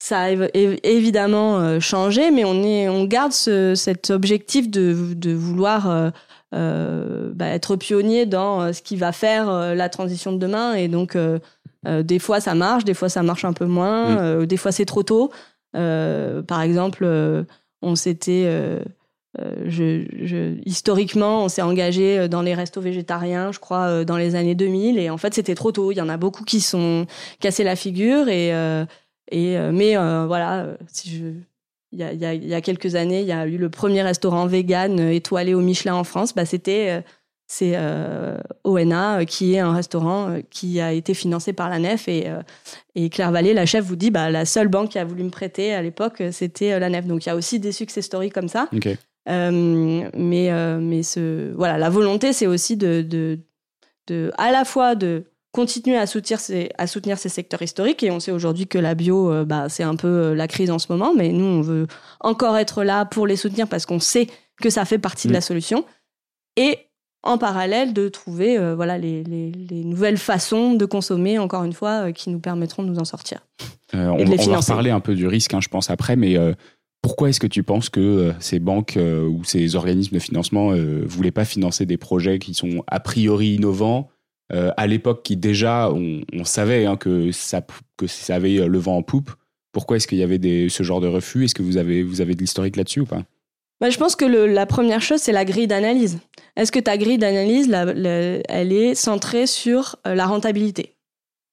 ça 0.06 0.18
a 0.20 0.30
év- 0.32 0.50
év- 0.52 0.78
évidemment 0.82 1.58
euh, 1.58 1.80
changé 1.80 2.30
mais 2.30 2.44
on 2.44 2.62
est 2.62 2.88
on 2.88 3.04
garde 3.04 3.32
ce- 3.32 3.74
cet 3.74 4.10
objectif 4.10 4.70
de, 4.70 5.14
de 5.14 5.32
vouloir 5.32 5.88
euh, 5.90 6.10
euh, 6.54 7.32
bah, 7.34 7.46
être 7.48 7.76
pionnier 7.76 8.26
dans 8.26 8.72
ce 8.72 8.82
qui 8.82 8.96
va 8.96 9.12
faire 9.12 9.46
la 9.74 9.88
transition 9.88 10.30
de 10.32 10.38
demain 10.38 10.74
et 10.74 10.88
donc 10.88 11.16
euh, 11.16 11.38
euh, 11.86 12.02
des 12.02 12.18
fois 12.18 12.40
ça 12.40 12.54
marche 12.54 12.84
des 12.84 12.94
fois 12.94 13.08
ça 13.08 13.22
marche 13.22 13.44
un 13.44 13.52
peu 13.54 13.66
moins 13.66 14.40
Mm. 14.42 14.46
des 14.46 14.56
fois 14.58 14.72
c'est 14.72 14.84
trop 14.84 15.02
tôt 15.02 15.30
par 15.72 16.60
exemple 16.62 17.06
on 17.82 17.94
s'était 17.96 18.46
je, 19.66 20.04
je- 20.22 20.54
historiquement, 20.64 21.44
on 21.44 21.48
s'est 21.48 21.62
engagé 21.62 22.28
dans 22.28 22.40
les 22.42 22.54
restos 22.54 22.80
végétariens, 22.80 23.50
je 23.50 23.58
crois, 23.58 24.04
dans 24.04 24.16
les 24.16 24.36
années 24.36 24.54
2000. 24.54 24.96
Et 24.96 25.10
en 25.10 25.16
fait, 25.18 25.34
c'était 25.34 25.56
trop 25.56 25.72
tôt. 25.72 25.90
Il 25.90 25.96
y 25.96 26.00
en 26.00 26.08
a 26.08 26.16
beaucoup 26.16 26.44
qui 26.44 26.60
sont 26.60 27.06
cassés 27.40 27.64
la 27.64 27.74
figure. 27.74 28.28
Et, 28.28 28.52
et, 29.30 29.58
mais 29.72 29.96
voilà, 29.96 30.76
si 30.92 31.10
je, 31.10 31.26
il 31.94 32.00
y 32.00 32.24
a, 32.24 32.34
il 32.34 32.52
y 32.52 32.62
quelques 32.62 32.96
années, 32.96 33.20
il 33.20 33.26
y 33.26 33.32
a 33.32 33.46
eu 33.46 33.56
le 33.56 33.70
premier 33.70 34.02
restaurant 34.02 34.46
vegan 34.46 34.98
euh, 34.98 35.12
étoilé 35.12 35.54
au 35.54 35.60
Michelin 35.60 35.94
en 35.94 36.04
France. 36.04 36.34
Bah, 36.34 36.44
c'était 36.44 36.90
euh, 36.90 37.00
c'est 37.46 37.74
euh, 37.76 38.38
ONA 38.64 39.24
qui 39.26 39.54
est 39.54 39.60
un 39.60 39.72
restaurant 39.72 40.38
qui 40.50 40.80
a 40.80 40.92
été 40.92 41.14
financé 41.14 41.52
par 41.52 41.68
la 41.68 41.78
Nef 41.78 42.08
et, 42.08 42.26
et 42.94 43.10
Claire 43.10 43.30
Vallée, 43.32 43.52
la 43.52 43.66
chef, 43.66 43.84
vous 43.84 43.96
dit 43.96 44.10
bah 44.10 44.30
la 44.30 44.46
seule 44.46 44.68
banque 44.68 44.88
qui 44.90 44.98
a 44.98 45.04
voulu 45.04 45.22
me 45.22 45.30
prêter 45.30 45.74
à 45.74 45.82
l'époque, 45.82 46.22
c'était 46.32 46.78
la 46.80 46.88
Nef. 46.88 47.06
Donc 47.06 47.26
il 47.26 47.28
y 47.28 47.32
a 47.32 47.36
aussi 47.36 47.60
des 47.60 47.70
success 47.70 48.06
stories 48.06 48.30
comme 48.30 48.48
ça. 48.48 48.68
Euh, 49.28 50.10
mais 50.14 50.50
euh, 50.50 50.78
mais 50.80 51.02
ce, 51.02 51.52
voilà, 51.54 51.78
la 51.78 51.90
volonté, 51.90 52.32
c'est 52.32 52.46
aussi 52.46 52.76
de, 52.76 53.02
de, 53.02 53.38
de, 54.06 54.30
à 54.36 54.50
la 54.50 54.64
fois 54.64 54.94
de 54.94 55.24
continuer 55.54 55.96
à 55.96 56.06
soutenir 56.06 56.40
ces, 56.40 56.70
à 56.76 56.86
soutenir 56.86 57.16
ces 57.16 57.30
secteurs 57.30 57.62
historiques. 57.62 58.02
Et 58.02 58.10
on 58.10 58.20
sait 58.20 58.32
aujourd'hui 58.32 58.66
que 58.66 58.78
la 58.78 58.94
bio, 58.94 59.30
euh, 59.30 59.44
bah, 59.44 59.68
c'est 59.68 59.84
un 59.84 59.96
peu 59.96 60.08
euh, 60.08 60.34
la 60.34 60.48
crise 60.48 60.70
en 60.70 60.78
ce 60.78 60.86
moment, 60.90 61.14
mais 61.14 61.30
nous, 61.30 61.44
on 61.44 61.60
veut 61.62 61.86
encore 62.20 62.58
être 62.58 62.84
là 62.84 63.04
pour 63.06 63.26
les 63.26 63.36
soutenir 63.36 63.68
parce 63.68 63.86
qu'on 63.86 64.00
sait 64.00 64.26
que 64.60 64.68
ça 64.68 64.84
fait 64.84 64.98
partie 64.98 65.28
de 65.28 65.32
Mm. 65.32 65.34
la 65.34 65.40
solution. 65.40 65.84
Et 66.56 66.78
en 67.24 67.38
parallèle, 67.38 67.92
de 67.92 68.08
trouver 68.08 68.58
euh, 68.58 68.74
voilà, 68.74 68.98
les, 68.98 69.24
les, 69.24 69.50
les 69.50 69.84
nouvelles 69.84 70.18
façons 70.18 70.74
de 70.74 70.84
consommer, 70.84 71.38
encore 71.38 71.64
une 71.64 71.72
fois, 71.72 72.08
euh, 72.08 72.12
qui 72.12 72.30
nous 72.30 72.38
permettront 72.38 72.82
de 72.82 72.88
nous 72.88 72.98
en 72.98 73.04
sortir. 73.04 73.40
Euh, 73.94 74.08
on, 74.08 74.24
va 74.24 74.58
reparler 74.58 74.90
un 74.90 75.00
peu 75.00 75.14
du 75.14 75.26
risque, 75.26 75.54
hein, 75.54 75.60
je 75.60 75.68
pense, 75.68 75.88
après, 75.88 76.16
mais 76.16 76.36
pourquoi 77.00 77.28
est-ce 77.28 77.40
que 77.40 77.46
tu 77.46 77.62
penses 77.62 77.90
que 77.90 78.32
ces 78.40 78.58
banques 78.58 78.98
ou 78.98 79.44
ces 79.44 79.76
organismes 79.76 80.16
de 80.16 80.20
financement 80.20 80.72
ne 80.72 81.04
voulaient 81.04 81.30
pas 81.30 81.44
financer 81.44 81.86
des 81.86 81.96
projets 81.96 82.38
qui 82.38 82.54
sont 82.54 82.82
a 82.88 82.98
priori 82.98 83.54
innovants 83.54 84.10
euh, 84.52 84.70
à 84.76 84.86
l'époque 84.86 85.22
qui 85.22 85.36
déjà, 85.36 85.90
on, 85.90 86.20
on 86.32 86.44
savait 86.44 86.84
hein, 86.86 86.96
que, 86.96 87.32
ça, 87.32 87.62
que 87.96 88.06
ça 88.06 88.34
avait 88.34 88.58
euh, 88.60 88.66
le 88.66 88.78
vent 88.78 88.96
en 88.96 89.02
poupe 89.02 89.30
Pourquoi 89.72 89.96
est-ce 89.96 90.06
qu'il 90.06 90.18
y 90.18 90.22
avait 90.22 90.38
des, 90.38 90.68
ce 90.68 90.82
genre 90.82 91.00
de 91.00 91.08
refus? 91.08 91.44
Est-ce 91.44 91.54
que 91.54 91.62
vous 91.62 91.78
avez, 91.78 92.02
vous 92.02 92.20
avez 92.20 92.34
de 92.34 92.40
l'historique 92.40 92.76
là-dessus 92.76 93.00
ou 93.00 93.06
pas? 93.06 93.22
Bah, 93.80 93.90
je 93.90 93.98
pense 93.98 94.16
que 94.16 94.24
le- 94.24 94.46
la 94.46 94.66
première 94.66 95.02
chose, 95.02 95.20
c'est 95.20 95.32
la 95.32 95.44
grille 95.44 95.66
d'analyse. 95.66 96.18
Est-ce 96.56 96.70
que 96.70 96.78
ta 96.78 96.96
grille 96.96 97.18
d'analyse, 97.18 97.68
la- 97.68 97.86
la- 97.86 98.40
elle 98.48 98.72
est 98.72 98.94
centrée 98.94 99.46
sur 99.46 99.96
euh, 100.06 100.14
la 100.14 100.26
rentabilité? 100.26 100.96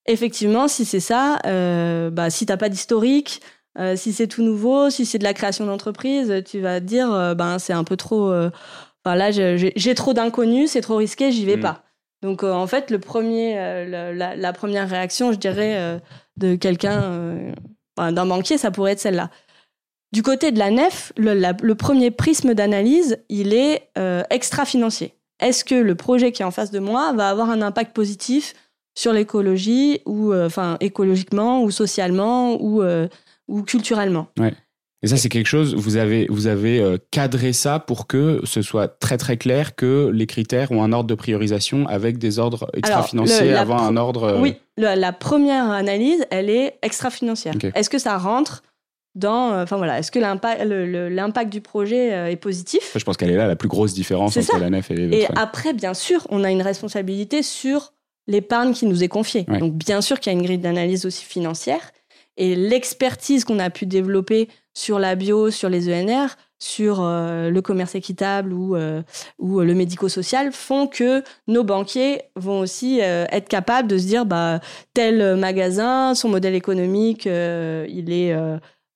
Effectivement, 0.06 0.68
si 0.68 0.84
c'est 0.84 1.00
ça, 1.00 1.38
euh, 1.46 2.10
bah, 2.10 2.28
si 2.28 2.44
t'as 2.46 2.56
pas 2.56 2.68
d'historique, 2.68 3.40
si 3.96 4.12
c'est 4.12 4.26
tout 4.26 4.42
nouveau, 4.42 4.90
si 4.90 5.06
c'est 5.06 5.18
de 5.18 5.24
la 5.24 5.32
création 5.32 5.64
d'entreprise, 5.64 6.42
tu 6.44 6.60
vas 6.60 6.78
te 6.78 6.84
dire, 6.84 7.34
ben 7.36 7.58
c'est 7.58 7.72
un 7.72 7.84
peu 7.84 7.96
trop. 7.96 8.30
Enfin 8.30 9.16
là, 9.16 9.30
j'ai 9.30 9.94
trop 9.94 10.12
d'inconnus, 10.12 10.72
c'est 10.72 10.82
trop 10.82 10.96
risqué, 10.96 11.32
j'y 11.32 11.46
vais 11.46 11.56
mm. 11.56 11.60
pas. 11.60 11.82
Donc 12.22 12.44
en 12.44 12.66
fait, 12.66 12.90
le 12.90 12.98
premier, 12.98 13.54
la, 13.86 14.36
la, 14.36 14.52
première 14.52 14.88
réaction, 14.88 15.32
je 15.32 15.38
dirais, 15.38 16.00
de 16.36 16.54
quelqu'un, 16.54 17.52
d'un 17.98 18.26
banquier, 18.26 18.58
ça 18.58 18.70
pourrait 18.70 18.92
être 18.92 19.00
celle-là. 19.00 19.28
Du 20.12 20.22
côté 20.22 20.52
de 20.52 20.58
la 20.58 20.70
nef, 20.70 21.12
le, 21.16 21.72
premier 21.72 22.10
prisme 22.10 22.52
d'analyse, 22.52 23.18
il 23.30 23.54
est 23.54 23.88
euh, 23.96 24.22
extra-financier. 24.28 25.14
Est-ce 25.40 25.64
que 25.64 25.74
le 25.74 25.94
projet 25.94 26.32
qui 26.32 26.42
est 26.42 26.44
en 26.44 26.50
face 26.50 26.70
de 26.70 26.78
moi 26.78 27.12
va 27.14 27.30
avoir 27.30 27.48
un 27.48 27.62
impact 27.62 27.94
positif 27.94 28.52
sur 28.94 29.14
l'écologie, 29.14 30.02
ou 30.04 30.32
euh, 30.32 30.46
enfin 30.46 30.76
écologiquement, 30.80 31.62
ou 31.62 31.70
socialement, 31.70 32.62
ou, 32.62 32.82
euh, 32.82 33.08
ou 33.48 33.62
culturellement? 33.62 34.26
Et 35.02 35.08
ça, 35.08 35.16
c'est 35.16 35.28
quelque 35.28 35.48
chose, 35.48 35.74
vous 35.74 35.96
avez, 35.96 36.26
vous 36.30 36.46
avez 36.46 36.96
cadré 37.10 37.52
ça 37.52 37.80
pour 37.80 38.06
que 38.06 38.40
ce 38.44 38.62
soit 38.62 38.86
très 38.86 39.18
très 39.18 39.36
clair 39.36 39.74
que 39.74 40.10
les 40.12 40.26
critères 40.26 40.70
ont 40.70 40.82
un 40.82 40.92
ordre 40.92 41.08
de 41.08 41.14
priorisation 41.16 41.88
avec 41.88 42.18
des 42.18 42.38
ordres 42.38 42.68
extra-financiers 42.72 43.54
avant 43.54 43.78
un 43.78 43.96
ordre. 43.96 44.38
Oui, 44.40 44.54
la 44.76 45.12
première 45.12 45.70
analyse, 45.70 46.24
elle 46.30 46.50
est 46.50 46.78
extra-financière. 46.82 47.54
Est-ce 47.74 47.90
que 47.90 47.98
ça 47.98 48.16
rentre 48.16 48.62
dans, 49.14 49.52
euh, 49.52 49.62
enfin 49.62 49.76
voilà, 49.76 49.98
est-ce 49.98 50.10
que 50.10 50.18
l'impact 50.18 51.52
du 51.52 51.60
projet 51.60 52.14
euh, 52.14 52.30
est 52.30 52.36
positif? 52.36 52.92
Je 52.96 53.04
pense 53.04 53.16
qu'elle 53.16 53.30
est 53.30 53.36
là 53.36 53.46
la 53.46 53.56
plus 53.56 53.68
grosse 53.68 53.92
différence 53.92 54.36
entre 54.36 54.58
la 54.58 54.70
nef 54.70 54.90
et 54.90 54.94
les 54.94 55.06
autres. 55.08 55.16
Et 55.16 55.38
après, 55.38 55.72
bien 55.72 55.94
sûr, 55.94 56.26
on 56.30 56.44
a 56.44 56.50
une 56.50 56.62
responsabilité 56.62 57.42
sur 57.42 57.92
l'épargne 58.26 58.72
qui 58.72 58.86
nous 58.86 59.02
est 59.02 59.08
confiée. 59.08 59.44
Donc 59.44 59.74
bien 59.74 60.00
sûr 60.00 60.20
qu'il 60.20 60.32
y 60.32 60.36
a 60.36 60.38
une 60.38 60.44
grille 60.44 60.58
d'analyse 60.58 61.04
aussi 61.06 61.24
financière 61.24 61.92
et 62.36 62.54
l'expertise 62.54 63.44
qu'on 63.44 63.58
a 63.58 63.68
pu 63.68 63.84
développer 63.84 64.48
sur 64.74 64.98
la 64.98 65.14
bio, 65.14 65.50
sur 65.50 65.68
les 65.68 65.88
ENR, 65.88 66.28
sur 66.58 67.00
euh, 67.00 67.50
le 67.50 67.62
commerce 67.62 67.94
équitable 67.94 68.52
ou, 68.52 68.76
ou 69.38 69.60
le 69.60 69.74
médico-social 69.74 70.52
font 70.52 70.86
que 70.86 71.22
nos 71.48 71.64
banquiers 71.64 72.22
vont 72.36 72.60
aussi 72.60 73.00
être 73.00 73.48
capables 73.48 73.88
de 73.88 73.98
se 73.98 74.06
dire 74.06 74.26
bah 74.26 74.60
tel 74.94 75.36
magasin, 75.36 76.14
son 76.14 76.28
modèle 76.28 76.54
économique, 76.54 77.26
il 77.26 78.12
est 78.12 78.34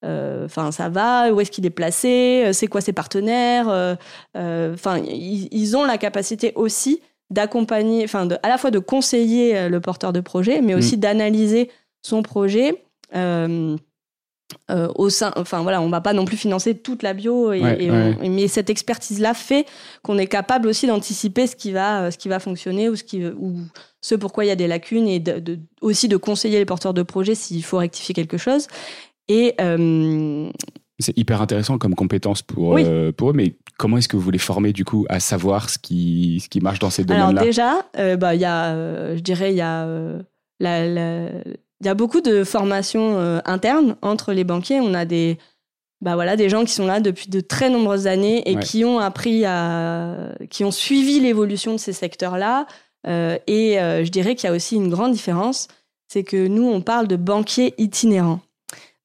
euh, 0.04 0.44
enfin, 0.44 0.72
ça 0.72 0.88
va 0.88 1.32
Où 1.32 1.40
est-ce 1.40 1.50
qu'il 1.50 1.66
est 1.66 1.70
placé 1.70 2.44
euh, 2.46 2.52
C'est 2.52 2.66
quoi 2.66 2.80
ses 2.80 2.92
partenaires 2.92 3.68
euh, 3.68 4.74
Enfin, 4.74 4.98
ils, 4.98 5.76
ont 5.76 5.84
la 5.84 5.98
capacité 5.98 6.52
aussi 6.54 7.00
d'accompagner, 7.30 8.04
enfin, 8.04 8.28
à 8.42 8.48
la 8.48 8.58
fois 8.58 8.70
de 8.70 8.78
conseiller 8.78 9.68
le 9.68 9.80
porteur 9.80 10.12
de 10.12 10.20
projet, 10.20 10.60
mais 10.60 10.74
aussi 10.74 10.96
mm. 10.96 11.00
d'analyser 11.00 11.70
son 12.02 12.22
projet. 12.22 12.84
Au 14.68 15.10
sein, 15.10 15.32
enfin 15.36 15.62
voilà, 15.62 15.80
on 15.80 15.88
va 15.88 16.00
pas 16.00 16.12
non 16.12 16.24
plus 16.24 16.36
financer 16.36 16.76
toute 16.76 17.02
la 17.02 17.14
bio, 17.14 17.50
mais 17.50 18.48
cette 18.48 18.70
expertise-là 18.70 19.34
fait 19.34 19.66
qu'on 20.02 20.18
est 20.18 20.26
capable 20.26 20.68
aussi 20.68 20.86
d'anticiper 20.86 21.46
ce 21.46 21.56
qui 21.56 21.72
va, 21.72 22.10
ce 22.10 22.18
qui 22.18 22.28
va 22.28 22.38
fonctionner 22.38 22.88
ou 22.88 22.96
ce 22.96 23.04
qui, 23.04 23.24
ou 23.26 23.60
ce 24.00 24.14
pourquoi 24.14 24.44
il 24.44 24.48
y 24.48 24.52
a 24.52 24.56
des 24.56 24.68
lacunes 24.68 25.08
et 25.08 25.18
de, 25.18 25.58
aussi 25.80 26.06
de 26.06 26.16
conseiller 26.16 26.58
les 26.58 26.64
porteurs 26.64 26.94
de 26.94 27.02
projet 27.02 27.34
s'il 27.34 27.64
faut 27.64 27.78
rectifier 27.78 28.14
quelque 28.14 28.36
chose. 28.36 28.68
Et 29.28 29.54
euh, 29.60 30.48
c'est 31.00 31.16
hyper 31.18 31.42
intéressant 31.42 31.78
comme 31.78 31.96
compétence 31.96 32.42
pour, 32.42 32.78
euh, 32.78 33.10
pour 33.10 33.30
eux, 33.30 33.32
mais 33.32 33.56
comment 33.76 33.98
est-ce 33.98 34.08
que 34.08 34.16
vous 34.16 34.30
les 34.30 34.38
formez 34.38 34.72
du 34.72 34.84
coup 34.84 35.06
à 35.08 35.18
savoir 35.18 35.68
ce 35.68 35.78
qui, 35.78 36.40
ce 36.40 36.48
qui 36.48 36.60
marche 36.60 36.78
dans 36.78 36.90
ces 36.90 37.04
domaines-là? 37.04 37.28
Alors 37.28 37.42
déjà, 37.42 37.86
euh, 37.98 38.16
bah, 38.16 38.36
y 38.36 38.44
a, 38.44 39.16
je 39.16 39.20
dirais, 39.20 39.52
il 39.52 39.56
y, 39.56 39.60
a, 39.60 39.86
la, 40.60 41.30
y 41.84 41.88
a 41.88 41.94
beaucoup 41.94 42.20
de 42.20 42.44
formations 42.44 43.18
internes 43.44 43.96
entre 44.02 44.32
les 44.32 44.44
banquiers. 44.44 44.80
On 44.80 44.94
a 44.94 45.04
des, 45.04 45.38
bah 46.00 46.14
voilà, 46.14 46.36
des 46.36 46.48
gens 46.48 46.64
qui 46.64 46.72
sont 46.72 46.86
là 46.86 47.00
depuis 47.00 47.28
de 47.28 47.40
très 47.40 47.68
nombreuses 47.68 48.06
années 48.06 48.48
et 48.50 48.56
qui 48.56 48.84
ont 48.84 48.98
appris 48.98 49.44
à, 49.44 50.34
qui 50.48 50.64
ont 50.64 50.70
suivi 50.70 51.20
l'évolution 51.20 51.72
de 51.72 51.78
ces 51.78 51.92
secteurs-là. 51.92 52.66
et 53.06 53.76
je 53.76 54.08
dirais 54.10 54.34
qu'il 54.34 54.48
y 54.48 54.52
a 54.52 54.56
aussi 54.56 54.76
une 54.76 54.88
grande 54.88 55.12
différence, 55.12 55.68
c'est 56.08 56.24
que 56.24 56.46
nous, 56.46 56.66
on 56.66 56.80
parle 56.80 57.08
de 57.08 57.16
banquiers 57.16 57.74
itinérants 57.76 58.40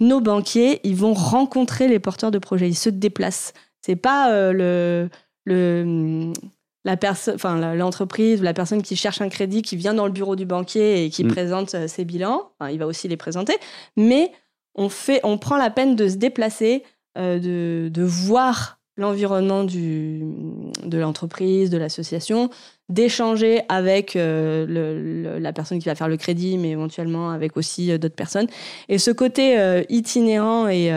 nos 0.02 0.20
banquiers, 0.20 0.82
ils 0.84 0.96
vont 0.96 1.14
rencontrer 1.14 1.88
les 1.88 2.00
porteurs 2.00 2.32
de 2.32 2.40
projets, 2.40 2.68
ils 2.68 2.76
se 2.76 2.90
déplacent. 2.90 3.54
C'est 3.82 3.96
pas 3.96 4.32
euh, 4.32 4.52
le, 4.52 5.10
le 5.46 6.34
la 6.84 6.98
personne, 6.98 7.36
enfin 7.36 7.76
l'entreprise 7.76 8.42
ou 8.42 8.44
la 8.44 8.54
personne 8.54 8.82
qui 8.82 8.96
cherche 8.96 9.22
un 9.22 9.30
crédit 9.30 9.62
qui 9.62 9.76
vient 9.76 9.94
dans 9.94 10.06
le 10.06 10.12
bureau 10.12 10.36
du 10.36 10.46
banquier 10.46 11.06
et 11.06 11.10
qui 11.10 11.24
mm. 11.24 11.28
présente 11.28 11.76
euh, 11.76 11.88
ses 11.88 12.06
bilans. 12.06 12.52
il 12.72 12.80
va 12.80 12.88
aussi 12.88 13.08
les 13.08 13.18
présenter, 13.18 13.56
mais 13.98 14.32
on 14.76 14.90
fait, 14.90 15.20
on 15.24 15.38
prend 15.38 15.58
la 15.58 15.70
peine 15.70 15.96
de 15.96 16.08
se 16.08 16.16
déplacer, 16.16 16.84
euh, 17.18 17.40
de, 17.40 17.90
de 17.90 18.04
voir 18.04 18.80
l'environnement 18.98 19.64
de 19.64 20.98
l'entreprise, 20.98 21.70
de 21.70 21.78
l'association, 21.78 22.50
d'échanger 22.90 23.62
avec 23.70 24.16
euh, 24.16 25.40
la 25.40 25.54
personne 25.54 25.80
qui 25.80 25.86
va 25.86 25.96
faire 25.96 26.10
le 26.10 26.18
crédit, 26.18 26.58
mais 26.58 26.72
éventuellement 26.72 27.32
avec 27.32 27.58
aussi 27.58 27.92
euh, 27.92 27.98
d'autres 27.98 28.16
personnes. 28.16 28.48
Et 28.90 28.98
ce 28.98 29.12
côté 29.12 29.84
itinérant 29.90 30.68
et, 30.68 30.92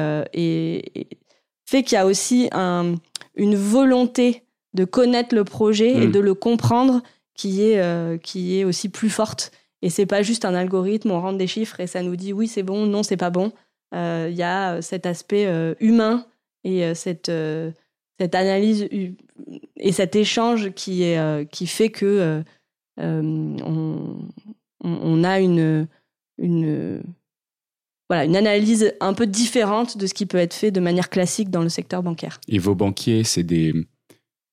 fait 1.67 1.83
qu'il 1.83 1.97
y 1.97 1.99
a 1.99 2.07
aussi 2.07 2.51
une 2.53 3.57
volonté 3.57 4.44
de 4.75 4.85
connaître 4.85 5.35
le 5.35 5.45
projet 5.45 5.93
et 5.93 6.07
mm. 6.07 6.13
de 6.13 6.21
le 6.21 6.35
comprendre 6.35 7.03
qui 7.35 7.63
est, 7.63 8.23
qui 8.23 8.59
est 8.59 8.65
aussi 8.65 8.89
plus 8.89 9.11
forte. 9.11 9.51
Et 9.83 9.91
c'est 9.91 10.07
pas 10.07 10.23
juste 10.23 10.45
un 10.45 10.55
algorithme, 10.55 11.11
on 11.11 11.21
rentre 11.21 11.39
des 11.39 11.47
chiffres 11.47 11.81
et 11.81 11.87
ça 11.87 12.03
nous 12.03 12.17
dit 12.17 12.33
oui 12.33 12.47
c'est 12.47 12.63
bon, 12.63 12.87
non 12.87 13.03
c'est 13.03 13.17
pas 13.17 13.31
bon. 13.31 13.53
Il 13.93 14.35
y 14.35 14.43
a 14.43 14.81
cet 14.83 15.07
aspect 15.07 15.49
humain 15.81 16.27
et 16.63 16.95
cette 16.95 17.31
cette 18.19 18.35
analyse 18.35 18.89
et 19.77 19.93
cet 19.93 20.17
échange 20.17 20.73
qui, 20.73 21.03
est, 21.03 21.19
euh, 21.19 21.45
qui 21.45 21.67
fait 21.67 21.91
que 21.91 22.07
euh, 22.07 22.43
euh, 23.01 23.57
on, 23.65 24.19
on, 24.83 25.25
a 25.25 25.41
une, 25.41 25.89
une, 26.39 27.03
voilà, 28.09 28.25
une 28.25 28.37
analyse 28.37 28.95
un 29.01 29.15
peu 29.15 29.27
différente 29.27 29.99
de 29.99 30.07
ce 30.07 30.15
qui 30.15 30.27
peut 30.27 30.39
être 30.39 30.55
fait 30.55 30.71
de 30.71 30.81
manière 30.81 31.11
classique 31.11 31.51
dans 31.51 31.63
le 31.63 31.69
secteur 31.69 32.03
bancaire. 32.03 32.41
Et 32.49 32.59
vos 32.59 32.75
banquiers, 32.75 33.25
c'est 33.25 33.43
des... 33.43 33.75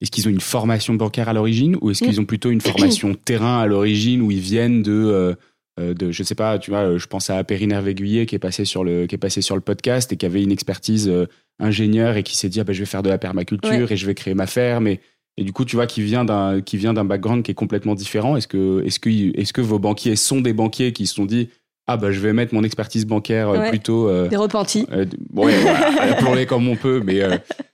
Est-ce 0.01 0.11
qu'ils 0.11 0.27
ont 0.27 0.31
une 0.31 0.41
formation 0.41 0.93
bancaire 0.93 1.29
à 1.29 1.33
l'origine 1.33 1.77
ou 1.81 1.91
est-ce 1.91 2.03
qu'ils 2.03 2.19
ont 2.19 2.25
plutôt 2.25 2.49
une 2.49 2.61
formation 2.61 3.13
terrain 3.25 3.59
à 3.59 3.67
l'origine 3.67 4.21
où 4.21 4.31
ils 4.31 4.39
viennent 4.39 4.83
de 4.83 5.35
de 5.77 6.11
je 6.11 6.23
sais 6.23 6.35
pas 6.35 6.59
tu 6.59 6.69
vois 6.69 6.97
je 6.97 7.07
pense 7.07 7.29
à 7.29 7.43
Périne 7.43 7.71
Hervé 7.71 7.95
qui 7.95 8.35
est 8.35 8.39
passé 8.39 8.65
sur 8.65 8.83
le 8.83 9.07
qui 9.07 9.15
est 9.15 9.17
passé 9.17 9.41
sur 9.41 9.55
le 9.55 9.61
podcast 9.61 10.11
et 10.11 10.17
qui 10.17 10.25
avait 10.25 10.43
une 10.43 10.51
expertise 10.51 11.11
ingénieur 11.59 12.17
et 12.17 12.23
qui 12.23 12.35
s'est 12.35 12.49
dit 12.49 12.59
ah 12.59 12.63
ben, 12.63 12.73
je 12.73 12.79
vais 12.79 12.85
faire 12.85 13.03
de 13.03 13.09
la 13.09 13.17
permaculture 13.17 13.91
et 13.91 13.97
je 13.97 14.05
vais 14.05 14.13
créer 14.13 14.33
ma 14.33 14.47
ferme 14.47 14.87
et, 14.87 14.99
et 15.37 15.43
du 15.43 15.53
coup 15.53 15.65
tu 15.65 15.75
vois 15.75 15.87
qui 15.87 16.01
vient 16.01 16.25
d'un 16.25 16.61
qui 16.61 16.77
vient 16.77 16.93
d'un 16.93 17.05
background 17.05 17.43
qui 17.43 17.51
est 17.51 17.55
complètement 17.55 17.95
différent. 17.95 18.35
Est-ce 18.35 18.47
que 18.47 18.83
est-ce 18.85 18.99
que 18.99 19.09
est-ce 19.09 19.53
que 19.53 19.61
vos 19.61 19.79
banquiers 19.79 20.15
sont 20.15 20.41
des 20.41 20.53
banquiers 20.53 20.93
qui 20.93 21.07
se 21.07 21.15
sont 21.15 21.25
dit 21.25 21.49
ah 21.87 21.97
bah 21.97 22.11
je 22.11 22.19
vais 22.19 22.33
mettre 22.33 22.53
mon 22.53 22.63
expertise 22.63 23.05
bancaire 23.05 23.49
euh, 23.49 23.69
plutôt 23.69 24.07
euh, 24.07 24.27
des 24.27 24.37
repentis. 24.37 24.85
euh, 24.91 25.05
ouais, 25.33 25.53
voilà, 26.21 26.45
comme 26.45 26.67
on 26.67 26.75
peut 26.75 27.01
mais 27.03 27.21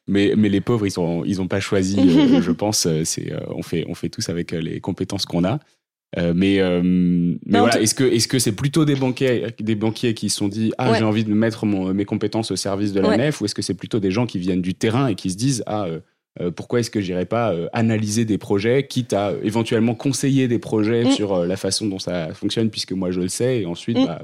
mais 0.08 0.34
mais 0.38 0.50
les 0.50 0.62
pauvres 0.62 0.86
ils 0.88 0.92
sont 0.92 1.24
ils 1.26 1.42
ont 1.42 1.48
pas 1.48 1.60
choisi 1.60 1.98
je 2.42 2.52
pense 2.52 2.88
c'est 3.04 3.34
on 3.50 3.62
fait 3.64 3.86
on 3.88 3.96
fait 3.96 4.10
tous 4.10 4.30
avec 4.30 4.52
les 4.52 4.80
compétences 4.80 5.26
qu'on 5.26 5.44
a. 5.44 5.60
Euh, 6.18 6.32
mais 6.34 6.62
euh, 6.62 6.82
mais 6.84 7.60
voilà, 7.60 7.82
est-ce 7.82 7.94
que 7.94 8.06
est-ce 8.06 8.30
que 8.30 8.40
c'est 8.40 8.54
plutôt 8.54 8.86
des 8.86 8.96
banquiers 8.96 9.48
des 9.60 9.76
banquiers 9.76 10.14
qui 10.14 10.30
se 10.30 10.38
sont 10.38 10.48
dit 10.48 10.72
ah 10.78 10.94
j'ai 10.94 11.04
envie 11.04 11.26
de 11.26 11.34
mettre 11.34 11.66
mon, 11.66 11.94
mes 11.94 12.06
compétences 12.06 12.50
au 12.50 12.56
service 12.56 12.94
de 12.94 13.02
la 13.02 13.18
nef 13.18 13.42
ou 13.42 13.46
est-ce 13.46 13.54
que 13.54 13.62
c'est 13.62 13.74
plutôt 13.74 14.00
des 14.00 14.10
gens 14.10 14.26
qui 14.26 14.40
viennent 14.40 14.62
du 14.62 14.74
terrain 14.74 15.08
et 15.08 15.16
qui 15.16 15.30
se 15.32 15.36
disent 15.36 15.64
ah 15.68 15.88
euh, 16.42 16.52
pourquoi 16.52 16.80
est-ce 16.80 16.92
que 16.92 17.02
j'irais 17.02 17.26
pas 17.26 17.54
analyser 17.74 18.26
des 18.26 18.38
projets 18.38 18.88
quitte 18.88 19.14
à 19.14 19.34
éventuellement 19.44 19.96
conseiller 19.96 20.48
des 20.48 20.60
projets 20.60 21.06
mm. 21.06 21.12
sur 21.12 21.46
la 21.46 21.58
façon 21.58 21.88
dont 21.88 22.00
ça 22.00 22.34
fonctionne 22.34 22.70
puisque 22.70 22.94
moi 22.94 23.12
je 23.12 23.22
le 23.22 23.28
sais 23.28 23.62
et 23.62 23.66
ensuite 23.66 23.98
mm. 23.98 24.06
bah, 24.06 24.22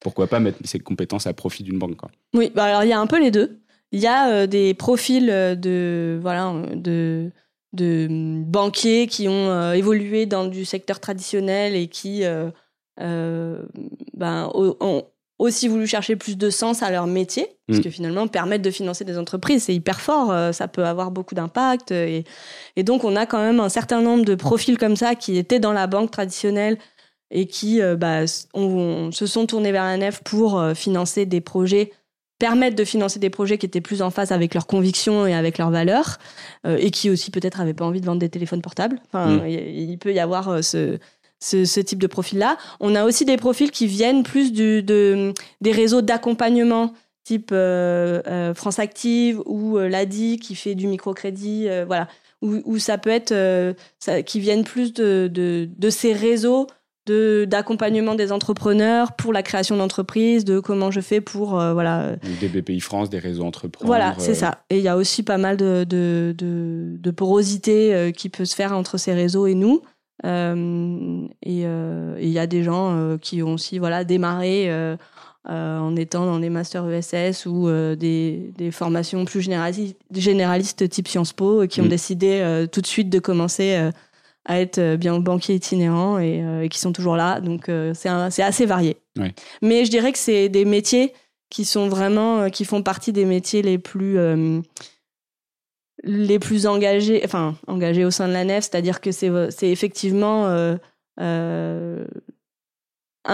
pourquoi 0.00 0.26
pas 0.26 0.40
mettre 0.40 0.58
ces 0.64 0.78
compétences 0.78 1.26
à 1.26 1.32
profit 1.32 1.62
d'une 1.62 1.78
banque 1.78 1.96
quoi. 1.96 2.10
Oui 2.34 2.50
bah 2.54 2.64
alors 2.64 2.84
il 2.84 2.88
y 2.88 2.92
a 2.92 3.00
un 3.00 3.06
peu 3.06 3.20
les 3.20 3.30
deux 3.30 3.60
il 3.92 4.00
y 4.00 4.06
a 4.06 4.46
des 4.46 4.74
profils 4.74 5.26
de 5.26 6.18
voilà 6.20 6.52
de 6.74 7.30
de 7.76 8.06
hum, 8.08 8.44
banquiers 8.44 9.06
qui 9.06 9.28
ont 9.28 9.50
euh, 9.50 9.72
évolué 9.74 10.26
dans 10.26 10.46
du 10.46 10.64
secteur 10.64 10.98
traditionnel 10.98 11.76
et 11.76 11.86
qui 11.86 12.24
euh, 12.24 12.50
euh, 13.00 13.62
ben, 14.14 14.50
ont 14.54 15.04
aussi 15.38 15.68
voulu 15.68 15.86
chercher 15.86 16.16
plus 16.16 16.36
de 16.38 16.48
sens 16.50 16.82
à 16.82 16.90
leur 16.90 17.06
métier, 17.06 17.46
parce 17.66 17.80
mm. 17.80 17.82
que 17.82 17.90
finalement, 17.90 18.26
permettre 18.26 18.62
de 18.62 18.70
financer 18.70 19.04
des 19.04 19.18
entreprises, 19.18 19.64
c'est 19.64 19.74
hyper 19.74 20.00
fort, 20.00 20.34
ça 20.54 20.68
peut 20.68 20.84
avoir 20.84 21.10
beaucoup 21.10 21.34
d'impact. 21.34 21.90
Et, 21.90 22.24
donc, 22.78 23.04
on 23.04 23.16
a 23.16 23.26
quand 23.26 23.40
même 23.40 23.60
un 23.60 23.68
certain 23.68 24.00
nombre 24.00 24.24
de 24.24 24.34
profils 24.34 24.78
comme 24.78 24.96
ça 24.96 25.14
qui 25.14 25.36
étaient 25.36 25.60
dans 25.60 25.72
la 25.72 25.86
banque 25.86 26.10
traditionnelle 26.10 26.78
et 27.30 27.46
qui 27.46 27.80
bah, 27.98 28.26
se 28.26 29.26
sont 29.26 29.46
tournés 29.46 29.72
vers 29.72 29.84
la 29.84 29.96
nef 29.96 30.22
pour 30.24 30.62
financer 30.74 31.26
des 31.26 31.40
projets 31.40 31.92
permettre 32.38 32.76
de 32.76 32.84
financer 32.84 33.18
des 33.18 33.30
projets 33.30 33.58
qui 33.58 33.66
étaient 33.66 33.80
plus 33.80 34.02
en 34.02 34.10
phase 34.10 34.30
avec 34.32 34.54
leurs 34.54 34.66
convictions 34.66 35.26
et 35.26 35.34
avec 35.34 35.58
leurs 35.58 35.70
valeurs, 35.70 36.18
euh, 36.66 36.76
et 36.78 36.90
qui 36.90 37.08
aussi 37.08 37.30
peut-être 37.30 37.58
n'avaient 37.58 37.74
pas 37.74 37.84
envie 37.84 38.00
de 38.00 38.06
vendre 38.06 38.20
des 38.20 38.28
téléphones 38.28 38.62
portables. 38.62 39.00
Enfin, 39.08 39.36
mm. 39.36 39.48
il, 39.48 39.98
peut 39.98 40.12
y 40.12 40.20
avoir 40.20 40.48
euh, 40.48 40.98
ce, 41.40 41.64
ce, 41.64 41.80
type 41.80 41.98
de 41.98 42.06
profil-là. 42.06 42.56
On 42.80 42.94
a 42.94 43.04
aussi 43.04 43.24
des 43.24 43.36
profils 43.36 43.70
qui 43.70 43.86
viennent 43.86 44.22
plus 44.22 44.52
du, 44.52 44.82
de, 44.82 45.32
des 45.60 45.72
réseaux 45.72 46.02
d'accompagnement 46.02 46.92
type 47.24 47.52
France 48.54 48.78
Active 48.78 49.42
ou 49.46 49.78
l'ADI 49.78 50.38
qui 50.38 50.54
fait 50.54 50.76
du 50.76 50.86
microcrédit, 50.86 51.66
voilà, 51.84 52.06
où, 52.40 52.78
ça 52.78 52.98
peut 52.98 53.10
être, 53.10 53.34
qui 54.22 54.38
viennent 54.38 54.62
plus 54.62 54.92
de, 54.92 55.28
de, 55.32 55.68
de 55.76 55.90
ces 55.90 56.12
réseaux 56.12 56.68
d'accompagnement 57.08 58.14
des 58.14 58.32
entrepreneurs 58.32 59.12
pour 59.12 59.32
la 59.32 59.42
création 59.42 59.76
d'entreprises, 59.76 60.44
de 60.44 60.58
comment 60.58 60.90
je 60.90 61.00
fais 61.00 61.20
pour 61.20 61.60
euh, 61.60 61.72
voilà 61.72 62.16
des 62.40 62.48
BPI 62.48 62.80
France, 62.80 63.10
des 63.10 63.18
réseaux 63.18 63.44
entrepreneurs. 63.44 63.86
Voilà, 63.86 64.14
c'est 64.18 64.32
euh, 64.32 64.34
ça. 64.34 64.58
Et 64.70 64.78
il 64.78 64.82
y 64.82 64.88
a 64.88 64.96
aussi 64.96 65.22
pas 65.22 65.38
mal 65.38 65.56
de, 65.56 65.84
de, 65.84 66.34
de, 66.36 67.10
porosité 67.10 67.94
euh, 67.94 68.10
qui 68.10 68.28
peut 68.28 68.44
se 68.44 68.54
faire 68.54 68.72
entre 68.72 68.98
ces 68.98 69.14
réseaux 69.14 69.46
et 69.46 69.54
nous. 69.54 69.82
Et 70.24 70.28
il 71.42 72.28
y 72.28 72.38
a 72.38 72.46
des 72.46 72.62
gens 72.62 73.16
qui 73.20 73.42
ont 73.42 73.54
aussi 73.54 73.78
voilà 73.78 74.04
démarré 74.04 74.70
en 75.44 75.96
étant 75.96 76.26
dans 76.26 76.40
des 76.40 76.50
masters 76.50 76.90
ESS 76.90 77.46
ou 77.46 77.68
des, 77.68 78.50
des, 78.56 78.70
formations 78.70 79.24
plus 79.24 79.42
généralistes, 79.42 79.96
généralistes 80.12 80.88
type 80.88 81.06
Sciences 81.06 81.32
Po 81.32 81.66
qui 81.66 81.80
ont 81.80 81.84
mm. 81.84 81.88
décidé 81.88 82.66
tout 82.72 82.80
de 82.80 82.86
suite 82.86 83.10
de 83.10 83.18
commencer 83.18 83.90
à 84.46 84.60
être 84.60 84.78
euh, 84.78 84.96
bien 84.96 85.18
banquiers 85.18 85.56
itinérants 85.56 86.18
euh, 86.18 86.62
et, 86.62 86.68
qui 86.68 86.78
sont 86.78 86.92
toujours 86.92 87.16
là. 87.16 87.40
Donc 87.40 87.68
euh, 87.68 87.92
c'est 87.94 88.08
assez 88.42 88.66
varié. 88.66 88.96
Mais 89.60 89.84
je 89.84 89.90
dirais 89.90 90.12
que 90.12 90.18
c'est 90.18 90.48
des 90.48 90.64
métiers 90.64 91.12
qui 91.50 91.64
sont 91.64 91.88
vraiment, 91.88 92.50
qui 92.50 92.64
font 92.64 92.82
partie 92.82 93.12
des 93.12 93.24
métiers 93.24 93.62
les 93.62 93.78
plus 93.78 94.18
les 96.02 96.38
plus 96.38 96.66
engagés, 96.66 97.22
enfin 97.24 97.56
engagés 97.66 98.04
au 98.04 98.10
sein 98.10 98.28
de 98.28 98.32
la 98.32 98.44
nef, 98.44 98.64
c'est-à-dire 98.64 99.00
que 99.00 99.12
c'est 99.12 99.30
effectivement 99.62 100.46
un 101.18 101.58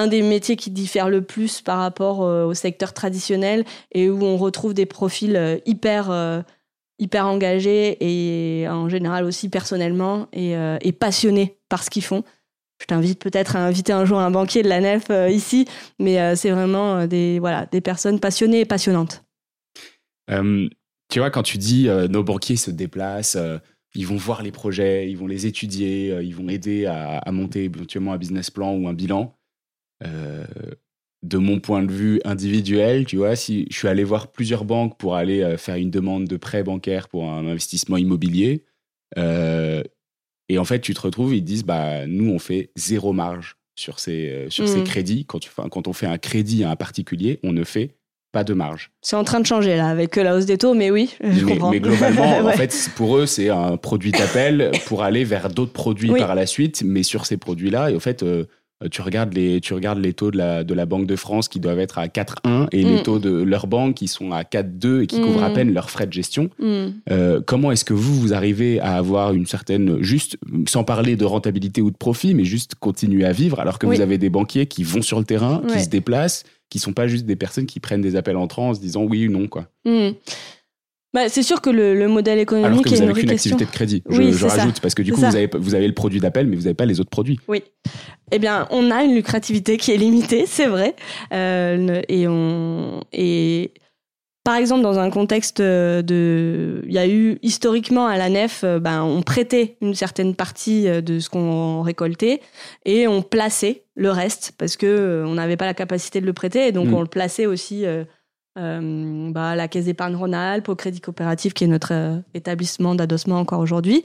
des 0.07 0.23
métiers 0.23 0.57
qui 0.57 0.71
diffère 0.71 1.11
le 1.11 1.23
plus 1.23 1.61
par 1.61 1.79
rapport 1.79 2.21
au 2.21 2.55
secteur 2.55 2.93
traditionnel 2.93 3.65
et 3.91 4.09
où 4.09 4.23
on 4.23 4.37
retrouve 4.37 4.75
des 4.75 4.87
profils 4.87 5.61
hyper 5.67 6.45
hyper 7.03 7.27
engagés 7.27 7.97
et 8.01 8.69
en 8.69 8.89
général 8.89 9.25
aussi 9.25 9.49
personnellement 9.49 10.29
et, 10.33 10.57
euh, 10.57 10.79
passionnés 10.99 11.59
par 11.69 11.83
ce 11.83 11.91
qu'ils 11.91 12.05
font. 12.05 12.23
Je 12.81 12.87
t'invite 12.87 13.21
peut-être 13.21 13.57
à 13.57 13.65
inviter 13.65 13.93
un 13.93 14.05
jour 14.05 14.19
un 14.19 14.31
banquier 14.31 14.63
de 14.63 14.69
la 14.69 14.81
nef 14.81 15.11
euh, 15.11 15.29
ici, 15.29 15.67
mais 15.99 16.21
euh, 16.21 16.37
c'est 16.37 16.51
vraiment 16.51 17.07
des, 17.07 17.41
voilà, 17.41 17.67
des 17.67 17.81
personnes 17.81 18.21
passionnées 18.21 18.61
et 18.61 18.65
passionnantes. 18.65 19.25
Tu 21.13 21.21
vois, 21.21 21.31
quand 21.31 21.43
tu 21.43 21.59
dis 21.59 21.89
nos 22.11 22.25
banquiers 22.25 22.57
se 22.57 22.71
déplacent, 22.71 23.39
ils 23.95 24.07
vont 24.07 24.17
voir 24.17 24.43
les 24.43 24.53
projets, 24.53 25.11
ils 25.11 25.17
vont 25.17 25.27
les 25.27 25.47
étudier, 25.47 26.19
ils 26.23 26.35
vont 26.35 26.49
aider 26.49 26.87
à, 26.87 27.19
à, 27.19 27.33
monter 27.33 27.65
éventuellement 27.65 28.13
un 28.13 28.19
business 28.19 28.51
plan 28.51 28.75
ou 28.75 28.89
un 28.89 28.95
bilan 28.95 29.37
de 31.23 31.39
mon 31.39 31.61
point 31.61 31.83
de 31.83 31.93
vue 31.93 32.21
individuel, 32.25 33.07
tu 33.07 33.17
vois, 33.17 33.37
si 33.37 33.67
je 33.71 33.77
suis 33.77 33.89
allé 33.89 34.05
voir 34.05 34.33
plusieurs 34.33 34.65
banques 34.65 34.99
pour 34.99 35.15
aller 35.15 35.43
euh, 35.43 35.57
faire 35.57 35.77
une 35.77 35.91
demande 35.91 36.27
de 36.27 36.37
prêt 36.37 36.63
bancaire 36.63 37.09
pour 37.09 37.31
un 37.31 37.47
investissement 37.47 37.97
immobilier, 37.97 38.65
euh, 39.19 39.83
et 40.49 40.59
en 40.59 40.65
fait, 40.65 40.81
tu 40.81 40.95
te 40.95 41.01
retrouves, 41.01 41.35
ils 41.35 41.41
te 41.41 41.47
disent, 41.47 41.65
bah, 41.65 42.07
nous, 42.07 42.31
on 42.31 42.39
fait 42.39 42.73
zéro 42.77 43.13
marge 43.13 43.57
sur 43.77 44.01
ces, 44.01 44.29
euh, 44.31 44.51
sur 44.51 44.69
ces 44.69 44.81
mmh. 44.81 44.85
crédits. 44.85 45.25
Quand, 45.25 45.39
tu, 45.39 45.51
quand 45.55 45.89
on 45.89 45.93
fait 45.93 46.07
un 46.07 46.19
crédit 46.19 46.65
à 46.65 46.71
un 46.71 46.77
particulier, 46.77 47.39
on 47.43 47.53
ne 47.53 47.65
fait 47.65 47.95
pas 48.33 48.45
de 48.45 48.55
marge. 48.55 48.91
C'est 49.03 49.17
en 49.17 49.25
train 49.25 49.41
de 49.41 49.47
changer 49.47 49.77
là 49.77 49.89
avec 49.89 50.17
la 50.17 50.35
hausse 50.35 50.47
des 50.47 50.59
taux, 50.59 50.75
mais 50.75 50.91
oui, 50.91 51.15
je 51.23 51.45
mais, 51.45 51.53
comprends. 51.53 51.71
Mais 51.71 51.81
globalement, 51.81 52.39
en 52.47 52.53
fait, 52.53 52.91
pour 52.97 53.19
eux, 53.19 53.27
c'est 53.27 53.51
un 53.51 53.77
produit 53.77 54.11
d'appel 54.11 54.73
pour 54.87 55.03
aller 55.03 55.25
vers 55.25 55.51
d'autres 55.51 55.73
produits 55.73 56.13
par 56.13 56.35
la 56.35 56.47
suite. 56.47 56.83
Mais 56.85 57.03
sur 57.03 57.27
ces 57.27 57.37
produits-là, 57.37 57.91
et 57.91 57.97
en 57.97 58.01
fait, 58.01 58.23
euh, 58.23 58.45
tu 58.91 59.03
regardes 59.03 59.35
les, 59.35 59.61
tu 59.61 59.75
regardes 59.75 59.99
les 59.99 60.13
taux 60.13 60.31
de 60.31 60.39
la, 60.39 60.65
de 60.65 60.75
la 60.75 60.87
Banque 60.87 61.07
de 61.07 61.17
France 61.17 61.49
qui 61.49 61.61
doivent 61.61 61.79
être 61.79 61.99
à 61.99 62.07
4,1 62.07 62.69
et 62.73 62.83
les 62.83 63.01
mm. 63.01 63.03
taux 63.03 63.19
de 63.19 63.31
leur 63.31 63.67
banque 63.67 63.95
qui 63.95 64.09
sont 64.09 64.33
à 64.33 64.43
4,2 64.43 65.03
et 65.03 65.07
qui 65.07 65.21
couvrent 65.21 65.43
à 65.43 65.51
mm. 65.51 65.55
peine 65.55 65.75
leurs 65.75 65.91
frais 65.91 66.07
de 66.07 66.13
gestion. 66.13 66.51
Mm. 66.59 66.87
Euh, 67.11 67.41
comment 67.45 67.71
est-ce 67.73 67.85
que 67.85 67.95
vous, 67.95 68.15
vous 68.19 68.33
arrivez 68.33 68.81
à 68.81 68.97
avoir 68.97 69.33
une 69.33 69.47
certaine, 69.47 70.03
juste, 70.03 70.37
sans 70.67 70.85
parler 70.85 71.17
de 71.17 71.25
rentabilité 71.25 71.83
ou 71.83 71.91
de 71.91 71.97
profit, 71.97 72.35
mais 72.35 72.45
juste 72.45 72.75
continuer 72.77 73.25
à 73.25 73.33
vivre 73.33 73.61
alors 73.61 73.79
que 73.79 73.87
vous 73.87 74.01
avez 74.01 74.19
des 74.19 74.31
banquiers 74.31 74.67
qui 74.67 74.85
vont 74.85 75.03
sur 75.03 75.19
le 75.19 75.25
terrain, 75.25 75.63
qui 75.69 75.83
se 75.83 75.89
déplacent, 75.89 76.45
qui 76.73 76.79
sont 76.79 76.95
pas 76.95 77.07
juste 77.07 77.27
des 77.27 77.37
personnes 77.37 77.67
qui 77.67 77.81
prennent 77.81 78.01
des 78.01 78.17
appels 78.17 78.39
entrants 78.39 78.71
en 78.71 78.75
se 78.75 78.81
disant 78.81 79.03
oui 79.03 79.29
ou 79.29 79.31
non, 79.31 79.47
quoi. 79.47 79.69
Bah, 81.13 81.29
c'est 81.29 81.43
sûr 81.43 81.61
que 81.61 81.69
le, 81.69 81.95
le, 81.95 82.09
modèle 82.09 82.39
économique 82.39 82.67
Alors 82.67 82.83
que 82.83 82.89
vous 82.89 82.97
n'avez 82.97 83.21
qu'une 83.21 83.31
activité 83.31 83.67
de 83.67 83.71
crédit, 83.71 84.03
je, 84.09 84.17
oui, 84.17 84.33
je 84.33 84.47
rajoute, 84.47 84.81
parce 84.81 84.95
que 84.95 85.03
du 85.03 85.13
coup, 85.13 85.21
vous 85.21 85.37
avez, 85.37 85.51
vous 85.53 85.75
avez 85.75 85.87
le 85.87 85.93
produit 85.93 86.19
d'appel, 86.19 86.47
mais 86.47 86.57
vous 86.57 86.63
n'avez 86.63 86.75
pas 86.75 86.87
les 86.87 86.99
autres 86.99 87.11
produits. 87.11 87.39
Oui. 87.47 87.63
Eh 88.31 88.39
bien, 88.39 88.67
on 88.71 88.91
a 88.91 89.05
une 89.05 89.15
lucrativité 89.15 89.77
qui 89.77 89.93
est 89.93 89.99
limitée, 89.99 90.47
c'est 90.47 90.69
vrai. 90.69 90.97
Euh, 91.35 92.01
et, 92.09 92.27
on, 92.27 93.03
et 93.13 93.73
par 94.45 94.57
exemple, 94.57 94.83
dans 94.83 94.99
un 94.99 95.11
contexte 95.11 95.61
de... 95.61 96.83
Il 96.87 96.93
y 96.93 96.99
a 96.99 97.07
eu, 97.07 97.39
historiquement, 97.43 98.07
à 98.07 98.19
la 98.19 98.29
nef, 98.29 98.65
euh, 98.65 98.81
ben, 98.81 99.03
on 99.03 99.23
prêtait 99.23 99.77
une 99.81 99.95
certaine 99.95 100.35
partie 100.35 100.89
euh, 100.89 101.01
de 101.01 101.21
ce 101.21 101.31
qu'on 101.31 101.83
récoltait 101.83 102.41
et 102.85 103.07
on 103.07 103.23
plaçait 103.23 103.85
le 103.95 104.11
reste, 104.11 104.53
parce 104.59 104.77
qu'on 104.77 104.87
euh, 104.87 105.35
n'avait 105.35 105.57
pas 105.57 105.67
la 105.67 105.75
capacité 105.75 106.21
de 106.21 106.27
le 106.27 106.33
prêter, 106.33 106.67
et 106.67 106.73
donc 106.73 106.89
mm. 106.89 106.95
on 106.95 107.01
le 107.03 107.09
plaçait 107.09 107.47
aussi... 107.47 107.87
Euh, 108.59 109.31
bah, 109.33 109.57
la 109.57 109.67
Caisse 109.67 109.87
d'épargne 109.87 110.15
Rhône-Alpes, 110.15 110.69
au 110.69 110.77
Crédit 110.77 111.01
Coopératif, 111.01 111.55
qui 111.55 111.65
est 111.65 111.69
notre 111.69 111.95
euh, 111.95 112.19
établissement 112.35 112.95
d'adossement 112.95 113.39
encore 113.39 113.61
aujourd'hui. 113.61 114.03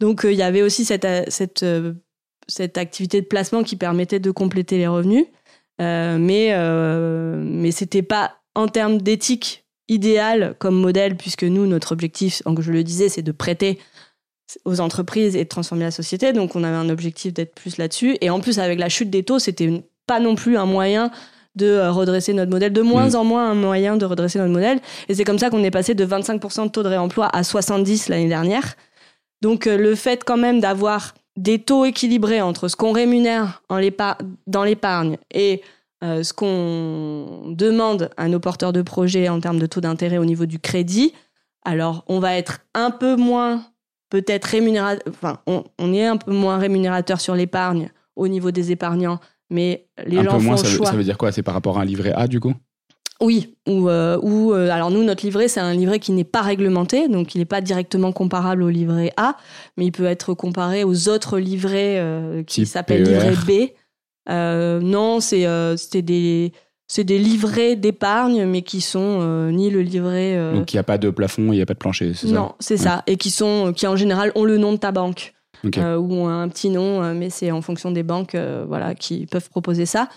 Donc, 0.00 0.24
euh, 0.24 0.32
il 0.32 0.38
y 0.38 0.42
avait 0.42 0.62
aussi 0.62 0.84
cette, 0.84 1.06
cette, 1.28 1.64
cette, 2.48 2.78
activité 2.78 3.20
de 3.20 3.26
placement 3.26 3.62
qui 3.62 3.76
permettait 3.76 4.18
de 4.18 4.30
compléter 4.30 4.78
les 4.78 4.88
revenus. 4.88 5.26
mais 5.78 6.54
mais 7.44 7.70
c'était 7.70 8.02
pas 8.02 8.36
en 8.54 8.66
termes 8.68 8.98
d'éthique 8.98 9.63
idéal 9.88 10.54
comme 10.58 10.80
modèle, 10.80 11.16
puisque 11.16 11.44
nous, 11.44 11.66
notre 11.66 11.92
objectif, 11.92 12.42
comme 12.42 12.60
je 12.60 12.72
le 12.72 12.82
disais, 12.82 13.08
c'est 13.08 13.22
de 13.22 13.32
prêter 13.32 13.78
aux 14.64 14.80
entreprises 14.80 15.36
et 15.36 15.44
de 15.44 15.48
transformer 15.48 15.84
la 15.84 15.90
société. 15.90 16.32
Donc, 16.32 16.56
on 16.56 16.64
avait 16.64 16.76
un 16.76 16.88
objectif 16.88 17.32
d'être 17.32 17.54
plus 17.54 17.76
là-dessus. 17.78 18.16
Et 18.20 18.30
en 18.30 18.40
plus, 18.40 18.58
avec 18.58 18.78
la 18.78 18.88
chute 18.88 19.10
des 19.10 19.22
taux, 19.22 19.38
c'était 19.38 19.84
pas 20.06 20.20
non 20.20 20.34
plus 20.34 20.56
un 20.56 20.66
moyen 20.66 21.10
de 21.54 21.66
euh, 21.66 21.90
redresser 21.90 22.32
notre 22.32 22.50
modèle, 22.50 22.72
de 22.72 22.82
moins 22.82 23.10
mm. 23.10 23.16
en 23.16 23.24
moins 23.24 23.50
un 23.50 23.54
moyen 23.54 23.96
de 23.96 24.04
redresser 24.04 24.38
notre 24.38 24.52
modèle. 24.52 24.80
Et 25.08 25.14
c'est 25.14 25.24
comme 25.24 25.38
ça 25.38 25.50
qu'on 25.50 25.62
est 25.62 25.70
passé 25.70 25.94
de 25.94 26.04
25% 26.04 26.64
de 26.64 26.68
taux 26.70 26.82
de 26.82 26.88
réemploi 26.88 27.26
à 27.26 27.42
70% 27.42 28.10
l'année 28.10 28.28
dernière. 28.28 28.74
Donc 29.40 29.66
euh, 29.66 29.76
le 29.76 29.94
fait 29.94 30.24
quand 30.24 30.36
même 30.36 30.60
d'avoir 30.60 31.14
des 31.36 31.58
taux 31.58 31.84
équilibrés 31.84 32.40
entre 32.40 32.68
ce 32.68 32.76
qu'on 32.76 32.92
rémunère 32.92 33.62
dans 34.46 34.64
l'épargne 34.64 35.16
et 35.32 35.62
euh, 36.04 36.22
ce 36.22 36.32
qu'on 36.32 37.52
demande 37.54 38.10
à 38.16 38.28
nos 38.28 38.38
porteurs 38.38 38.72
de 38.72 38.82
projets 38.82 39.28
en 39.28 39.40
termes 39.40 39.58
de 39.58 39.66
taux 39.66 39.80
d'intérêt 39.80 40.18
au 40.18 40.24
niveau 40.24 40.46
du 40.46 40.58
crédit, 40.58 41.12
alors 41.64 42.04
on 42.08 42.20
va 42.20 42.36
être 42.36 42.60
un 42.74 42.90
peu 42.90 43.16
moins 43.16 43.64
peut-être 44.10 44.44
rémunérateur, 44.44 45.02
enfin 45.08 45.38
on, 45.46 45.64
on 45.78 45.92
est 45.92 46.06
un 46.06 46.16
peu 46.16 46.32
moins 46.32 46.58
rémunérateur 46.58 47.20
sur 47.20 47.34
l'épargne 47.34 47.90
au 48.14 48.28
niveau 48.28 48.50
des 48.50 48.70
épargnants 48.70 49.18
mais 49.50 49.86
les 50.06 50.18
un 50.18 50.24
gens 50.24 50.38
peu 50.38 50.44
moins, 50.44 50.56
ça, 50.56 50.66
veut, 50.66 50.84
ça 50.84 50.92
veut 50.92 51.04
dire 51.04 51.18
quoi? 51.18 51.32
C'est 51.32 51.42
par 51.42 51.54
rapport 51.54 51.78
à 51.78 51.82
un 51.82 51.84
livret 51.84 52.12
A 52.14 52.26
du 52.26 52.40
coup? 52.40 52.54
Oui, 53.20 53.56
ou, 53.68 53.88
euh, 53.88 54.18
ou 54.22 54.52
euh, 54.52 54.68
alors 54.70 54.90
nous, 54.90 55.04
notre 55.04 55.24
livret, 55.24 55.46
c'est 55.46 55.60
un 55.60 55.72
livret 55.72 56.00
qui 56.00 56.10
n'est 56.12 56.24
pas 56.24 56.42
réglementé, 56.42 57.08
donc 57.08 57.34
il 57.34 57.38
n'est 57.38 57.44
pas 57.44 57.60
directement 57.60 58.10
comparable 58.12 58.62
au 58.64 58.68
livret 58.68 59.12
A, 59.16 59.36
mais 59.76 59.86
il 59.86 59.92
peut 59.92 60.06
être 60.06 60.34
comparé 60.34 60.82
aux 60.82 61.08
autres 61.08 61.38
livrets 61.38 61.98
euh, 62.00 62.42
qui 62.42 62.66
s'appellent 62.66 63.04
livret 63.04 63.36
B. 63.46 63.70
non, 64.28 65.20
c'est 65.20 66.02
des, 66.02 66.52
des 66.96 67.18
livrets 67.18 67.76
d'épargne, 67.76 68.44
mais 68.46 68.62
qui 68.62 68.80
sont 68.80 69.48
ni 69.50 69.70
le 69.70 69.82
livret. 69.82 70.52
Donc 70.54 70.72
il 70.72 70.76
n'y 70.76 70.80
a 70.80 70.84
pas 70.84 70.98
de 70.98 71.10
plafond, 71.10 71.52
il 71.52 71.56
n'y 71.56 71.62
a 71.62 71.66
pas 71.66 71.74
de 71.74 71.78
plancher, 71.78 72.12
c'est 72.14 72.28
ça? 72.28 72.32
Non, 72.32 72.54
c'est 72.60 72.76
ça, 72.76 73.02
et 73.06 73.16
qui, 73.16 73.30
sont, 73.30 73.72
qui 73.74 73.86
en 73.86 73.96
général 73.96 74.32
ont 74.34 74.44
le 74.44 74.58
nom 74.58 74.72
de 74.72 74.78
ta 74.78 74.92
banque. 74.92 75.34
Euh, 75.78 75.96
ou 75.96 76.26
un 76.26 76.48
petit 76.48 76.70
nom, 76.70 77.02
euh, 77.02 77.14
mais 77.14 77.30
c'est 77.30 77.50
en 77.50 77.62
fonction 77.62 77.90
des 77.90 78.02
banques 78.02 78.34
euh, 78.34 78.64
voilà, 78.66 78.94
qui 78.94 79.26
peuvent 79.26 79.48
proposer 79.48 79.86
ça. 79.86 80.08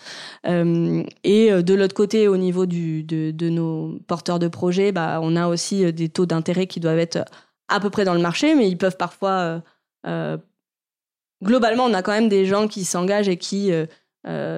et 0.46 1.52
de 1.63 1.74
l'autre 1.74 1.93
côté, 1.93 2.28
au 2.28 2.38
niveau 2.38 2.65
du, 2.65 3.04
de, 3.04 3.32
de, 3.32 3.50
nos 3.50 4.00
porteurs 4.08 4.39
de 4.39 4.48
projets, 4.48 4.91
bah, 4.91 5.20
on 5.22 5.36
a 5.36 5.48
aussi 5.48 5.91
des 5.93 6.10
taux 6.10 6.26
d'intérêt 6.26 6.67
qui 6.67 6.80
doivent 6.80 7.00
être 7.00 7.26
à 7.67 7.80
peu 7.80 7.89
près 7.89 8.06
dans 8.06 8.13
le 8.13 8.22
marché, 8.22 8.56
mais 8.56 8.70
ils 8.70 8.78
peuvent 8.78 8.98
parfois... 8.98 9.62
globalement, 11.43 11.86
on 11.86 11.93
a 11.93 12.02
quand 12.02 12.12
même 12.12 12.30
des 12.30 12.45
gens 12.45 12.67
qui 12.67 12.86
s'engagent 12.86 13.30
et 13.30 13.38
qui 13.38 13.71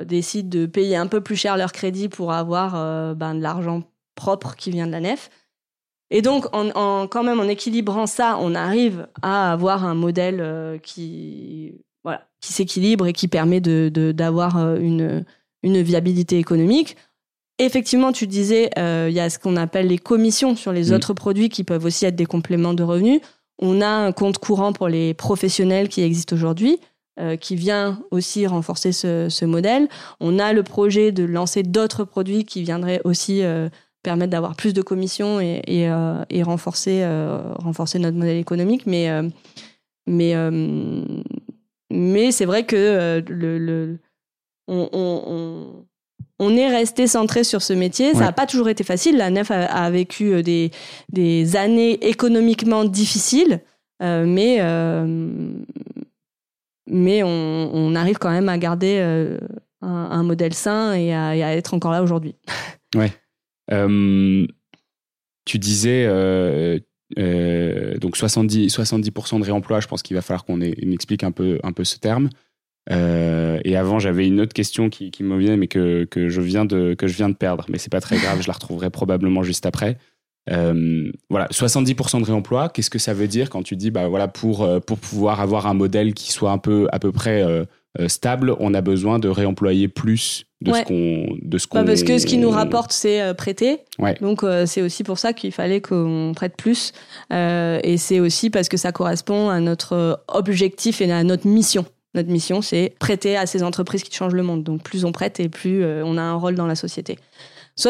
décident 0.05 0.49
de 0.49 0.65
payer 0.65 0.95
un 0.95 1.07
peu 1.07 1.21
plus 1.21 1.35
cher 1.35 1.57
leur 1.57 1.71
crédit 1.71 2.09
pour 2.09 2.33
avoir 2.33 3.15
ben, 3.15 3.35
de 3.35 3.41
l'argent 3.41 3.83
propre 4.15 4.55
qui 4.55 4.71
vient 4.71 4.87
de 4.87 4.91
la 4.91 4.99
nef. 4.99 5.29
Et 6.11 6.21
donc, 6.21 6.45
en, 6.53 7.07
quand 7.07 7.23
même, 7.23 7.39
en 7.39 7.47
équilibrant 7.47 8.07
ça, 8.07 8.37
on 8.41 8.55
arrive 8.55 9.07
à 9.21 9.51
avoir 9.51 9.85
un 9.85 9.93
modèle 9.93 10.39
euh, 10.41 10.77
qui, 10.79 11.73
voilà, 12.03 12.27
qui 12.41 12.51
s'équilibre 12.51 13.05
et 13.07 13.13
qui 13.13 13.27
permet 13.27 13.61
d'avoir 13.61 14.55
de, 14.55 14.61
euh, 14.61 14.79
une, 14.79 15.25
une 15.61 15.81
viabilité 15.81 16.39
économique. 16.39 16.97
Effectivement, 17.59 18.11
tu 18.11 18.25
disais, 18.25 18.71
euh, 18.79 19.07
il 19.09 19.15
y 19.15 19.19
a 19.19 19.29
ce 19.29 19.37
qu'on 19.37 19.55
appelle 19.55 19.87
les 19.87 19.97
commissions 19.97 20.55
sur 20.55 20.71
les 20.71 20.89
mm. 20.89 20.93
autres 20.93 21.13
produits 21.13 21.49
qui 21.49 21.63
peuvent 21.63 21.85
aussi 21.85 22.05
être 22.05 22.15
des 22.15 22.25
compléments 22.25 22.73
de 22.73 22.83
revenus. 22.83 23.21
On 23.59 23.81
a 23.81 23.87
un 23.87 24.11
compte 24.11 24.37
courant 24.37 24.73
pour 24.73 24.87
les 24.87 25.13
professionnels 25.13 25.89
qui 25.89 26.01
existe 26.01 26.33
aujourd'hui, 26.33 26.79
qui 27.41 27.57
vient 27.57 28.01
aussi 28.11 28.47
renforcer 28.47 28.93
ce, 28.93 29.45
modèle. 29.45 29.89
On 30.21 30.39
a 30.39 30.53
le 30.53 30.63
projet 30.63 31.11
de 31.11 31.25
lancer 31.25 31.63
d'autres 31.63 32.05
produits 32.05 32.45
qui 32.45 32.63
viendraient 32.63 33.01
aussi 33.03 33.43
permettre 34.03 34.31
d'avoir 34.31 34.55
plus 34.55 34.73
de 34.73 34.81
commissions 34.81 35.39
et, 35.39 35.63
euh, 35.89 36.23
renforcer, 36.43 37.01
euh, 37.03 37.53
notre 37.63 38.17
modèle 38.17 38.37
économique. 38.37 38.85
Mais, 38.85 39.09
euh, 39.09 39.29
euh, 40.09 41.21
c'est 42.31 42.45
vrai 42.45 42.65
que 42.65 42.75
euh, 42.75 43.97
on- 44.67 45.85
on- 46.39 46.55
est 46.57 46.67
resté 46.69 47.05
centré 47.07 47.43
sur 47.43 47.61
ce 47.61 47.73
métier. 47.73 48.11
Ça 48.13 48.19
Ouais. 48.19 48.25
n'a 48.25 48.31
pas 48.31 48.45
toujours 48.47 48.69
été 48.69 48.83
facile. 48.83 49.17
La 49.17 49.29
NEF 49.29 49.51
a, 49.51 49.65
a 49.65 49.89
vécu 49.91 50.33
euh, 50.33 50.41
des, 50.41 50.71
des 51.11 51.55
années 51.55 51.93
économiquement 52.07 52.85
difficiles, 52.85 53.61
euh, 54.01 54.25
mais, 54.25 54.57
euh, 54.61 55.05
mais 56.87 57.23
on, 57.23 57.69
on 57.73 57.95
arrive 57.95 58.17
quand 58.17 58.31
même 58.31 58.49
à 58.49 58.57
garder 58.57 58.97
euh, 58.99 59.37
un, 59.81 59.87
un 59.89 60.23
modèle 60.23 60.53
sain 60.53 60.93
et 60.93 61.13
à, 61.13 61.35
et 61.35 61.43
à 61.43 61.55
être 61.55 61.73
encore 61.73 61.91
là 61.91 62.01
aujourd'hui. 62.03 62.35
Euh, 63.71 64.47
tu 65.45 65.59
disais 65.59 66.07
donc 68.01 68.17
70, 68.17 68.67
70% 68.75 69.39
de 69.39 69.43
réemploi, 69.45 69.79
je 69.79 69.85
pense 69.87 70.01
qu'il 70.01 70.15
va 70.15 70.23
falloir 70.23 70.43
qu'on 70.43 70.59
explique 70.61 71.23
un 71.23 71.31
peu, 71.31 71.59
un 71.61 71.71
peu 71.71 71.83
ce 71.83 71.99
terme. 71.99 72.29
Euh, 72.91 73.59
et 73.63 73.75
avant, 73.75 73.99
j'avais 73.99 74.25
une 74.27 74.41
autre 74.41 74.53
question 74.53 74.89
qui, 74.89 75.11
qui 75.11 75.23
me 75.23 75.37
vient, 75.37 75.57
mais 75.57 75.67
que, 75.67 76.05
que, 76.05 76.29
je 76.29 76.41
viens 76.41 76.65
de, 76.65 76.93
que 76.95 77.07
je 77.07 77.15
viens 77.15 77.29
de 77.29 77.35
perdre. 77.35 77.65
Mais 77.69 77.77
c'est 77.77 77.91
pas 77.91 78.01
très 78.01 78.17
grave, 78.17 78.41
je 78.41 78.47
la 78.47 78.53
retrouverai 78.53 78.89
probablement 78.89 79.43
juste 79.43 79.65
après. 79.65 79.97
Euh, 80.49 81.11
voilà, 81.29 81.47
70% 81.47 82.21
de 82.21 82.25
réemploi, 82.25 82.69
qu'est-ce 82.69 82.89
que 82.89 82.97
ça 82.99 83.13
veut 83.13 83.27
dire 83.27 83.49
quand 83.49 83.61
tu 83.61 83.75
dis, 83.75 83.91
bah 83.91 84.07
voilà, 84.07 84.27
pour, 84.27 84.63
euh, 84.63 84.79
pour 84.79 84.97
pouvoir 84.97 85.41
avoir 85.41 85.67
un 85.67 85.73
modèle 85.75 86.13
qui 86.13 86.31
soit 86.31 86.51
un 86.51 86.57
peu 86.57 86.87
à 86.91 86.97
peu 86.97 87.11
près 87.11 87.43
euh, 87.43 87.65
stable, 88.07 88.55
on 88.59 88.73
a 88.73 88.81
besoin 88.81 89.19
de 89.19 89.29
réemployer 89.29 89.87
plus 89.87 90.45
de 90.61 90.71
Ouais. 90.71 90.79
ce 90.79 90.85
qu'on. 90.85 91.37
de 91.41 91.57
ce 91.57 91.67
Bah, 91.71 91.83
parce 91.83 92.03
que 92.03 92.17
ce 92.17 92.25
qui 92.25 92.37
nous 92.37 92.49
rapporte, 92.49 92.91
c'est 92.91 93.33
prêter. 93.35 93.79
Ouais. 93.99 94.15
Donc 94.21 94.43
euh, 94.43 94.65
c'est 94.65 94.81
aussi 94.81 95.03
pour 95.03 95.19
ça 95.19 95.33
qu'il 95.33 95.51
fallait 95.51 95.81
qu'on 95.81 96.33
prête 96.35 96.55
plus. 96.57 96.91
Et 97.31 97.95
c'est 97.97 98.19
aussi 98.19 98.49
parce 98.49 98.69
que 98.69 98.77
ça 98.77 98.91
correspond 98.91 99.49
à 99.49 99.59
notre 99.59 100.23
objectif 100.27 101.01
et 101.01 101.11
à 101.11 101.23
notre 101.23 101.47
mission. 101.47 101.85
Notre 102.15 102.29
mission, 102.29 102.61
c'est 102.61 102.95
prêter 102.99 103.37
à 103.37 103.45
ces 103.45 103.63
entreprises 103.63 104.03
qui 104.03 104.15
changent 104.15 104.33
le 104.33 104.43
monde. 104.43 104.63
Donc 104.63 104.83
plus 104.83 105.05
on 105.05 105.11
prête 105.11 105.39
et 105.39 105.49
plus 105.49 105.83
euh, 105.83 106.03
on 106.05 106.17
a 106.17 106.21
un 106.21 106.35
rôle 106.35 106.55
dans 106.55 106.67
la 106.67 106.75
société. 106.75 107.17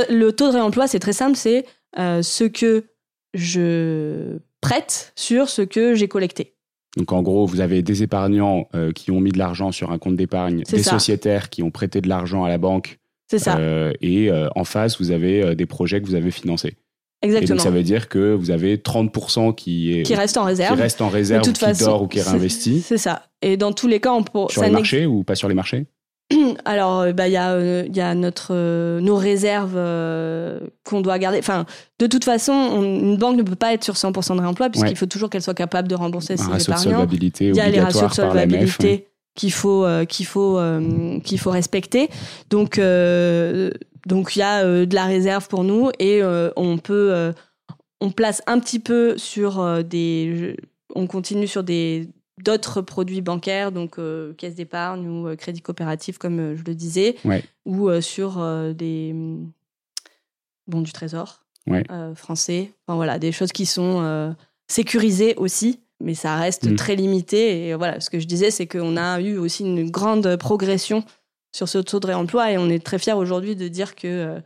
Le 0.09 0.31
taux 0.31 0.47
de 0.47 0.53
réemploi, 0.53 0.87
c'est 0.87 0.99
très 0.99 1.13
simple, 1.13 1.35
c'est 1.35 1.65
euh, 1.97 2.21
ce 2.21 2.43
que 2.43 2.85
je 3.33 4.39
prête 4.61 5.13
sur 5.15 5.49
ce 5.49 5.61
que 5.61 5.95
j'ai 5.95 6.07
collecté. 6.07 6.55
Donc 6.97 7.11
en 7.11 7.21
gros, 7.21 7.45
vous 7.45 7.61
avez 7.61 7.81
des 7.81 8.03
épargnants 8.03 8.67
euh, 8.73 8.91
qui 8.91 9.11
ont 9.11 9.19
mis 9.19 9.31
de 9.31 9.37
l'argent 9.37 9.71
sur 9.71 9.91
un 9.91 9.97
compte 9.97 10.15
d'épargne, 10.15 10.63
des 10.63 10.83
ça. 10.83 10.91
sociétaires 10.91 11.49
qui 11.49 11.61
ont 11.63 11.71
prêté 11.71 12.01
de 12.01 12.09
l'argent 12.09 12.43
à 12.43 12.49
la 12.49 12.57
banque, 12.57 12.99
C'est 13.29 13.39
ça, 13.39 13.57
euh, 13.57 13.93
et 14.01 14.31
euh, 14.31 14.47
en 14.55 14.63
face, 14.63 14.99
vous 14.99 15.11
avez 15.11 15.55
des 15.55 15.65
projets 15.65 16.01
que 16.01 16.07
vous 16.07 16.15
avez 16.15 16.31
financés. 16.31 16.75
Et 17.21 17.25
exactement. 17.27 17.55
donc 17.57 17.63
ça 17.63 17.69
veut 17.71 17.83
dire 17.83 18.07
que 18.07 18.33
vous 18.33 18.49
avez 18.51 18.77
30% 18.77 19.53
qui, 19.53 19.99
est, 19.99 20.03
Qui 20.03 20.15
reste 20.15 20.37
en 20.37 20.43
réserve. 20.45 20.75
qui 20.75 20.81
reste 20.81 21.01
en 21.01 21.09
réserve, 21.09 21.41
toute 21.43 21.57
ou 21.57 21.59
qui 21.59 21.65
façon, 21.65 21.85
dort 21.85 22.01
ou 22.03 22.07
qui 22.07 22.19
est 22.19 22.21
c'est- 22.21 22.29
réinvesti 22.29 22.81
C'est 22.81 22.97
ça. 22.97 23.23
Et 23.41 23.57
dans 23.57 23.73
tous 23.73 23.87
les 23.87 23.99
cas, 23.99 24.11
on 24.13 24.23
pour, 24.23 24.51
sur 24.51 24.61
ça 24.61 24.67
les 24.67 24.73
marchés 24.73 25.05
ou 25.05 25.23
pas 25.23 25.35
sur 25.35 25.49
les 25.49 25.55
marchés? 25.55 25.85
Alors, 26.65 26.99
euh, 26.99 27.11
bah, 27.11 27.27
il 27.27 27.31
y 27.33 27.37
a, 27.37 27.51
euh, 27.53 27.85
y 27.91 27.99
a 28.01 28.13
notre, 28.15 28.49
euh, 28.51 28.99
nos 29.01 29.15
réserves 29.15 29.73
euh, 29.75 30.59
qu'on 30.85 31.01
doit 31.01 31.17
garder. 31.19 31.39
Enfin, 31.39 31.65
de 31.99 32.05
toute 32.07 32.23
façon, 32.23 32.53
on- 32.53 32.83
une 32.83 33.17
banque 33.17 33.35
ne 33.35 33.43
peut 33.43 33.55
pas 33.55 33.73
être 33.73 33.83
sur 33.83 33.95
100% 33.95 34.35
de 34.35 34.41
réemploi 34.41 34.69
puisqu'il 34.69 34.89
Ouais. 34.91 34.95
faut 34.95 35.05
toujours 35.07 35.29
qu'elle 35.29 35.41
soit 35.41 35.53
capable 35.55 35.87
de 35.87 35.95
rembourser 35.95 36.37
ses 36.37 36.43
épargnants. 36.43 37.05
Il 37.41 37.55
y 37.55 37.59
a 37.59 37.69
les 37.69 37.79
ratios 37.81 38.09
de 38.09 38.13
solvabilité 38.13 39.07
qu'il 39.35 39.51
faut, 39.51 39.85
qu'il 40.07 40.25
faut, 40.25 40.59
qu'il 41.23 41.39
faut 41.39 41.51
respecter. 41.51 42.09
Donc, 42.49 42.79
donc 44.05 44.35
il 44.35 44.39
y 44.39 44.41
a 44.43 44.63
euh, 44.63 44.85
de 44.85 44.95
la 44.95 45.05
réserve 45.05 45.47
pour 45.47 45.63
nous 45.63 45.89
et 45.99 46.21
euh, 46.21 46.51
on 46.55 46.77
peut, 46.77 47.13
euh, 47.13 47.31
on 48.01 48.11
place 48.11 48.41
un 48.47 48.59
petit 48.59 48.79
peu 48.79 49.17
sur 49.17 49.83
des, 49.83 50.55
on 50.95 51.07
continue 51.07 51.47
sur 51.47 51.63
des 51.63 52.09
d'autres 52.41 52.79
produits 52.81 53.19
bancaires, 53.21 53.71
donc 53.73 53.99
euh, 53.99 54.33
caisse 54.35 54.55
d'épargne 54.55 55.05
ou 55.07 55.27
euh, 55.27 55.35
crédit 55.35 55.61
coopératif, 55.61 56.17
comme 56.17 56.39
euh, 56.39 56.55
je 56.55 56.63
le 56.65 56.73
disais, 56.73 57.17
Ouais. 57.25 57.43
ou 57.65 57.89
sur 57.99 58.37
des 58.73 59.11
hum, 59.13 59.51
bons 60.67 60.81
du 60.81 60.91
trésor 60.93 61.43
Ouais. 61.67 61.83
français. 62.15 62.71
Enfin 62.87 62.95
voilà, 62.95 63.19
des 63.19 63.31
choses 63.31 63.51
qui 63.51 63.65
sont 63.65 64.33
sécurisées 64.67 65.35
aussi, 65.35 65.81
mais 65.99 66.13
ça 66.15 66.35
reste 66.37 66.71
Mm. 66.71 66.75
très 66.77 66.95
limité. 66.95 67.67
Et 67.67 67.75
voilà, 67.75 67.99
ce 67.99 68.09
que 68.09 68.19
je 68.19 68.25
disais, 68.25 68.49
c'est 68.51 68.65
qu'on 68.67 68.95
a 68.97 69.19
eu 69.19 69.37
aussi 69.37 69.63
une 69.65 69.91
grande 69.91 70.35
progression 70.37 71.03
sur 71.51 71.67
ce 71.67 71.77
taux 71.79 71.99
de 71.99 72.07
réemploi 72.07 72.51
et 72.51 72.57
on 72.57 72.69
est 72.69 72.83
très 72.83 72.99
fiers 72.99 73.13
aujourd'hui 73.13 73.55
de 73.55 73.67
dire 73.67 73.95
que 73.95 74.07
euh, 74.07 74.39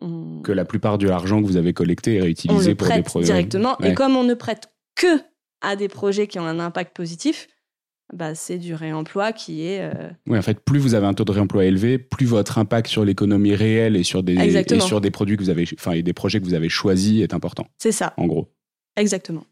on, 0.00 0.40
Que 0.42 0.52
la 0.52 0.64
plupart 0.64 0.98
de 0.98 1.08
l'argent 1.08 1.40
que 1.40 1.46
vous 1.46 1.56
avez 1.56 1.72
collecté 1.72 2.16
est 2.16 2.20
on 2.20 2.24
réutilisé 2.24 2.70
le 2.70 2.76
pour 2.76 2.88
des 2.88 3.02
projets. 3.02 3.26
directement. 3.26 3.76
Ouais. 3.80 3.90
Et 3.90 3.94
comme 3.94 4.16
on 4.16 4.24
ne 4.24 4.34
prête 4.34 4.70
que 4.94 5.20
à 5.62 5.76
des 5.76 5.88
projets 5.88 6.26
qui 6.26 6.38
ont 6.38 6.46
un 6.46 6.60
impact 6.60 6.96
positif, 6.96 7.48
bah, 8.12 8.34
c'est 8.34 8.58
du 8.58 8.74
réemploi 8.74 9.32
qui 9.32 9.66
est 9.66 9.80
euh, 9.82 10.10
Oui, 10.26 10.38
en 10.38 10.42
fait, 10.42 10.60
plus 10.60 10.78
vous 10.78 10.94
avez 10.94 11.06
un 11.06 11.14
taux 11.14 11.24
de 11.24 11.32
réemploi 11.32 11.64
élevé, 11.64 11.98
plus 11.98 12.26
votre 12.26 12.58
impact 12.58 12.88
sur 12.88 13.04
l'économie 13.04 13.54
réelle 13.54 13.96
et 13.96 14.02
sur 14.02 14.22
des 14.22 14.34
et 14.34 14.80
sur 14.80 15.00
des 15.00 15.10
produits 15.10 15.36
que 15.36 15.42
vous 15.42 15.50
avez, 15.50 15.64
enfin, 15.78 15.92
et 15.92 16.02
des 16.02 16.12
projets 16.12 16.40
que 16.40 16.44
vous 16.44 16.54
avez 16.54 16.68
choisis 16.68 17.22
est 17.22 17.34
important. 17.34 17.66
c'est 17.78 17.92
ça, 17.92 18.14
En 18.16 18.26
gros. 18.26 18.52
exactement. 18.96 19.44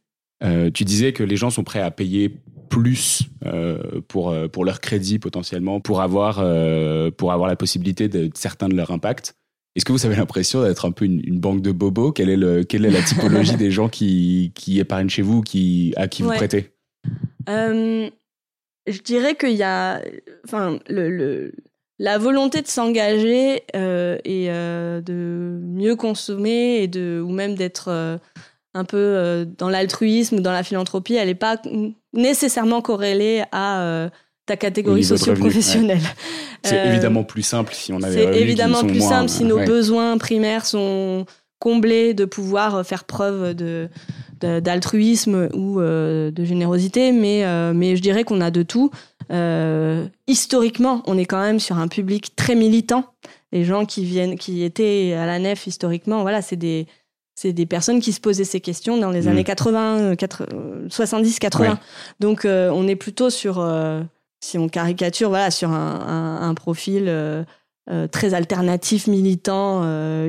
Euh, 0.42 0.70
tu 0.70 0.84
disais 0.84 1.12
que 1.12 1.24
les 1.24 1.36
gens 1.36 1.50
sont 1.50 1.64
prêts 1.64 1.80
à 1.80 1.90
payer 1.90 2.36
plus 2.68 3.22
euh, 3.46 4.00
pour, 4.08 4.30
euh, 4.30 4.48
pour 4.48 4.64
leur 4.64 4.80
crédit 4.80 5.18
potentiellement, 5.18 5.80
pour 5.80 6.00
avoir, 6.02 6.38
euh, 6.40 7.10
pour 7.10 7.32
avoir 7.32 7.48
la 7.48 7.56
possibilité 7.56 8.08
de, 8.08 8.26
de 8.26 8.30
certains 8.34 8.68
de 8.68 8.74
leur 8.74 8.90
impact. 8.90 9.34
Est-ce 9.76 9.84
que 9.84 9.92
vous 9.92 10.06
avez 10.06 10.16
l'impression 10.16 10.62
d'être 10.62 10.86
un 10.86 10.90
peu 10.92 11.04
une, 11.04 11.20
une 11.24 11.38
banque 11.38 11.62
de 11.62 11.70
bobos? 11.72 12.10
Quelle 12.12 12.30
est, 12.30 12.36
le, 12.36 12.64
quelle 12.64 12.84
est 12.84 12.90
la 12.90 13.02
typologie 13.02 13.56
des 13.58 13.70
gens 13.70 13.88
qui, 13.88 14.50
qui 14.54 14.80
épargnent 14.80 15.08
chez 15.08 15.22
vous, 15.22 15.40
qui, 15.40 15.92
à 15.96 16.08
qui 16.08 16.22
vous 16.22 16.30
prêtez? 16.30 16.70
Euh, 17.48 18.08
je 18.86 19.00
dirais 19.02 19.36
qu'il 19.36 19.52
y 19.54 19.62
a, 19.62 20.02
enfin, 20.44 20.78
le, 20.88 21.10
le- 21.10 21.52
la 22.00 22.16
volonté 22.18 22.62
de 22.62 22.68
s'engager 22.68 23.62
euh, 23.74 24.18
et 24.24 24.46
euh, 24.50 25.00
de 25.00 25.58
mieux 25.62 25.96
consommer 25.96 26.82
et 26.82 26.86
de, 26.88 27.20
ou 27.20 27.30
même 27.30 27.56
d'être 27.56 28.18
un 28.74 28.84
peu 28.84 28.96
euh, 28.96 29.44
dans 29.44 29.68
l'altruisme 29.68 30.36
ou 30.36 30.40
dans 30.40 30.52
la 30.52 30.62
philanthropie, 30.62 31.14
elle 31.14 31.28
n'est 31.28 31.34
pas 31.34 31.60
nécessairement 32.12 32.82
corrélée 32.82 33.44
à 33.52 33.80
euh, 33.80 34.08
ta 34.46 34.56
catégorie 34.56 35.04
socio-professionnelle. 35.04 36.00
C'est 36.62 36.78
Euh, 36.78 36.90
évidemment 36.90 37.22
plus 37.24 37.42
simple 37.42 37.72
si 37.74 37.92
on 37.92 38.02
avait 38.02 38.24
C'est 38.24 38.40
évidemment 38.40 38.82
plus 38.82 39.00
simple 39.00 39.28
si 39.28 39.44
nos 39.44 39.58
ouais. 39.58 39.66
besoins 39.66 40.18
primaires 40.18 40.66
sont 40.66 41.26
comblés 41.60 42.14
de 42.14 42.24
pouvoir 42.24 42.84
faire 42.86 43.04
preuve 43.04 43.54
de 43.54 43.88
d'altruisme 44.40 45.48
ou 45.52 45.80
euh, 45.80 46.30
de 46.30 46.44
générosité, 46.44 47.10
mais, 47.10 47.44
euh, 47.44 47.72
mais 47.74 47.96
je 47.96 48.02
dirais 48.02 48.22
qu'on 48.22 48.40
a 48.40 48.52
de 48.52 48.62
tout. 48.62 48.92
Historiquement, 50.28 51.02
on 51.06 51.18
est 51.18 51.24
quand 51.24 51.40
même 51.40 51.58
sur 51.58 51.76
un 51.78 51.88
public 51.88 52.36
très 52.36 52.54
militant. 52.54 53.04
Les 53.50 53.64
gens 53.64 53.84
qui 53.84 54.04
viennent, 54.04 54.38
qui 54.38 54.62
étaient 54.62 55.14
à 55.18 55.26
la 55.26 55.40
nef 55.40 55.66
historiquement, 55.66 56.22
voilà, 56.22 56.40
c'est 56.40 56.56
des, 56.56 56.86
c'est 57.40 57.52
des 57.52 57.66
personnes 57.66 58.00
qui 58.00 58.12
se 58.12 58.18
posaient 58.20 58.42
ces 58.42 58.60
questions 58.60 58.98
dans 58.98 59.10
les 59.12 59.22
Mhm. 59.22 59.28
années 59.28 59.44
80, 59.44 60.14
70, 60.88 61.38
80. 61.38 61.70
Ouais. 61.70 61.76
Donc, 62.18 62.44
euh, 62.44 62.68
on 62.74 62.88
est 62.88 62.96
plutôt 62.96 63.30
sur, 63.30 63.60
euh, 63.60 64.02
si 64.40 64.58
on 64.58 64.68
caricature, 64.68 65.28
voilà, 65.28 65.52
sur 65.52 65.70
un, 65.70 66.00
un- 66.42 66.48
un 66.48 66.54
profil 66.54 67.04
euh, 67.06 67.44
très 68.10 68.34
alternatif, 68.34 69.06
militant, 69.06 69.82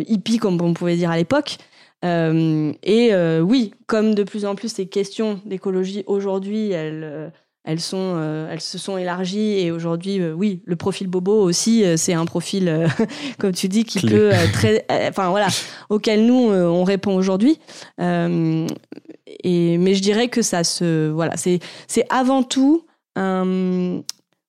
hippie, 0.07 0.37
comme 0.37 0.61
on 0.61 0.73
pouvait 0.75 0.95
dire 0.97 1.09
à 1.09 1.17
l'époque. 1.17 1.57
Et 2.03 3.11
oui, 3.41 3.73
comme 3.87 4.13
de 4.15 4.23
plus 4.23 4.45
en 4.45 4.53
plus 4.55 4.71
ces 4.71 4.85
questions 4.87 5.41
d'écologie 5.45 6.03
aujourd'hui, 6.07 6.69
elles, 6.71 7.31
elles, 7.69 7.79
sont, 7.79 8.13
euh, 8.15 8.49
elles 8.51 8.61
se 8.61 8.77
sont 8.77 8.97
élargies. 8.97 9.59
Et 9.59 9.71
aujourd'hui, 9.71 10.19
euh, 10.19 10.33
oui, 10.33 10.61
le 10.65 10.75
profil 10.75 11.07
bobo 11.07 11.39
aussi, 11.41 11.83
euh, 11.85 11.97
c'est 11.97 12.13
un 12.13 12.25
profil, 12.25 12.87
comme 13.37 13.51
tu 13.53 13.67
dis, 13.67 13.83
qui 13.85 13.99
Clé. 13.99 14.11
peut 14.11 14.31
très, 14.53 14.85
enfin 15.07 15.29
voilà, 15.29 15.47
auquel 15.89 16.25
nous 16.25 16.51
on 16.51 16.83
répond 16.83 17.15
aujourd'hui. 17.15 17.59
Et 17.99 19.77
mais 19.77 19.93
je 19.93 20.01
dirais 20.01 20.27
que 20.29 20.41
ça 20.41 20.63
se, 20.63 21.09
voilà, 21.09 21.37
c'est 21.37 21.59
c'est 21.87 22.05
avant 22.09 22.43
tout, 22.43 22.85
on 23.15 24.01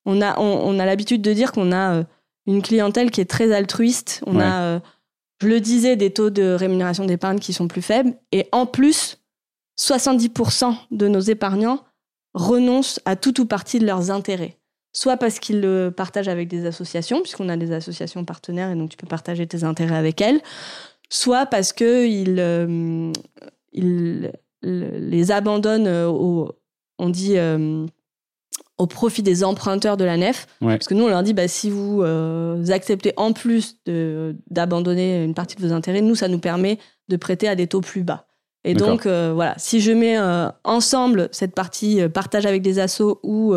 a 0.07 0.39
on, 0.39 0.61
on 0.65 0.79
a 0.79 0.87
l'habitude 0.87 1.23
de 1.23 1.33
dire 1.33 1.53
qu'on 1.53 1.73
a 1.73 2.03
une 2.47 2.63
clientèle 2.63 3.11
qui 3.11 3.21
est 3.21 3.31
très 3.31 3.53
altruiste. 3.53 4.23
On 4.27 4.37
Ouais. 4.37 4.45
a 4.45 4.81
je 5.43 5.49
le 5.49 5.59
disais, 5.61 5.97
des 5.97 6.11
taux 6.11 6.29
de 6.29 6.53
rémunération 6.53 7.07
d'épargne 7.07 7.39
qui 7.39 7.55
sont 7.55 7.67
plus 7.67 7.81
faibles. 7.81 8.13
Et 8.31 8.47
en 8.53 8.67
plus, 8.67 9.17
70% 9.79 10.75
de 10.91 11.09
nos 11.09 11.21
épargnants 11.21 11.83
renoncent 12.35 13.01
à 13.05 13.17
tout 13.17 13.41
ou 13.41 13.47
partie 13.47 13.79
de 13.79 13.87
leurs 13.87 14.11
intérêts. 14.11 14.57
Soit 14.93 15.17
parce 15.17 15.39
qu'ils 15.39 15.61
le 15.61 15.91
partagent 15.91 16.29
avec 16.29 16.49
des 16.49 16.67
associations, 16.67 17.21
puisqu'on 17.21 17.49
a 17.49 17.57
des 17.57 17.73
associations 17.73 18.25
partenaires 18.25 18.71
et 18.71 18.75
donc 18.75 18.91
tu 18.91 18.97
peux 18.97 19.07
partager 19.07 19.47
tes 19.47 19.63
intérêts 19.63 19.97
avec 19.97 20.21
elles. 20.21 20.41
Soit 21.09 21.47
parce 21.47 21.73
qu'ils 21.73 22.37
euh, 22.39 23.13
ils 23.73 24.33
les 24.63 25.31
abandonnent 25.31 25.89
au, 25.89 26.53
on 26.99 27.09
dit, 27.09 27.39
euh, 27.39 27.87
au 28.79 28.87
profit 28.87 29.23
des 29.23 29.45
emprunteurs 29.45 29.97
de 29.97 30.05
la 30.05 30.17
nef. 30.17 30.47
Parce 30.61 30.87
que 30.87 30.95
nous, 30.95 31.05
on 31.05 31.09
leur 31.09 31.23
dit, 31.23 31.35
bah, 31.35 31.49
si 31.49 31.71
vous 31.71 32.03
acceptez 32.69 33.13
en 33.17 33.33
plus 33.33 33.79
d'abandonner 34.51 35.25
une 35.25 35.35
partie 35.35 35.57
de 35.57 35.67
vos 35.67 35.73
intérêts, 35.73 36.03
nous, 36.03 36.15
ça 36.15 36.29
nous 36.29 36.41
permet 36.41 36.79
de 37.09 37.17
prêter 37.17 37.49
à 37.49 37.55
des 37.55 37.67
taux 37.67 37.81
plus 37.81 38.03
bas. 38.03 38.27
Et 38.65 38.75
donc, 38.75 39.07
voilà, 39.07 39.55
si 39.57 39.81
je 39.81 39.93
mets 39.93 40.19
ensemble 40.65 41.29
cette 41.33 41.55
partie 41.55 42.07
partage 42.09 42.47
avec 42.47 42.63
des 42.63 42.79
assos 42.79 43.19
ou 43.23 43.55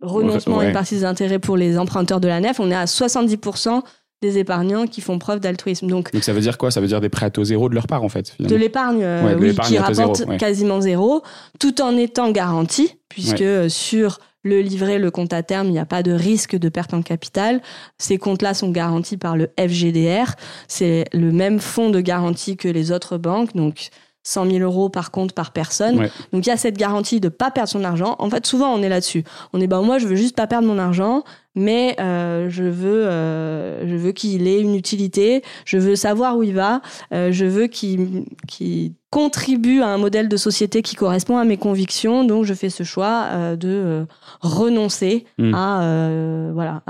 renoncement 0.00 0.62
une 0.62 0.72
partie 0.72 0.94
des 0.94 1.04
intérêts 1.04 1.38
pour 1.38 1.56
les 1.56 1.78
emprunteurs 1.78 2.20
de 2.20 2.28
la 2.28 2.40
nef, 2.40 2.60
on 2.60 2.70
est 2.70 2.74
à 2.74 2.84
70% 2.84 3.82
des 4.22 4.38
épargnants 4.38 4.86
qui 4.86 5.00
font 5.00 5.18
preuve 5.18 5.40
d'altruisme. 5.40 5.86
Donc, 5.86 6.10
ça 6.20 6.32
veut 6.32 6.40
dire 6.40 6.58
quoi? 6.58 6.70
Ça 6.70 6.80
veut 6.80 6.86
dire 6.86 7.00
des 7.00 7.08
prêts 7.08 7.26
à 7.26 7.30
taux 7.30 7.44
zéro 7.44 7.68
de 7.68 7.74
leur 7.74 7.86
part 7.86 8.02
en 8.02 8.08
fait 8.08 8.34
De 8.38 8.54
l'épargne, 8.54 9.02
euh, 9.02 9.36
oui, 9.38 9.54
qui 9.64 9.78
rapporte 9.78 10.36
quasiment 10.38 10.80
zéro, 10.80 11.22
tout 11.58 11.80
en 11.80 11.96
étant 11.96 12.30
garanti, 12.30 12.98
puisque 13.08 13.40
euh, 13.40 13.68
sur 13.68 14.18
le 14.42 14.60
livret, 14.60 14.98
le 14.98 15.10
compte 15.10 15.32
à 15.32 15.42
terme, 15.42 15.66
il 15.68 15.72
n'y 15.72 15.78
a 15.78 15.86
pas 15.86 16.02
de 16.02 16.12
risque 16.12 16.56
de 16.56 16.68
perte 16.68 16.94
en 16.94 17.02
capital. 17.02 17.60
Ces 17.98 18.18
comptes-là 18.18 18.54
sont 18.54 18.70
garantis 18.70 19.18
par 19.18 19.36
le 19.36 19.50
FGDR. 19.58 20.34
C'est 20.66 21.04
le 21.12 21.30
même 21.30 21.60
fonds 21.60 21.90
de 21.90 22.00
garantie 22.00 22.56
que 22.56 22.68
les 22.68 22.90
autres 22.90 23.18
banques. 23.18 23.54
Donc, 23.54 23.90
100 24.22 24.50
000 24.50 24.58
euros 24.58 24.88
par 24.88 25.10
compte 25.10 25.32
par 25.32 25.52
personne. 25.52 26.08
Donc 26.32 26.46
il 26.46 26.48
y 26.48 26.52
a 26.52 26.56
cette 26.56 26.76
garantie 26.76 27.20
de 27.20 27.28
pas 27.28 27.50
perdre 27.50 27.70
son 27.70 27.84
argent. 27.84 28.16
En 28.18 28.28
fait, 28.28 28.46
souvent 28.46 28.72
on 28.74 28.82
est 28.82 28.88
là-dessus. 28.88 29.24
On 29.52 29.60
est 29.60 29.66
ben 29.66 29.80
moi 29.82 29.98
je 29.98 30.06
veux 30.06 30.16
juste 30.16 30.36
pas 30.36 30.46
perdre 30.46 30.68
mon 30.68 30.78
argent, 30.78 31.24
mais 31.54 31.96
euh, 31.98 32.48
je 32.48 32.64
veux 32.64 33.06
euh, 33.06 33.86
je 33.88 33.96
veux 33.96 34.12
qu'il 34.12 34.46
ait 34.46 34.60
une 34.60 34.74
utilité. 34.74 35.42
Je 35.64 35.78
veux 35.78 35.96
savoir 35.96 36.36
où 36.36 36.42
il 36.42 36.54
va. 36.54 36.80
Euh, 37.12 37.32
je 37.32 37.44
veux 37.44 37.66
qu'il 37.66 38.24
contribue 39.10 39.80
à 39.80 39.88
un 39.88 39.98
modèle 39.98 40.28
de 40.28 40.36
société 40.36 40.82
qui 40.82 40.94
correspond 40.94 41.36
à 41.36 41.44
mes 41.44 41.56
convictions. 41.56 42.24
Donc 42.24 42.44
je 42.44 42.54
fais 42.54 42.70
ce 42.70 42.84
choix 42.84 43.56
de 43.56 44.06
renoncer 44.40 45.24
hmm. 45.38 45.52
à 45.52 46.50
voilà 46.52 46.82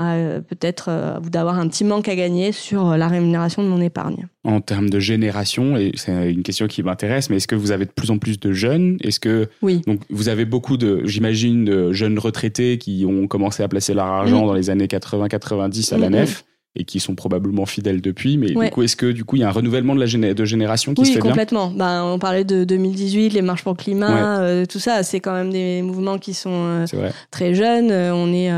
peut-être 0.47 1.19
d'avoir 1.31 1.57
un 1.57 1.67
petit 1.67 1.83
manque 1.83 2.07
à 2.07 2.15
gagner 2.15 2.51
sur 2.51 2.95
la 2.95 3.07
rémunération 3.07 3.63
de 3.63 3.67
mon 3.67 3.81
épargne. 3.81 4.27
En 4.43 4.59
termes 4.59 4.89
de 4.89 4.99
génération, 4.99 5.77
et 5.77 5.91
c'est 5.95 6.31
une 6.31 6.41
question 6.41 6.67
qui 6.67 6.81
m'intéresse, 6.81 7.29
mais 7.29 7.37
est-ce 7.37 7.47
que 7.47 7.55
vous 7.55 7.71
avez 7.71 7.85
de 7.85 7.91
plus 7.91 8.09
en 8.09 8.17
plus 8.17 8.39
de 8.39 8.53
jeunes? 8.53 8.97
Est-ce 9.01 9.19
que 9.19 9.49
oui. 9.61 9.81
donc 9.85 10.01
vous 10.09 10.29
avez 10.29 10.45
beaucoup 10.45 10.77
de 10.77 11.01
j'imagine 11.05 11.65
de 11.65 11.91
jeunes 11.91 12.17
retraités 12.17 12.79
qui 12.79 13.05
ont 13.07 13.27
commencé 13.27 13.61
à 13.61 13.67
placer 13.67 13.93
leur 13.93 14.05
argent 14.05 14.50
hmm. 14.50 14.50
Dans 14.51 14.57
les 14.57 14.69
années 14.69 14.87
80-90 14.87 15.93
à 15.93 15.97
la 15.97 16.09
nef 16.09 16.43
et 16.75 16.85
qui 16.85 16.99
sont 16.99 17.15
probablement 17.15 17.65
fidèles 17.65 18.01
depuis. 18.01 18.37
Mais 18.37 18.47
du 18.47 18.69
coup, 18.69 18.83
est-ce 18.83 18.95
que 18.95 19.11
du 19.11 19.23
coup, 19.25 19.35
il 19.35 19.39
y 19.39 19.43
a 19.43 19.49
un 19.49 19.51
renouvellement 19.51 19.95
de 19.95 19.99
la 19.99 20.33
de 20.33 20.45
génération 20.45 20.93
qui 20.93 21.05
se 21.05 21.13
fait 21.13 21.19
complètement. 21.19 21.69
Ben, 21.69 22.03
on 22.03 22.19
parlait 22.19 22.45
de 22.45 22.63
2018, 22.63 23.33
les 23.33 23.41
marches 23.41 23.63
pour 23.63 23.73
le 23.73 23.77
climat, 23.77 24.41
euh, 24.41 24.65
tout 24.65 24.79
ça. 24.79 25.03
C'est 25.03 25.19
quand 25.19 25.33
même 25.33 25.51
des 25.51 25.81
mouvements 25.81 26.17
qui 26.17 26.33
sont 26.33 26.85
euh, 26.93 27.09
très 27.29 27.53
jeunes. 27.53 27.91
Euh, 27.91 28.13
on 28.13 28.31
est, 28.33 28.51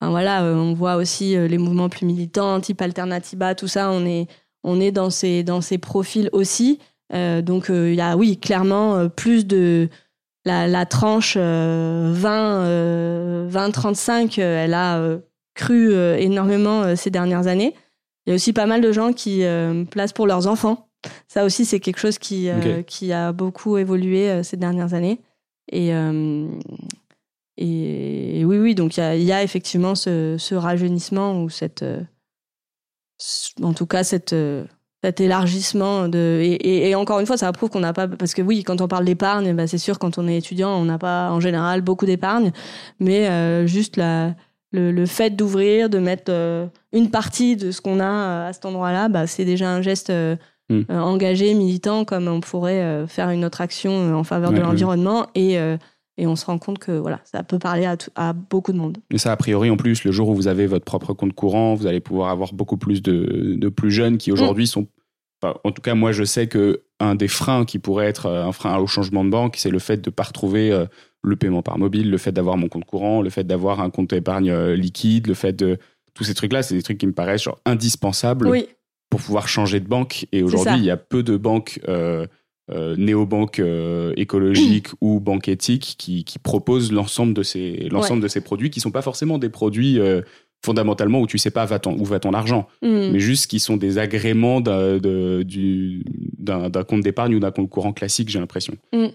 voilà, 0.00 0.44
on 0.44 0.74
voit 0.74 0.96
aussi 0.96 1.36
les 1.36 1.58
mouvements 1.58 1.88
plus 1.88 2.06
militants, 2.06 2.60
type 2.60 2.80
Alternativa, 2.82 3.54
tout 3.54 3.68
ça. 3.68 3.90
On 3.90 4.04
est, 4.06 4.26
on 4.62 4.80
est 4.80 4.92
dans 4.92 5.10
ces, 5.10 5.42
dans 5.42 5.60
ces 5.60 5.78
profils 5.78 6.30
aussi. 6.32 6.78
donc, 7.12 7.66
il 7.68 7.94
y 7.94 8.00
a, 8.00 8.16
oui, 8.16 8.38
clairement 8.38 9.08
plus 9.08 9.46
de 9.46 9.88
la, 10.44 10.66
la 10.66 10.86
tranche 10.86 11.36
20, 11.36 13.48
20, 13.48 13.70
35. 13.70 14.38
elle 14.38 14.74
a 14.74 15.20
cru 15.54 15.92
euh, 15.92 16.16
énormément 16.16 16.82
euh, 16.82 16.96
ces 16.96 17.10
dernières 17.10 17.46
années. 17.46 17.74
Il 18.26 18.30
y 18.30 18.32
a 18.32 18.34
aussi 18.34 18.52
pas 18.52 18.66
mal 18.66 18.80
de 18.80 18.92
gens 18.92 19.12
qui 19.12 19.44
euh, 19.44 19.84
placent 19.84 20.12
pour 20.12 20.26
leurs 20.26 20.46
enfants. 20.46 20.88
Ça 21.28 21.44
aussi, 21.44 21.64
c'est 21.64 21.80
quelque 21.80 21.98
chose 21.98 22.18
qui, 22.18 22.50
qui 22.86 23.12
a 23.12 23.32
beaucoup 23.32 23.78
évolué 23.78 24.42
ces 24.42 24.58
dernières 24.58 24.92
années. 24.92 25.22
Et, 25.72 25.92
et, 27.56 28.44
oui, 28.44 28.58
oui, 28.58 28.74
donc 28.74 28.98
il 28.98 29.22
y 29.22 29.32
a, 29.32 29.42
effectivement 29.42 29.94
ce, 29.94 30.36
ce, 30.38 30.54
rajeunissement 30.54 31.42
ou 31.42 31.48
cette. 31.48 31.82
en 33.62 33.72
tout 33.72 33.86
cas, 33.86 34.04
cette 34.04 34.34
cet 35.02 35.20
élargissement 35.20 36.08
de 36.08 36.40
et, 36.42 36.90
et, 36.90 36.94
encore 36.94 37.20
une 37.20 37.26
fois 37.26 37.36
ça 37.36 37.50
prouve 37.52 37.70
qu'on 37.70 37.80
n'a 37.80 37.92
pas 37.92 38.06
parce 38.06 38.34
que 38.34 38.42
oui 38.42 38.62
quand 38.64 38.80
on 38.80 38.88
parle 38.88 39.04
d'épargne 39.04 39.54
bah, 39.54 39.66
c'est 39.66 39.78
sûr 39.78 39.98
quand 39.98 40.18
on 40.18 40.28
est 40.28 40.36
étudiant 40.36 40.70
on 40.70 40.84
n'a 40.84 40.98
pas 40.98 41.30
en 41.30 41.40
général 41.40 41.80
beaucoup 41.80 42.04
d'épargne 42.04 42.52
mais 42.98 43.66
juste 43.66 43.96
la 43.96 44.34
le, 44.72 45.06
fait 45.06 45.30
d'ouvrir, 45.30 45.90
de 45.90 45.98
mettre 45.98 46.30
euh, 46.32 46.66
une 46.92 47.10
partie 47.10 47.56
de 47.56 47.70
ce 47.70 47.80
qu'on 47.80 48.00
a 48.00 48.04
euh, 48.04 48.48
à 48.48 48.52
cet 48.52 48.64
endroit-là, 48.64 49.08
bah, 49.08 49.26
c'est 49.26 49.44
déjà 49.44 49.70
un 49.70 49.82
geste 49.82 50.10
euh, 50.10 50.36
mm. 50.68 50.84
engagé, 50.90 51.54
militant, 51.54 52.04
comme 52.04 52.28
on 52.28 52.40
pourrait 52.40 53.06
faire 53.08 53.30
une 53.30 53.44
autre 53.44 53.60
action 53.60 54.14
en 54.14 54.24
faveur 54.24 54.52
de 54.52 54.60
l'environnement. 54.60 55.26
Et, 55.34 55.58
et 56.20 56.26
on 56.26 56.36
se 56.36 56.44
rend 56.44 56.58
compte 56.58 56.78
que 56.78 56.92
voilà, 56.92 57.20
ça 57.24 57.42
peut 57.42 57.58
parler 57.58 57.86
à, 57.86 57.96
à, 58.14 58.32
beaucoup 58.32 58.72
de 58.72 58.78
monde. 58.78 58.98
Et 59.10 59.18
ça, 59.18 59.32
a 59.32 59.36
priori, 59.36 59.70
en 59.70 59.76
plus, 59.76 60.04
le 60.04 60.12
jour 60.12 60.28
où 60.28 60.34
vous 60.34 60.48
avez 60.48 60.66
votre 60.66 60.84
propre 60.84 61.14
compte 61.14 61.32
courant, 61.32 61.74
vous 61.74 61.86
allez 61.86 62.00
pouvoir 62.00 62.30
avoir 62.30 62.52
beaucoup 62.52 62.76
plus 62.76 63.02
de, 63.02 63.54
de 63.56 63.68
plus 63.68 63.90
jeunes 63.90 64.18
qui 64.18 64.30
aujourd'hui 64.30 64.64
mm. 64.64 64.66
sont. 64.66 64.86
en 65.42 65.72
tout 65.72 65.82
cas, 65.82 65.94
moi, 65.94 66.12
je 66.12 66.24
sais 66.24 66.46
que 66.46 66.82
un 67.00 67.14
des 67.14 67.28
freins 67.28 67.64
qui 67.64 67.78
pourrait 67.78 68.06
être 68.06 68.28
un 68.28 68.52
frein 68.52 68.76
au 68.78 68.86
changement 68.86 69.24
de 69.24 69.30
banque, 69.30 69.56
c'est 69.56 69.70
le 69.70 69.78
fait 69.78 69.96
de 69.96 70.10
ne 70.10 70.14
pas 70.14 70.24
retrouver 70.24 70.86
le 71.22 71.36
paiement 71.36 71.62
par 71.62 71.78
mobile, 71.78 72.10
le 72.10 72.18
fait 72.18 72.32
d'avoir 72.32 72.56
mon 72.56 72.68
compte 72.68 72.84
courant, 72.84 73.22
le 73.22 73.30
fait 73.30 73.44
d'avoir 73.44 73.80
un 73.80 73.90
compte 73.90 74.12
épargne 74.12 74.50
euh, 74.50 74.74
liquide, 74.74 75.26
le 75.26 75.34
fait 75.34 75.52
de 75.52 75.78
tous 76.14 76.24
ces 76.24 76.34
trucs-là, 76.34 76.62
c'est 76.62 76.74
des 76.74 76.82
trucs 76.82 76.98
qui 76.98 77.06
me 77.06 77.12
paraissent 77.12 77.42
genre 77.42 77.60
indispensables 77.64 78.50
pour 79.10 79.20
pouvoir 79.20 79.48
changer 79.48 79.80
de 79.80 79.88
banque. 79.88 80.26
Et 80.32 80.42
aujourd'hui, 80.42 80.76
il 80.76 80.84
y 80.84 80.90
a 80.90 80.96
peu 80.96 81.22
de 81.22 81.36
banques 81.36 81.80
euh, 81.88 82.26
euh 82.72 82.94
néobanques 82.96 83.58
euh, 83.58 84.12
écologiques 84.16 84.88
ou 85.00 85.20
banques 85.20 85.48
éthiques 85.48 85.96
qui, 85.98 86.24
proposent 86.42 86.92
l'ensemble 86.92 87.34
de 87.34 87.42
ces 87.42 87.88
l'ensemble 87.90 88.22
de 88.22 88.28
ces 88.28 88.40
produits 88.40 88.70
qui 88.70 88.80
sont 88.80 88.90
pas 88.90 89.02
forcément 89.02 89.38
des 89.38 89.48
produits 89.48 89.98
fondamentalement 90.64 91.20
où 91.20 91.26
tu 91.26 91.38
sais 91.38 91.50
pas 91.50 91.64
va 91.64 91.80
où 91.86 92.04
va 92.04 92.20
ton 92.20 92.32
argent, 92.32 92.68
mm. 92.82 93.10
mais 93.12 93.18
juste 93.18 93.50
qui 93.50 93.60
sont 93.60 93.76
des 93.76 93.98
agréments 93.98 94.60
d'un 94.60 95.02
compte 96.86 97.00
d'épargne 97.00 97.34
ou 97.34 97.40
d'un 97.40 97.50
compte 97.50 97.70
courant 97.70 97.92
classique, 97.92 98.28
j'ai 98.28 98.38
l'impression. 98.38 98.74
Mm. 98.92 99.06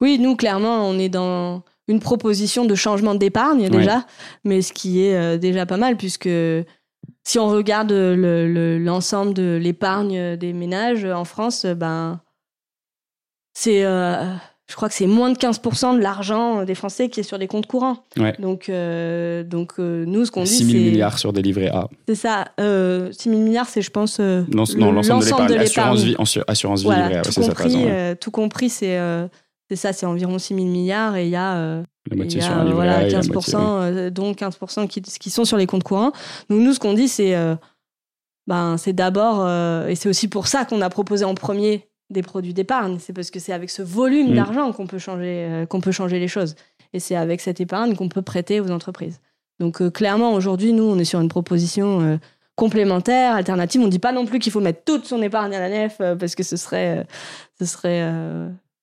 Oui, 0.00 0.18
nous, 0.18 0.36
clairement, 0.36 0.88
on 0.88 0.98
est 0.98 1.08
dans 1.08 1.62
une 1.88 2.00
proposition 2.00 2.64
de 2.64 2.74
changement 2.74 3.14
d'épargne 3.14 3.68
déjà, 3.70 4.06
mais 4.44 4.62
ce 4.62 4.72
qui 4.72 5.02
est 5.02 5.16
euh, 5.16 5.38
déjà 5.38 5.66
pas 5.66 5.76
mal, 5.76 5.96
puisque 5.96 6.28
si 7.22 7.38
on 7.38 7.48
regarde 7.48 7.92
l'ensemble 7.92 9.32
de 9.34 9.58
l'épargne 9.60 10.36
des 10.36 10.52
ménages 10.52 11.04
en 11.04 11.24
France, 11.24 11.64
ben, 11.64 12.20
c'est. 13.54 13.84
Euh, 13.84 14.32
je 14.66 14.76
crois 14.76 14.88
que 14.88 14.94
c'est 14.94 15.06
moins 15.06 15.30
de 15.30 15.36
15% 15.36 15.96
de 15.96 16.00
l'argent 16.00 16.64
des 16.64 16.74
Français 16.74 17.10
qui 17.10 17.20
est 17.20 17.22
sur 17.22 17.38
des 17.38 17.46
comptes 17.46 17.66
courants. 17.66 17.98
Donc, 18.38 18.70
euh, 18.70 19.44
donc 19.44 19.78
nous, 19.78 20.24
ce 20.24 20.30
qu'on 20.30 20.44
dit, 20.44 20.48
c'est... 20.48 20.64
6 20.64 20.70
000 20.70 20.84
milliards 20.84 21.18
sur 21.18 21.34
des 21.34 21.42
livrets 21.42 21.68
A. 21.68 21.88
C'est 22.08 22.14
ça. 22.14 22.46
6 22.58 23.28
000 23.28 23.42
milliards, 23.42 23.68
c'est, 23.68 23.82
je 23.82 23.90
pense, 23.90 24.18
non, 24.20 24.64
l'ensemble 24.90 25.22
de 25.48 25.54
l'épargne. 25.54 25.60
Assurance 25.60 26.04
vie, 26.04 26.42
assurance 26.48 26.82
vie 26.82 26.88
livrée 26.88 27.16
A, 27.18 27.22
tout, 27.22 27.40
compris, 27.40 27.86
tout 28.20 28.30
compris, 28.30 28.70
c'est 28.70 28.98
c'est 29.70 29.76
ça, 29.76 29.92
c'est 29.92 30.06
environ 30.06 30.38
6 30.38 30.54
000 30.54 30.66
milliards 30.66 31.16
et 31.16 31.24
il 31.24 31.30
y 31.30 31.36
a, 31.36 31.56
euh, 31.56 31.82
voilà, 32.10 33.08
15%, 33.08 33.56
euh, 33.56 34.10
dont 34.10 34.32
15% 34.32 34.86
qui, 34.88 35.00
qui, 35.00 35.30
sont 35.30 35.44
sur 35.44 35.56
les 35.56 35.66
comptes 35.66 35.84
courants. 35.84 36.12
Donc 36.50 36.60
nous, 36.60 36.74
ce 36.74 36.78
qu'on 36.78 36.92
dit, 36.92 37.08
c'est 37.08 37.34
euh, 37.34 37.54
ben, 38.46 38.76
c'est 38.76 38.92
d'abord, 38.92 39.48
et 39.88 39.94
c'est 39.94 40.08
aussi 40.08 40.28
pour 40.28 40.48
ça 40.48 40.66
qu'on 40.66 40.82
a 40.82 40.90
proposé 40.90 41.24
en 41.24 41.34
premier 41.34 41.88
des 42.10 42.22
produits 42.22 42.54
d'épargne, 42.54 42.98
c'est 42.98 43.12
parce 43.12 43.30
que 43.30 43.40
c'est 43.40 43.52
avec 43.52 43.70
ce 43.70 43.82
volume 43.82 44.32
mm. 44.32 44.34
d'argent 44.34 44.72
qu'on 44.72 44.86
peut, 44.86 44.98
changer, 44.98 45.64
qu'on 45.68 45.80
peut 45.80 45.92
changer 45.92 46.18
les 46.18 46.28
choses. 46.28 46.54
Et 46.92 47.00
c'est 47.00 47.16
avec 47.16 47.40
cette 47.40 47.60
épargne 47.60 47.96
qu'on 47.96 48.08
peut 48.08 48.22
prêter 48.22 48.60
aux 48.60 48.70
entreprises. 48.70 49.20
Donc 49.58 49.90
clairement, 49.92 50.32
aujourd'hui, 50.34 50.72
nous, 50.72 50.84
on 50.84 50.98
est 50.98 51.04
sur 51.04 51.20
une 51.20 51.28
proposition 51.28 52.18
complémentaire, 52.56 53.34
alternative. 53.34 53.80
On 53.80 53.86
ne 53.86 53.90
dit 53.90 53.98
pas 53.98 54.12
non 54.12 54.26
plus 54.26 54.38
qu'il 54.38 54.52
faut 54.52 54.60
mettre 54.60 54.84
toute 54.84 55.06
son 55.06 55.22
épargne 55.22 55.54
à 55.54 55.60
la 55.60 55.68
nef 55.68 55.98
parce 55.98 56.34
que 56.34 56.42
ce 56.42 56.56
serait, 56.56 57.06
ce 57.58 57.64
serait 57.64 58.02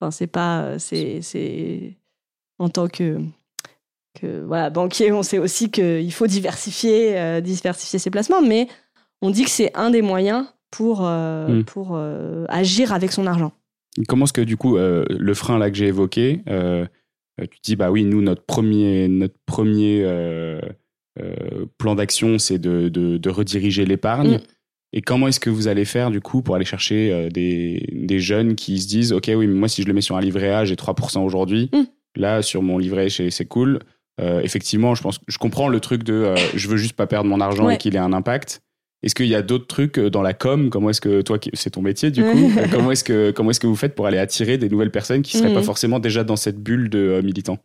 c'est 0.10 0.28
pas, 0.28 0.80
c'est, 0.80 1.96
en 2.58 2.70
tant 2.70 2.88
que, 2.88 3.20
que 4.20 4.42
voilà, 4.42 4.72
banquier, 4.72 5.12
on 5.12 5.22
sait 5.22 5.38
aussi 5.38 5.70
qu'il 5.70 6.12
faut 6.12 6.26
diversifier, 6.26 7.20
euh, 7.20 7.42
diversifier 7.42 8.00
ses 8.00 8.10
placements, 8.10 8.42
mais 8.42 8.68
on 9.22 9.30
dit 9.30 9.44
que 9.44 9.52
c'est 9.52 9.76
un 9.78 9.92
des 9.92 10.02
moyens 10.02 10.48
pour, 10.72 11.06
euh, 11.06 11.48
hmm. 11.48 11.64
pour 11.66 11.92
euh, 11.94 12.46
agir 12.50 12.94
avec 12.94 13.12
son 13.12 13.28
argent. 13.28 13.52
Comment 14.08 14.26
est-ce 14.26 14.34
que 14.34 14.42
du 14.42 14.58
coup, 14.58 14.78
le 14.78 15.34
frein 15.34 15.60
là 15.60 15.70
que 15.70 15.76
j'ai 15.76 15.88
évoqué, 15.88 16.42
tu 16.46 17.60
dis, 17.62 17.76
bah 17.76 17.92
oui, 17.92 18.06
nous, 18.06 18.22
notre 18.22 18.44
premier, 18.44 19.10
notre 19.10 19.36
premier 19.46 20.08
plan 21.78 21.96
d'action, 21.96 22.40
c'est 22.40 22.58
de, 22.58 22.88
de, 22.88 23.30
rediriger 23.30 23.84
l'épargne. 23.84 24.36
Hmm. 24.36 24.42
Et 24.94 25.02
comment 25.02 25.28
est-ce 25.28 25.40
que 25.40 25.50
vous 25.50 25.68
allez 25.68 25.86
faire 25.86 26.12
du 26.12 26.20
coup 26.20 26.42
pour 26.42 26.56
aller 26.56 26.66
chercher 26.66 27.12
euh, 27.12 27.30
des, 27.30 27.88
des, 27.92 28.20
jeunes 28.20 28.56
qui 28.56 28.80
se 28.80 28.88
disent 28.88 29.14
ok 29.14 29.32
oui 29.36 29.48
mais 29.48 29.54
moi 29.54 29.70
si 29.70 29.82
je 29.82 29.88
le 29.88 29.94
mets 29.94 30.02
sur 30.02 30.18
un 30.18 30.22
livret 30.22 30.52
A 30.52 30.66
j'ai 30.66 30.76
3% 30.76 31.20
aujourd'hui 31.20 31.70
mm. 31.74 31.84
là 32.16 32.42
sur 32.42 32.62
mon 32.62 32.78
livret 32.78 33.08
c'est 33.10 33.46
cool 33.46 33.80
euh, 34.20 34.42
effectivement 34.42 34.94
je 34.94 35.02
pense 35.02 35.20
je 35.28 35.38
comprends 35.38 35.70
le 35.70 35.80
truc 35.80 36.04
de 36.04 36.14
euh, 36.14 36.36
je 36.56 36.68
veux 36.68 36.78
juste 36.78 36.94
pas 36.94 37.08
perdre 37.08 37.30
mon 37.30 37.40
argent 37.40 37.70
et 37.70 37.78
qu'il 37.78 37.96
ait 37.96 38.00
un 38.00 38.14
impact 38.14 38.62
Est-ce 39.04 39.16
qu'il 39.16 39.28
y 39.28 39.36
a 39.36 39.42
d'autres 39.42 39.68
trucs 39.68 40.00
dans 40.00 40.22
la 40.22 40.34
com? 40.34 40.70
Comment 40.70 40.92
est-ce 40.92 41.02
que 41.02 41.22
toi, 41.22 41.40
c'est 41.54 41.72
ton 41.72 41.82
métier 41.82 42.12
du 42.12 42.24
coup 42.32 42.52
Comment 42.72 42.92
est-ce 42.92 43.04
que 43.04 43.32
comment 43.32 43.50
est-ce 43.52 43.60
que 43.60 43.68
vous 43.68 43.76
faites 43.76 43.96
pour 43.96 44.08
aller 44.08 44.20
attirer 44.20 44.58
des 44.58 44.70
nouvelles 44.70 44.92
personnes 44.92 45.22
qui 45.22 45.38
seraient 45.38 45.54
pas 45.54 45.62
mm. 45.62 45.64
forcément 45.64 46.00
déjà 46.00 46.24
dans 46.24 46.36
cette 46.36 46.62
bulle 46.62 46.90
de 46.90 47.22
militants? 47.24 47.58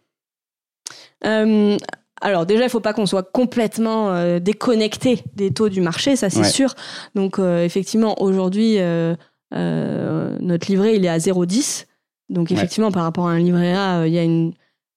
Alors 2.22 2.46
déjà, 2.46 2.64
il 2.64 2.70
faut 2.70 2.80
pas 2.80 2.94
qu'on 2.94 3.06
soit 3.06 3.22
complètement 3.22 4.10
euh, 4.10 4.38
déconnecté 4.38 5.22
des 5.34 5.52
taux 5.52 5.68
du 5.68 5.80
marché, 5.80 6.16
ça 6.16 6.30
c'est 6.30 6.44
sûr. 6.44 6.74
Donc 7.14 7.38
euh, 7.38 7.64
effectivement, 7.64 8.20
aujourd'hui, 8.22 8.76
euh, 8.78 9.16
notre 9.52 10.70
livret, 10.70 10.96
il 10.96 11.04
est 11.04 11.08
à 11.08 11.18
0,10. 11.18 11.86
Donc 12.28 12.50
effectivement, 12.50 12.90
par 12.90 13.02
rapport 13.02 13.28
à 13.28 13.32
un 13.32 13.38
livret 13.38 13.74
A, 13.74 14.06
il 14.06 14.14
y 14.14 14.18
a 14.18 14.22
une, 14.22 14.52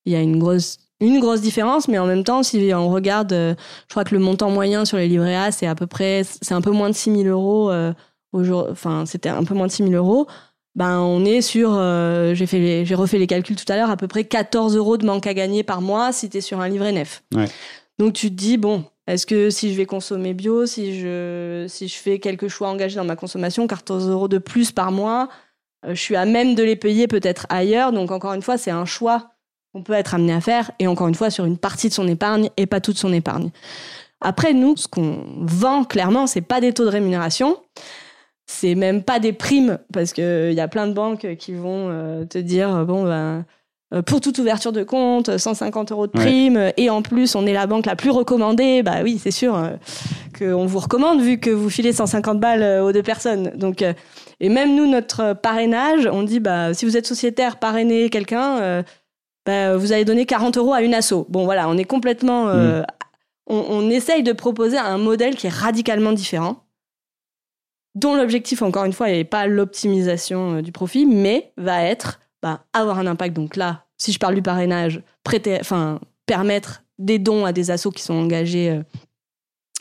il 0.06 0.14
y 0.14 0.16
a 0.16 0.22
une 0.22 0.40
grosse 0.40 0.78
une 1.02 1.20
grosse 1.20 1.42
différence, 1.42 1.88
mais 1.88 1.98
en 1.98 2.06
même 2.06 2.24
temps, 2.24 2.44
si 2.44 2.72
on 2.74 2.90
regarde, 2.90 3.32
je 3.32 3.56
crois 3.90 4.04
que 4.04 4.14
le 4.14 4.20
montant 4.20 4.50
moyen 4.50 4.86
sur 4.86 4.98
les 4.98 5.08
livrets 5.08 5.36
A, 5.36 5.52
c'est 5.52 5.68
à 5.68 5.76
peu 5.76 5.88
près, 5.88 6.24
c'est 6.24 6.54
un 6.54 6.62
peu 6.62 6.72
moins 6.72 6.90
de 6.90 6.96
6 6.96 7.24
000 7.24 7.28
euros. 7.28 7.72
enfin, 8.34 9.06
c'était 9.06 9.30
un 9.30 9.44
peu 9.44 9.54
moins 9.54 9.68
de 9.68 9.72
6 9.72 9.84
000 9.84 9.94
euros 9.96 10.28
ben 10.76 11.00
on 11.00 11.26
est 11.26 11.42
sur, 11.42 11.72
euh, 11.74 12.34
j'ai 12.34 12.46
fait, 12.46 12.86
j'ai 12.86 12.96
refait 12.96 13.18
les 13.18 13.28
calculs 13.28 13.56
tout 13.56 13.70
à 13.72 13.76
l'heure, 13.76 13.90
à 13.90 13.98
peu 13.98 14.08
près 14.08 14.24
14 14.24 14.76
euros 14.78 14.98
de 14.98 15.06
manque 15.06 15.28
à 15.28 15.34
gagner 15.34 15.64
par 15.64 15.82
mois 15.82 16.12
si 16.14 16.30
tu 16.30 16.38
es 16.38 16.42
sur 16.42 16.62
un 16.62 16.70
livret 16.70 16.92
neuf. 16.92 17.22
Donc 17.98 18.14
tu 18.14 18.30
te 18.30 18.36
dis 18.36 18.58
bon, 18.58 18.86
est-ce 19.08 19.26
que 19.26 19.50
si 19.50 19.74
je 19.74 19.78
vais 19.78 19.86
consommer 19.86 20.34
bio, 20.34 20.66
si 20.66 21.00
je, 21.00 21.66
si 21.68 21.88
je 21.88 21.96
fais 21.98 22.20
quelques 22.20 22.48
choix 22.48 22.70
engagés 22.70 22.96
dans 22.96 23.04
ma 23.04 23.18
consommation, 23.18 23.68
14 23.68 24.10
euros 24.10 24.28
de 24.28 24.38
plus 24.38 24.72
par 24.72 24.92
mois, 24.92 25.28
euh, 25.86 25.96
je 25.96 26.00
suis 26.00 26.16
à 26.16 26.26
même 26.26 26.56
de 26.56 26.64
les 26.64 26.78
payer 26.78 27.08
peut-être 27.08 27.46
ailleurs. 27.50 27.92
Donc 27.92 28.12
encore 28.12 28.34
une 28.34 28.42
fois, 28.42 28.58
c'est 28.58 28.72
un 28.72 28.86
choix 28.86 29.32
qu'on 29.74 29.84
peut 29.84 29.94
être 29.94 30.16
amené 30.16 30.34
à 30.34 30.42
faire 30.42 30.72
et 30.80 30.88
encore 30.88 31.08
une 31.08 31.16
fois 31.16 31.30
sur 31.30 31.46
une 31.46 31.58
partie 31.58 31.90
de 31.90 31.94
son 31.94 32.08
épargne 32.08 32.50
et 32.58 32.66
pas 32.66 32.82
toute 32.82 32.98
son 32.98 33.14
épargne. 33.14 33.52
Après 34.22 34.54
nous, 34.54 34.76
ce 34.76 34.88
qu'on 34.88 35.24
vend 35.42 35.84
clairement, 35.84 36.28
c'est 36.28 36.42
pas 36.42 36.60
des 36.60 36.74
taux 36.74 36.86
de 36.86 36.90
rémunération. 36.90 37.58
C'est 38.48 38.76
même 38.76 39.04
pas 39.04 39.20
des 39.20 39.32
primes 39.32 39.78
parce 39.94 40.12
que 40.12 40.50
il 40.52 40.58
y 40.58 40.60
a 40.60 40.68
plein 40.68 40.88
de 40.88 40.94
banques 40.94 41.36
qui 41.38 41.54
vont 41.54 41.90
euh, 41.90 42.26
te 42.26 42.40
dire 42.40 42.84
bon 42.86 43.04
ben 43.04 43.46
pour 44.06 44.22
toute 44.22 44.38
ouverture 44.38 44.72
de 44.72 44.84
compte 44.84 45.38
150 45.38 45.92
euros 45.92 46.06
de 46.06 46.12
prime 46.12 46.72
et 46.78 46.90
en 46.92 47.02
plus 47.02 47.36
on 47.36 47.48
est 47.48 47.54
la 47.54 47.66
banque 47.66 47.88
la 47.88 47.96
plus 47.96 48.12
recommandée 48.12 48.84
bah 48.84 48.98
oui 49.04 49.20
c'est 49.22 49.32
sûr 49.32 49.60
qu'on 50.38 50.68
vous 50.68 50.78
recommande 50.78 51.22
vu 51.22 51.40
que 51.40 51.50
vous 51.50 51.72
filez 51.72 51.92
150 51.92 52.40
balles 52.40 52.82
aux 52.82 52.92
deux 52.92 53.04
personnes. 53.04 53.52
Donc 53.56 53.84
et 54.40 54.50
même 54.50 54.76
nous 54.76 54.88
notre 54.88 55.34
parrainage 55.34 56.10
on 56.12 56.24
dit 56.24 56.40
bah 56.40 56.74
si 56.74 56.86
vous 56.86 56.98
êtes 56.98 57.08
sociétaire 57.08 57.58
parrainer 57.58 58.10
quelqu'un 58.10 58.84
bah, 59.46 59.78
vous 59.78 59.92
allez 59.94 60.06
donner 60.06 60.26
40 60.26 60.58
euros 60.58 60.74
à 60.74 60.82
une 60.82 60.94
asso 60.94 61.26
bon 61.30 61.46
voilà 61.46 61.70
on 61.70 61.78
est 61.78 61.86
complètement 61.86 62.46
mm. 62.54 62.86
on, 63.48 63.66
on 63.70 63.90
essaye 63.90 64.24
de 64.24 64.34
proposer 64.34 64.78
un 64.78 64.98
modèle 64.98 65.36
qui 65.36 65.48
est 65.48 65.54
radicalement 65.54 66.14
différent 66.14 66.64
dont 67.96 68.16
l'objectif, 68.16 68.62
encore 68.62 68.86
une 68.86 68.94
fois, 68.94 69.08
n'est 69.08 69.24
pas 69.24 69.48
l'optimisation 69.48 70.56
euh, 70.56 70.62
du 70.62 70.72
profit, 70.72 71.06
mais 71.06 71.52
va 71.58 71.84
être 71.84 72.20
bah, 72.42 72.66
avoir 72.74 73.00
un 73.00 73.08
impact. 73.08 73.36
Donc 73.36 73.56
là, 73.56 73.86
si 73.98 74.12
je 74.12 74.20
parle 74.20 74.36
du 74.36 74.42
parrainage, 74.42 75.02
prêter, 75.24 75.58
enfin, 75.60 76.00
permettre 76.26 76.84
des 76.98 77.20
dons 77.20 77.46
à 77.46 77.54
des 77.54 77.72
assos 77.72 77.92
qui 77.92 78.04
sont 78.04 78.14
engagés 78.14 78.72
euh, 78.72 78.84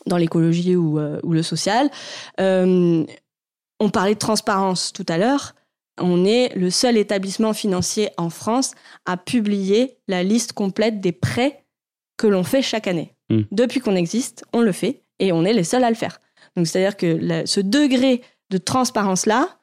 dans 0.06 0.16
l'écologie 0.16 0.76
ou, 0.76 0.98
euh, 0.98 1.20
ou, 1.22 1.32
le 1.32 1.42
social. 1.42 1.90
on 2.38 3.90
parlait 3.92 4.14
de 4.14 4.18
transparence 4.18 4.92
tout 4.92 5.06
à 5.09 5.18
l'heure. 5.18 5.54
On 6.01 6.24
est 6.24 6.55
le 6.57 6.70
seul 6.70 6.96
établissement 6.96 7.53
financier 7.53 8.11
en 8.16 8.30
France 8.30 8.72
à 9.07 9.16
publier 9.16 9.96
la 10.09 10.22
liste 10.22 10.53
complète 10.53 11.01
des 11.01 11.12
prêts 11.12 11.64
que 12.16 12.26
l'on 12.26 12.44
fait 12.44 12.62
chaque 12.62 12.86
année. 12.86 13.14
Hmm. 13.30 13.42
Depuis 13.53 13.80
qu'on 13.80 13.96
existe, 13.96 14.44
on 14.53 14.61
le 14.61 14.72
fait 14.72 15.03
et 15.18 15.32
on 15.32 15.44
est 15.44 15.53
les 15.53 15.64
seuls 15.64 15.84
à 15.84 15.90
le 15.90 15.96
faire. 15.96 16.20
Donc 16.57 16.66
c'est-à-dire 16.66 16.96
que 16.96 17.46
ce 17.46 17.61
degré 17.61 18.22
de 18.51 18.59
transparence-là, 18.59 19.59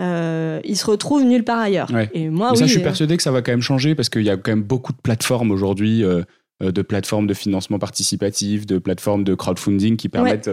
euh, 0.00 0.60
il 0.64 0.76
se 0.76 0.86
retrouve 0.86 1.24
nulle 1.24 1.44
part 1.44 1.58
ailleurs. 1.58 1.90
Et 2.12 2.28
moi, 2.28 2.54
ça, 2.54 2.66
je 2.66 2.70
suis 2.70 2.80
euh, 2.80 2.84
persuadé 2.84 3.16
que 3.16 3.22
ça 3.22 3.32
va 3.32 3.42
quand 3.42 3.52
même 3.52 3.62
changer 3.62 3.94
parce 3.94 4.08
qu'il 4.08 4.22
y 4.22 4.30
a 4.30 4.36
quand 4.36 4.52
même 4.52 4.62
beaucoup 4.62 4.92
de 4.92 5.00
plateformes 5.02 5.50
aujourd'hui, 5.50 6.04
euh, 6.04 6.22
de 6.60 6.82
plateformes 6.82 7.26
de 7.26 7.34
financement 7.34 7.78
participatif, 7.78 8.64
de 8.64 8.78
plateformes 8.78 9.24
de 9.24 9.34
crowdfunding 9.34 9.96
qui 9.96 10.08
permettent, 10.08 10.50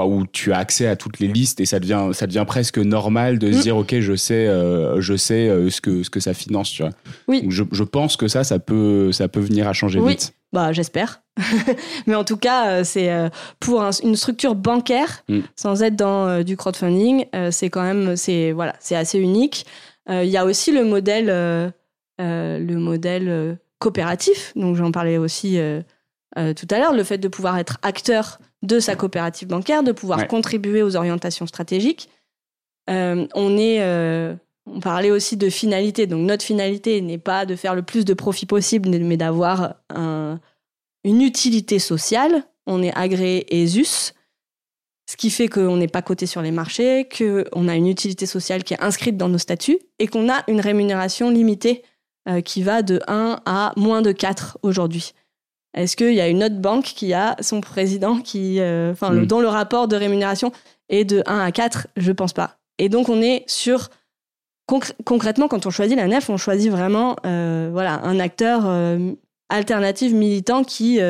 où 0.00 0.26
tu 0.26 0.52
as 0.52 0.58
accès 0.58 0.86
à 0.86 0.96
toutes 0.96 1.18
les 1.20 1.28
listes 1.28 1.60
et 1.60 1.66
ça 1.66 1.78
devient, 1.78 2.10
ça 2.12 2.26
devient 2.26 2.44
presque 2.46 2.78
normal 2.78 3.38
de 3.38 3.52
se 3.52 3.58
mm. 3.58 3.60
dire, 3.60 3.76
ok, 3.76 4.00
je 4.00 4.16
sais, 4.16 4.46
je 4.98 5.16
sais 5.16 5.48
ce 5.70 5.80
que 5.80 6.02
ce 6.02 6.10
que 6.10 6.20
ça 6.20 6.34
finance, 6.34 6.70
tu 6.70 6.82
vois. 6.82 6.92
Oui. 7.28 7.44
je, 7.48 7.64
je, 7.70 7.84
pense 7.84 8.16
que 8.16 8.28
ça, 8.28 8.44
ça 8.44 8.58
peut, 8.58 9.12
ça 9.12 9.28
peut 9.28 9.40
venir 9.40 9.68
à 9.68 9.72
changer 9.72 10.00
oui. 10.00 10.12
vite. 10.12 10.34
Bah, 10.52 10.72
j'espère. 10.72 11.22
Mais 12.06 12.14
en 12.14 12.24
tout 12.24 12.36
cas, 12.36 12.68
euh, 12.68 12.84
c'est 12.84 13.10
euh, 13.10 13.30
pour 13.58 13.82
une 14.02 14.16
structure 14.16 14.54
bancaire, 14.54 15.24
mm. 15.28 15.40
sans 15.56 15.82
être 15.82 15.96
dans 15.96 16.28
euh, 16.28 16.42
du 16.42 16.56
crowdfunding, 16.56 17.24
c'est 17.50 17.70
quand 17.70 17.82
même, 17.82 18.16
c'est 18.16 18.52
voilà, 18.52 18.74
c'est 18.78 18.96
assez 18.96 19.18
unique. 19.18 19.66
Il 20.08 20.24
y 20.24 20.36
a 20.36 20.44
aussi 20.44 20.72
le 20.72 20.84
modèle, 20.84 21.26
le 22.18 22.74
modèle 22.76 23.56
coopératif. 23.78 24.52
Donc 24.56 24.74
j'en 24.74 24.90
parlais 24.90 25.16
aussi 25.16 25.60
tout 26.36 26.66
à 26.70 26.78
l'heure, 26.78 26.94
le 26.94 27.04
fait 27.04 27.18
de 27.18 27.28
pouvoir 27.28 27.58
être 27.58 27.78
acteur 27.82 28.38
de 28.62 28.80
sa 28.80 28.96
coopérative 28.96 29.48
bancaire, 29.48 29.82
de 29.82 29.92
pouvoir 29.92 30.26
contribuer 30.28 30.82
aux 30.82 30.96
orientations 30.96 31.46
stratégiques. 31.46 32.08
on 32.88 33.58
est 33.58 34.38
on 34.66 34.80
parlait 34.80 35.10
aussi 35.10 35.36
de 35.36 35.50
finalité. 35.50 36.06
Donc 36.06 36.26
notre 36.26 36.44
finalité 36.44 37.00
n'est 37.00 37.18
pas 37.18 37.46
de 37.46 37.56
faire 37.56 37.74
le 37.74 37.82
plus 37.82 38.04
de 38.04 38.14
profit 38.14 38.46
possible, 38.46 38.88
mais 38.88 39.16
d'avoir 39.16 39.74
une 41.04 41.22
utilité 41.22 41.78
sociale. 41.78 42.44
On 42.66 42.82
est 42.82 42.96
agréé 42.96 43.62
ESUS, 43.62 44.14
ce 45.10 45.16
qui 45.16 45.30
fait 45.30 45.48
qu'on 45.48 45.76
n'est 45.76 45.88
pas 45.88 46.02
coté 46.02 46.26
sur 46.26 46.42
les 46.42 46.52
marchés, 46.52 47.08
qu'on 47.08 47.68
a 47.68 47.74
une 47.74 47.88
utilité 47.88 48.26
sociale 48.26 48.64
qui 48.64 48.74
est 48.74 48.82
inscrite 48.82 49.16
dans 49.16 49.28
nos 49.28 49.38
statuts 49.38 49.78
et 49.98 50.06
qu'on 50.06 50.30
a 50.30 50.44
une 50.48 50.60
rémunération 50.60 51.28
limitée 51.30 51.82
euh, 52.28 52.40
qui 52.40 52.62
va 52.62 52.82
de 52.82 53.00
1 53.08 53.40
à 53.44 53.72
moins 53.76 54.00
de 54.00 54.12
4 54.12 54.58
aujourd'hui. 54.62 55.12
Est-ce 55.74 55.96
qu'il 55.96 56.12
y 56.14 56.20
a 56.20 56.28
une 56.28 56.44
autre 56.44 56.58
banque 56.58 56.84
qui 56.84 57.14
a 57.14 57.36
son 57.40 57.60
président 57.60 58.18
qui, 58.18 58.60
euh, 58.60 58.92
enfin, 58.92 59.14
dont 59.14 59.40
le 59.40 59.48
rapport 59.48 59.88
de 59.88 59.96
rémunération 59.96 60.52
est 60.88 61.04
de 61.04 61.22
1 61.26 61.38
à 61.38 61.52
4 61.52 61.88
Je 61.96 62.12
pense 62.12 62.32
pas. 62.32 62.58
Et 62.78 62.88
donc 62.88 63.08
on 63.08 63.22
est 63.22 63.44
sur 63.46 63.88
concrètement, 65.04 65.48
quand 65.48 65.66
on 65.66 65.70
choisit 65.70 65.96
la 65.96 66.06
nef, 66.06 66.30
on 66.30 66.36
choisit 66.36 66.70
vraiment 66.70 67.16
euh, 67.26 67.70
voilà, 67.72 68.00
un 68.04 68.20
acteur 68.20 68.62
euh, 68.66 69.12
alternatif 69.48 70.12
militant 70.12 70.64
qui, 70.64 71.00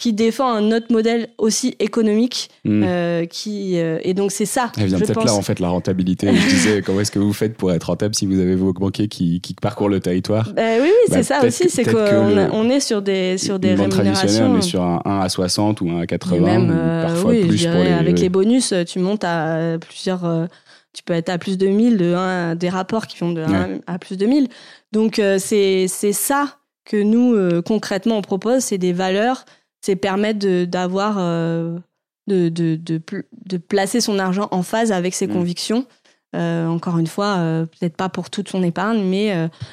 qui 0.00 0.12
défend 0.12 0.50
un 0.50 0.72
autre 0.72 0.86
modèle 0.90 1.28
aussi 1.38 1.76
économique. 1.78 2.50
Hmm. 2.64 2.84
qui, 3.30 3.76
et 3.76 4.14
donc, 4.14 4.32
c'est 4.32 4.46
ça. 4.46 4.72
Elle 4.76 4.86
vient 4.86 4.98
peut-être 4.98 5.24
là, 5.24 5.34
en 5.34 5.42
fait, 5.42 5.60
la 5.60 5.68
rentabilité. 5.68 6.28
je 6.34 6.48
disais, 6.48 6.82
comment 6.86 7.00
est-ce 7.00 7.12
que 7.12 7.18
vous 7.18 7.32
faites 7.32 7.56
pour 7.56 7.72
être 7.72 7.84
rentable 7.84 8.14
si 8.14 8.26
vous 8.26 8.40
avez 8.40 8.54
vos 8.54 8.72
banquiers 8.72 9.08
qui, 9.08 9.40
qui 9.40 9.54
parcourent 9.54 9.88
le 9.88 10.00
territoire? 10.00 10.52
Bah 10.54 10.62
Oui, 10.80 10.88
oui, 10.88 10.90
c'est 11.08 11.16
bah, 11.16 11.22
ça 11.22 11.46
aussi. 11.46 11.68
C'est 11.68 11.84
qu'on 11.84 12.50
on 12.52 12.70
est 12.70 12.80
sur 12.80 13.02
des, 13.02 13.38
sur 13.38 13.58
des 13.58 13.74
rémunérations. 13.74 14.52
On 14.52 14.58
est 14.58 14.62
sur 14.62 14.82
un 14.82 15.00
1 15.04 15.20
à 15.20 15.28
60 15.28 15.80
ou 15.82 15.90
un 15.90 16.00
à 16.00 16.06
80, 16.06 16.40
même, 16.40 17.02
parfois 17.06 17.32
plus 17.32 17.66
pour 17.66 17.82
les... 17.82 17.92
Avec 17.92 18.18
les 18.18 18.28
bonus, 18.28 18.74
tu 18.86 18.98
montes 18.98 19.24
à 19.24 19.76
plusieurs 19.78 20.48
tu 20.92 21.02
peux 21.04 21.12
être 21.12 21.28
à 21.28 21.38
plus 21.38 21.56
de 21.56 21.66
1000, 21.66 21.96
de 21.96 22.14
1, 22.14 22.54
des 22.56 22.68
rapports 22.68 23.06
qui 23.06 23.16
font 23.16 23.32
de 23.32 23.42
1 23.42 23.80
à 23.86 23.98
plus 23.98 24.16
de 24.16 24.26
1000. 24.26 24.48
Donc, 24.92 25.18
euh, 25.18 25.38
c'est 25.38 25.86
ça 25.88 26.56
que 26.84 26.96
nous, 26.96 27.34
euh, 27.34 27.62
concrètement, 27.62 28.16
on 28.16 28.22
propose, 28.22 28.60
c'est 28.64 28.78
des 28.78 28.92
valeurs, 28.92 29.44
c'est 29.80 29.96
permettre 29.96 30.64
d'avoir, 30.64 31.16
euh, 31.18 31.78
de, 32.26 32.48
de, 32.48 32.76
de, 32.76 33.00
de, 33.46 33.56
placer 33.56 34.00
son 34.00 34.18
argent 34.18 34.48
en 34.50 34.62
phase 34.62 34.92
avec 34.92 35.14
ses 35.14 35.26
mm. 35.26 35.32
convictions. 35.32 35.86
encore 36.34 36.98
une 36.98 37.06
fois, 37.06 37.66
peut-être 37.72 37.96
pas 37.96 38.08
pour 38.08 38.30
toute 38.30 38.48
son 38.48 38.62
épargne, 38.62 39.02
mais, 39.02 39.32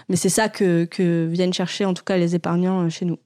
mais 0.10 0.16
c'est 0.16 0.30
ça 0.30 0.50
que, 0.50 0.86
que 0.86 1.26
viennent 1.26 1.54
chercher 1.54 1.86
en 1.86 1.94
tout 1.94 2.04
cas 2.04 2.18
les 2.18 2.36
épargnants 2.36 2.90
chez 2.90 3.06
nous. 3.06 3.20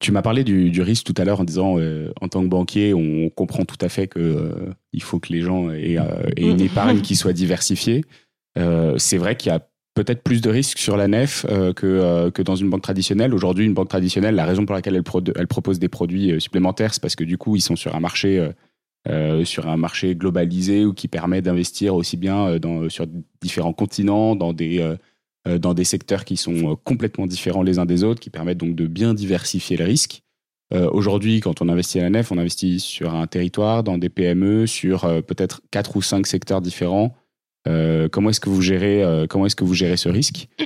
Tu 0.00 0.12
m'as 0.12 0.22
parlé 0.22 0.44
du, 0.44 0.80
risque 0.80 1.06
tout 1.06 1.14
à 1.20 1.24
l'heure 1.24 1.40
en 1.40 1.44
disant, 1.44 1.76
euh, 1.78 2.12
en 2.20 2.28
tant 2.28 2.42
que 2.42 2.48
banquier, 2.48 2.94
on 2.94 3.30
comprend 3.30 3.64
tout 3.64 3.78
à 3.80 3.88
fait 3.88 4.06
que 4.06 4.20
euh, 4.20 4.72
il 4.92 5.02
faut 5.02 5.18
que 5.18 5.32
les 5.32 5.40
gens 5.40 5.70
aient, 5.70 5.98
euh, 5.98 6.22
une 6.36 6.60
épargne 6.60 7.00
qui 7.02 7.16
soit 7.16 7.32
diversifiée. 7.32 8.04
c'est 8.96 9.18
vrai 9.18 9.36
qu'il 9.36 9.50
y 9.50 9.54
a 9.54 9.67
peut-être 10.04 10.22
plus 10.22 10.40
de 10.40 10.50
risques 10.50 10.78
sur 10.78 10.96
la 10.96 11.08
nef 11.08 11.44
que, 11.46 12.30
que 12.30 12.42
dans 12.42 12.56
une 12.56 12.70
banque 12.70 12.82
traditionnelle. 12.82 13.34
Aujourd'hui, 13.34 13.66
une 13.66 13.74
banque 13.74 13.88
traditionnelle, 13.88 14.34
la 14.34 14.44
raison 14.46 14.64
pour 14.64 14.74
laquelle 14.74 14.94
elle, 14.94 15.46
propose 15.46 15.78
des 15.78 15.88
produits 15.88 16.40
supplémentaires, 16.40 16.94
c'est 16.94 17.02
parce 17.02 17.16
que 17.16 17.24
du 17.24 17.38
coup, 17.38 17.56
ils 17.56 17.60
sont 17.60 17.76
sur 17.76 17.94
un 17.94 18.00
marché, 18.00 18.48
sur 19.44 19.68
un 19.68 19.76
marché 19.76 20.14
globalisé 20.14 20.84
ou 20.84 20.92
qui 20.92 21.08
permet 21.08 21.42
d'investir 21.42 21.94
aussi 21.94 22.16
bien 22.16 22.58
sur 22.88 23.06
différents 23.40 23.72
continents, 23.72 24.36
dans 24.36 24.52
des 24.52 24.96
euh, 25.48 25.58
dans 25.58 25.74
des 25.74 25.84
secteurs 25.84 26.24
qui 26.24 26.36
sont 26.36 26.72
euh, 26.72 26.74
complètement 26.76 27.26
différents 27.26 27.62
les 27.62 27.78
uns 27.78 27.86
des 27.86 28.02
autres, 28.04 28.20
qui 28.20 28.30
permettent 28.30 28.58
donc 28.58 28.74
de 28.74 28.86
bien 28.86 29.14
diversifier 29.14 29.76
le 29.76 29.84
risque. 29.84 30.22
Euh, 30.74 30.90
aujourd'hui, 30.92 31.40
quand 31.40 31.62
on 31.62 31.68
investit 31.68 32.00
à 32.00 32.02
la 32.02 32.10
nef, 32.10 32.32
on 32.32 32.38
investit 32.38 32.80
sur 32.80 33.14
un 33.14 33.26
territoire, 33.26 33.82
dans 33.82 33.98
des 33.98 34.08
PME, 34.08 34.66
sur 34.66 35.02
peut-être 35.24 35.62
quatre 35.70 35.96
ou 35.96 36.02
cinq 36.02 36.26
secteurs 36.26 36.60
différents. 36.60 37.14
Comment 38.10 38.30
est-ce 38.30 38.40
que 38.40 38.48
vous 38.48 38.62
gérez 38.62 39.26
comment 39.28 39.46
est-ce 39.46 39.56
que 39.56 39.64
vous 39.64 39.74
gérez 39.74 39.96
ce 39.96 40.08
risque 40.08 40.48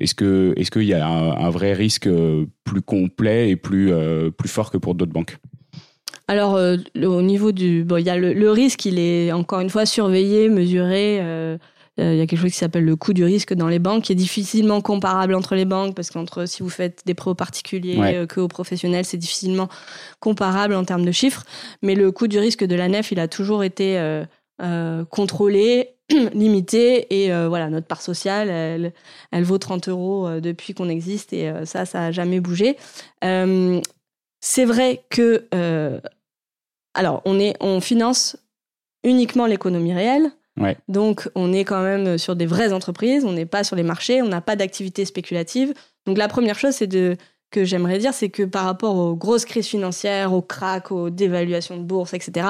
Est-ce 0.00 0.14
que 0.14 0.52
est-ce 0.56 0.70
qu'il 0.70 0.84
y 0.84 0.94
a 0.94 1.06
un, 1.06 1.50
vrai 1.50 1.72
risque 1.72 2.08
plus 2.64 2.82
complet 2.82 3.50
et 3.50 3.56
plus 3.56 3.92
plus 4.36 4.48
fort 4.48 4.70
que 4.70 4.78
pour 4.78 4.94
d'autres 4.94 5.12
banques? 5.12 5.38
Alors, 6.28 6.54
au 6.54 7.22
niveau 7.22 7.50
du. 7.50 7.84
Bon, 7.84 7.96
il 7.96 8.06
y 8.06 8.10
a 8.10 8.16
le, 8.16 8.50
risque, 8.50 8.84
il 8.84 8.98
est 8.98 9.32
encore 9.32 9.60
une 9.60 9.70
fois 9.70 9.86
surveillé, 9.86 10.48
mesuré. 10.48 11.18
Il 11.98 12.16
y 12.16 12.20
a 12.20 12.26
quelque 12.26 12.40
chose 12.40 12.52
qui 12.52 12.58
s'appelle 12.58 12.84
le 12.84 12.96
coût 12.96 13.12
du 13.12 13.24
risque 13.24 13.52
dans 13.52 13.68
les 13.68 13.78
banques, 13.78 14.04
qui 14.04 14.12
est 14.12 14.16
difficilement 14.16 14.80
comparable 14.80 15.34
entre 15.34 15.54
les 15.54 15.64
banques, 15.64 15.94
parce 15.94 16.10
qu'entre 16.10 16.46
si 16.46 16.62
vous 16.62 16.68
faites 16.70 17.02
des 17.04 17.14
prêts 17.14 17.30
aux 17.30 17.34
particuliers 17.34 18.26
que 18.28 18.40
aux 18.40 18.48
professionnels, 18.48 19.04
c'est 19.04 19.18
difficilement 19.18 19.68
comparable 20.20 20.74
en 20.74 20.84
termes 20.84 21.04
de 21.04 21.12
chiffres. 21.12 21.44
Mais 21.82 21.94
le 21.94 22.10
coût 22.12 22.28
du 22.28 22.38
risque 22.38 22.64
de 22.64 22.74
la 22.74 22.88
nef, 22.88 23.12
il 23.12 23.20
a 23.20 23.28
toujours 23.28 23.64
été 23.64 23.98
euh, 24.60 25.04
contrôlée, 25.04 25.94
limitée. 26.34 27.06
Et 27.22 27.32
euh, 27.32 27.48
voilà, 27.48 27.68
notre 27.68 27.86
part 27.86 28.02
sociale, 28.02 28.48
elle, 28.48 28.92
elle 29.30 29.44
vaut 29.44 29.58
30 29.58 29.88
euros 29.88 30.26
euh, 30.26 30.40
depuis 30.40 30.74
qu'on 30.74 30.88
existe. 30.88 31.32
Et 31.32 31.50
ça, 31.64 31.86
ça 31.86 32.00
n'a 32.00 32.12
jamais 32.12 32.40
bougé. 32.40 32.76
c'est 33.22 34.64
vrai 34.64 35.04
que... 35.10 35.46
alors, 36.94 37.22
on, 37.24 37.38
est, 37.38 37.56
on 37.60 37.80
finance 37.80 38.36
uniquement 39.04 39.46
l'économie 39.46 39.94
réelle. 39.94 40.30
Donc, 40.88 41.30
on 41.34 41.54
est 41.54 41.64
quand 41.64 41.82
même 41.82 42.18
sur 42.18 42.36
des 42.36 42.44
vraies 42.44 42.74
entreprises, 42.74 43.24
on 43.24 43.32
n'est 43.32 43.46
pas 43.46 43.64
sur 43.64 43.76
les 43.76 43.82
marchés, 43.82 44.20
on 44.20 44.28
n'a 44.28 44.42
pas 44.42 44.56
d'activité 44.56 45.06
spéculative. 45.06 45.72
Donc, 46.04 46.18
la 46.18 46.28
première 46.28 46.58
chose, 46.58 46.74
c'est 46.74 46.86
de 46.86 47.16
que 47.50 47.64
j'aimerais 47.64 47.98
dire, 47.98 48.14
c'est 48.14 48.28
que 48.28 48.42
par 48.42 48.64
rapport 48.64 48.96
aux 48.96 49.14
grosses 49.14 49.44
crises 49.44 49.66
financières, 49.66 50.32
aux 50.32 50.42
cracks, 50.42 50.92
aux 50.92 51.10
dévaluations 51.10 51.76
de 51.76 51.82
bourse, 51.82 52.14
etc., 52.14 52.46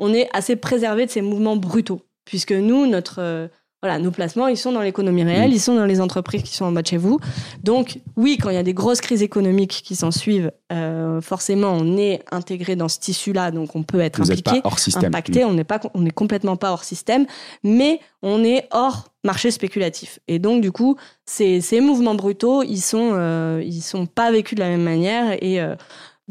on 0.00 0.12
est 0.12 0.28
assez 0.32 0.56
préservé 0.56 1.06
de 1.06 1.10
ces 1.10 1.20
mouvements 1.20 1.56
brutaux. 1.56 2.00
Puisque 2.24 2.52
nous, 2.52 2.86
notre, 2.86 3.20
euh, 3.20 3.48
voilà, 3.82 3.98
nos 3.98 4.10
placements, 4.10 4.48
ils 4.48 4.56
sont 4.56 4.72
dans 4.72 4.80
l'économie 4.80 5.24
réelle, 5.24 5.50
mm. 5.50 5.54
ils 5.54 5.60
sont 5.60 5.74
dans 5.74 5.84
les 5.84 6.00
entreprises 6.00 6.42
qui 6.42 6.54
sont 6.54 6.64
en 6.64 6.72
bas 6.72 6.82
de 6.82 6.86
chez 6.86 6.96
vous. 6.96 7.18
Donc, 7.62 7.98
oui, 8.16 8.38
quand 8.40 8.50
il 8.50 8.54
y 8.54 8.58
a 8.58 8.62
des 8.62 8.74
grosses 8.74 9.00
crises 9.00 9.22
économiques 9.22 9.82
qui 9.84 9.94
s'en 9.96 10.10
suivent, 10.10 10.52
euh, 10.72 11.20
forcément, 11.20 11.72
on 11.72 11.98
est 11.98 12.22
intégré 12.30 12.76
dans 12.76 12.88
ce 12.88 12.98
tissu-là, 12.98 13.50
donc 13.50 13.76
on 13.76 13.82
peut 13.82 14.00
être 14.00 14.20
impliqué, 14.20 14.60
hors 14.64 14.78
système. 14.78 15.06
impacté. 15.06 15.44
Mm. 15.44 15.48
On 15.48 15.52
n'est 15.52 15.64
pas, 15.64 15.80
on 15.94 16.06
est 16.06 16.10
complètement 16.10 16.56
pas 16.56 16.72
hors 16.72 16.84
système, 16.84 17.26
mais 17.62 18.00
on 18.22 18.42
est 18.42 18.68
hors 18.70 19.08
marché 19.22 19.50
spéculatif. 19.50 20.18
Et 20.28 20.38
donc, 20.38 20.62
du 20.62 20.72
coup, 20.72 20.96
ces, 21.26 21.60
ces 21.60 21.80
mouvements 21.80 22.14
brutaux, 22.14 22.62
ils 22.62 22.80
sont, 22.80 23.10
euh, 23.12 23.62
ils 23.64 23.82
sont 23.82 24.06
pas 24.06 24.30
vécus 24.32 24.56
de 24.56 24.60
la 24.60 24.68
même 24.68 24.82
manière 24.82 25.36
et 25.42 25.60
euh, 25.60 25.74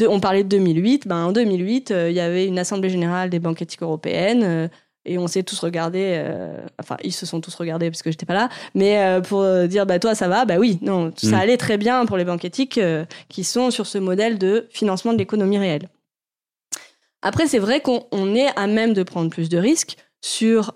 on 0.07 0.19
parlait 0.19 0.43
de 0.43 0.49
2008. 0.49 1.07
Ben, 1.07 1.25
en 1.25 1.31
2008, 1.31 1.93
il 2.07 2.13
y 2.13 2.19
avait 2.19 2.45
une 2.45 2.59
assemblée 2.59 2.89
générale 2.89 3.29
des 3.29 3.39
banques 3.39 3.61
éthiques 3.61 3.83
européennes 3.83 4.69
et 5.05 5.17
on 5.17 5.27
s'est 5.27 5.43
tous 5.43 5.59
regardés, 5.59 6.13
euh, 6.17 6.61
enfin 6.79 6.97
ils 7.03 7.13
se 7.13 7.25
sont 7.25 7.41
tous 7.41 7.55
regardés 7.55 7.89
parce 7.89 8.01
que 8.01 8.11
j'étais 8.11 8.25
pas 8.25 8.33
là, 8.33 8.49
mais 8.75 8.99
euh, 8.99 9.21
pour 9.21 9.43
dire 9.67 9.85
bah 9.85 9.99
toi 9.99 10.13
ça 10.13 10.27
va, 10.27 10.45
bah 10.45 10.57
oui, 10.59 10.77
non, 10.81 11.11
ça 11.15 11.29
mm. 11.29 11.33
allait 11.33 11.57
très 11.57 11.77
bien 11.77 12.05
pour 12.05 12.17
les 12.17 12.25
banques 12.25 12.45
éthiques 12.45 12.77
euh, 12.77 13.05
qui 13.29 13.43
sont 13.43 13.71
sur 13.71 13.87
ce 13.87 13.97
modèle 13.97 14.37
de 14.37 14.67
financement 14.69 15.13
de 15.13 15.17
l'économie 15.17 15.57
réelle. 15.57 15.89
Après 17.21 17.47
c'est 17.47 17.59
vrai 17.59 17.81
qu'on 17.81 18.35
est 18.35 18.49
à 18.55 18.67
même 18.67 18.93
de 18.93 19.03
prendre 19.03 19.29
plus 19.29 19.49
de 19.49 19.57
risques 19.57 19.97
sur 20.21 20.73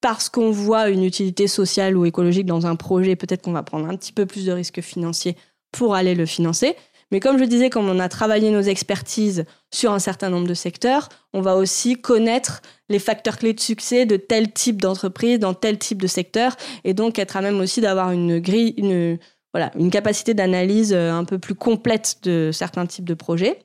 parce 0.00 0.28
qu'on 0.28 0.50
voit 0.50 0.88
une 0.88 1.04
utilité 1.04 1.46
sociale 1.46 1.96
ou 1.96 2.04
écologique 2.04 2.46
dans 2.46 2.66
un 2.66 2.74
projet, 2.74 3.14
peut-être 3.14 3.42
qu'on 3.42 3.52
va 3.52 3.62
prendre 3.62 3.88
un 3.88 3.96
petit 3.96 4.12
peu 4.12 4.26
plus 4.26 4.44
de 4.44 4.52
risques 4.52 4.80
financiers 4.80 5.36
pour 5.72 5.94
aller 5.94 6.14
le 6.14 6.26
financer. 6.26 6.76
Mais 7.10 7.20
comme 7.20 7.38
je 7.38 7.44
disais, 7.44 7.68
comme 7.68 7.88
on 7.90 7.98
a 7.98 8.08
travaillé 8.08 8.50
nos 8.50 8.62
expertises 8.62 9.44
sur 9.70 9.92
un 9.92 9.98
certain 9.98 10.30
nombre 10.30 10.46
de 10.46 10.54
secteurs, 10.54 11.10
on 11.34 11.42
va 11.42 11.56
aussi 11.56 12.00
connaître 12.00 12.62
les 12.88 12.98
facteurs 12.98 13.36
clés 13.36 13.52
de 13.52 13.60
succès 13.60 14.06
de 14.06 14.16
tel 14.16 14.52
type 14.52 14.80
d'entreprise 14.80 15.38
dans 15.38 15.52
tel 15.52 15.78
type 15.78 16.00
de 16.00 16.06
secteur 16.06 16.56
et 16.84 16.94
donc 16.94 17.18
être 17.18 17.36
à 17.36 17.42
même 17.42 17.60
aussi 17.60 17.82
d'avoir 17.82 18.12
une 18.12 18.38
grille, 18.38 18.72
une, 18.78 19.18
voilà, 19.52 19.72
une 19.78 19.90
capacité 19.90 20.32
d'analyse 20.32 20.94
euh, 20.94 21.12
un 21.12 21.24
peu 21.24 21.38
plus 21.38 21.54
complète 21.54 22.20
de 22.22 22.50
certains 22.50 22.86
types 22.86 23.04
de 23.04 23.14
projets. 23.14 23.58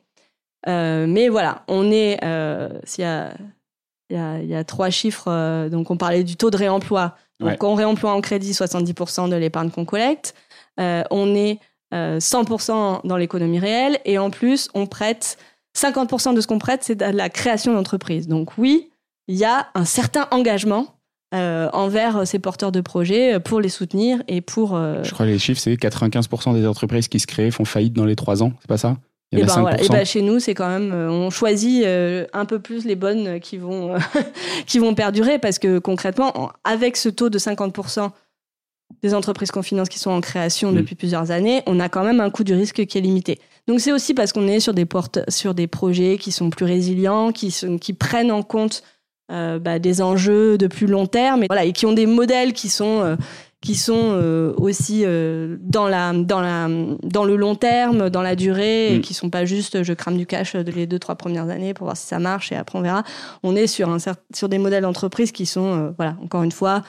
Euh, 0.67 1.05
mais 1.07 1.29
voilà, 1.29 1.63
on 1.67 1.91
est, 1.91 2.23
euh, 2.23 2.69
s'il 2.83 3.03
y 3.03 3.07
a, 3.07 3.33
il 4.09 4.17
y, 4.17 4.19
a, 4.19 4.39
il 4.39 4.47
y 4.47 4.55
a 4.55 4.63
trois 4.63 4.89
chiffres, 4.89 5.27
euh, 5.27 5.69
donc 5.69 5.91
on 5.91 5.97
parlait 5.97 6.23
du 6.23 6.35
taux 6.35 6.49
de 6.49 6.57
réemploi. 6.57 7.15
Donc 7.39 7.63
on 7.63 7.75
réemploie 7.75 8.13
en 8.13 8.21
crédit 8.21 8.51
70% 8.51 9.29
de 9.29 9.35
l'épargne 9.35 9.69
qu'on 9.69 9.85
collecte. 9.85 10.33
On 10.77 11.35
est 11.35 11.59
100% 11.93 12.71
euh, 12.71 12.97
dans 13.03 13.17
l'économie 13.17 13.59
réelle 13.59 13.99
et 14.05 14.17
en 14.17 14.29
plus, 14.29 14.69
on 14.73 14.85
prête 14.87 15.37
50% 15.77 16.35
de 16.35 16.41
ce 16.41 16.47
qu'on 16.47 16.59
prête, 16.59 16.83
c'est 16.83 16.95
de 16.95 17.05
la 17.05 17.29
création 17.29 17.73
d'entreprise. 17.73 18.27
Donc 18.27 18.57
oui, 18.57 18.89
il 19.27 19.35
y 19.35 19.45
a 19.45 19.67
un 19.75 19.85
certain 19.85 20.27
engagement 20.31 20.95
euh, 21.33 21.69
envers 21.73 22.25
ces 22.25 22.39
porteurs 22.39 22.71
de 22.71 22.81
projets 22.81 23.39
pour 23.39 23.59
les 23.61 23.69
soutenir 23.69 24.23
et 24.27 24.41
pour. 24.41 24.75
Euh, 24.75 25.03
Je 25.03 25.11
crois 25.11 25.25
que 25.25 25.31
les 25.31 25.39
chiffres, 25.39 25.59
c'est 25.61 25.73
95% 25.73 26.53
des 26.53 26.65
entreprises 26.65 27.07
qui 27.07 27.19
se 27.19 27.27
créent 27.27 27.51
font 27.51 27.65
faillite 27.65 27.93
dans 27.93 28.05
les 28.05 28.15
trois 28.15 28.43
ans, 28.43 28.53
c'est 28.61 28.67
pas 28.69 28.77
ça? 28.77 28.97
Et, 29.33 29.43
ben 29.43 29.59
voilà. 29.59 29.83
et 29.83 29.89
ben 29.89 30.05
chez 30.05 30.21
nous, 30.21 30.39
c'est 30.39 30.53
quand 30.53 30.69
même, 30.69 30.93
on 30.93 31.29
choisit 31.29 31.85
un 31.85 32.45
peu 32.45 32.59
plus 32.59 32.85
les 32.85 32.95
bonnes 32.95 33.41
qui 33.41 33.57
vont, 33.57 33.95
qui 34.65 34.79
vont 34.79 34.95
perdurer 34.95 35.37
parce 35.37 35.59
que 35.59 35.79
concrètement, 35.79 36.53
avec 36.63 36.95
ce 36.95 37.09
taux 37.09 37.29
de 37.29 37.37
50% 37.37 38.09
des 39.03 39.13
entreprises 39.13 39.51
qu'on 39.51 39.61
finance 39.61 39.89
qui 39.89 39.99
sont 39.99 40.11
en 40.11 40.21
création 40.21 40.71
mm. 40.71 40.75
depuis 40.75 40.95
plusieurs 40.95 41.31
années, 41.31 41.61
on 41.67 41.79
a 41.79 41.89
quand 41.89 42.03
même 42.03 42.19
un 42.19 42.29
coût 42.29 42.43
du 42.43 42.53
risque 42.53 42.85
qui 42.85 42.97
est 42.97 43.01
limité. 43.01 43.39
Donc 43.67 43.81
c'est 43.81 43.91
aussi 43.91 44.13
parce 44.13 44.31
qu'on 44.31 44.47
est 44.47 44.59
sur 44.59 44.73
des 44.73 44.85
portes, 44.85 45.19
sur 45.29 45.53
des 45.53 45.67
projets 45.67 46.17
qui 46.17 46.31
sont 46.31 46.49
plus 46.49 46.65
résilients, 46.65 47.31
qui, 47.31 47.51
sont, 47.51 47.77
qui 47.77 47.93
prennent 47.93 48.31
en 48.31 48.43
compte 48.43 48.83
euh, 49.29 49.59
bah, 49.59 49.77
des 49.77 50.01
enjeux 50.01 50.57
de 50.57 50.67
plus 50.67 50.87
long 50.87 51.05
terme, 51.05 51.43
et 51.43 51.47
voilà, 51.47 51.65
et 51.65 51.73
qui 51.73 51.85
ont 51.85 51.91
des 51.91 52.05
modèles 52.05 52.53
qui 52.53 52.69
sont 52.69 53.01
euh, 53.01 53.15
qui 53.59 53.75
sont 53.75 54.11
euh, 54.13 54.53
aussi 54.55 55.03
dans 55.59 55.89
la 55.89 56.13
dans 56.13 56.39
la 56.39 56.69
dans 57.03 57.25
le 57.25 57.35
long 57.35 57.55
terme, 57.55 58.09
dans 58.09 58.21
la 58.21 58.37
durée, 58.37 58.93
et 58.93 58.97
mm. 58.99 59.01
qui 59.01 59.13
sont 59.13 59.29
pas 59.29 59.43
juste 59.43 59.83
je 59.83 59.91
crame 59.91 60.15
du 60.15 60.25
cash 60.25 60.55
de 60.55 60.71
les 60.71 60.87
deux 60.87 60.99
trois 60.99 61.15
premières 61.15 61.49
années 61.49 61.73
pour 61.73 61.87
voir 61.87 61.97
si 61.97 62.07
ça 62.07 62.19
marche 62.19 62.53
et 62.53 62.55
après 62.55 62.79
on 62.79 62.81
verra. 62.81 63.03
On 63.43 63.53
est 63.53 63.67
sur 63.67 63.89
un 63.89 63.97
sur 64.33 64.47
des 64.47 64.59
modèles 64.59 64.83
d'entreprise 64.83 65.33
qui 65.33 65.45
sont 65.45 65.93
voilà 65.97 66.15
encore 66.23 66.43
une 66.43 66.53
fois 66.53 66.83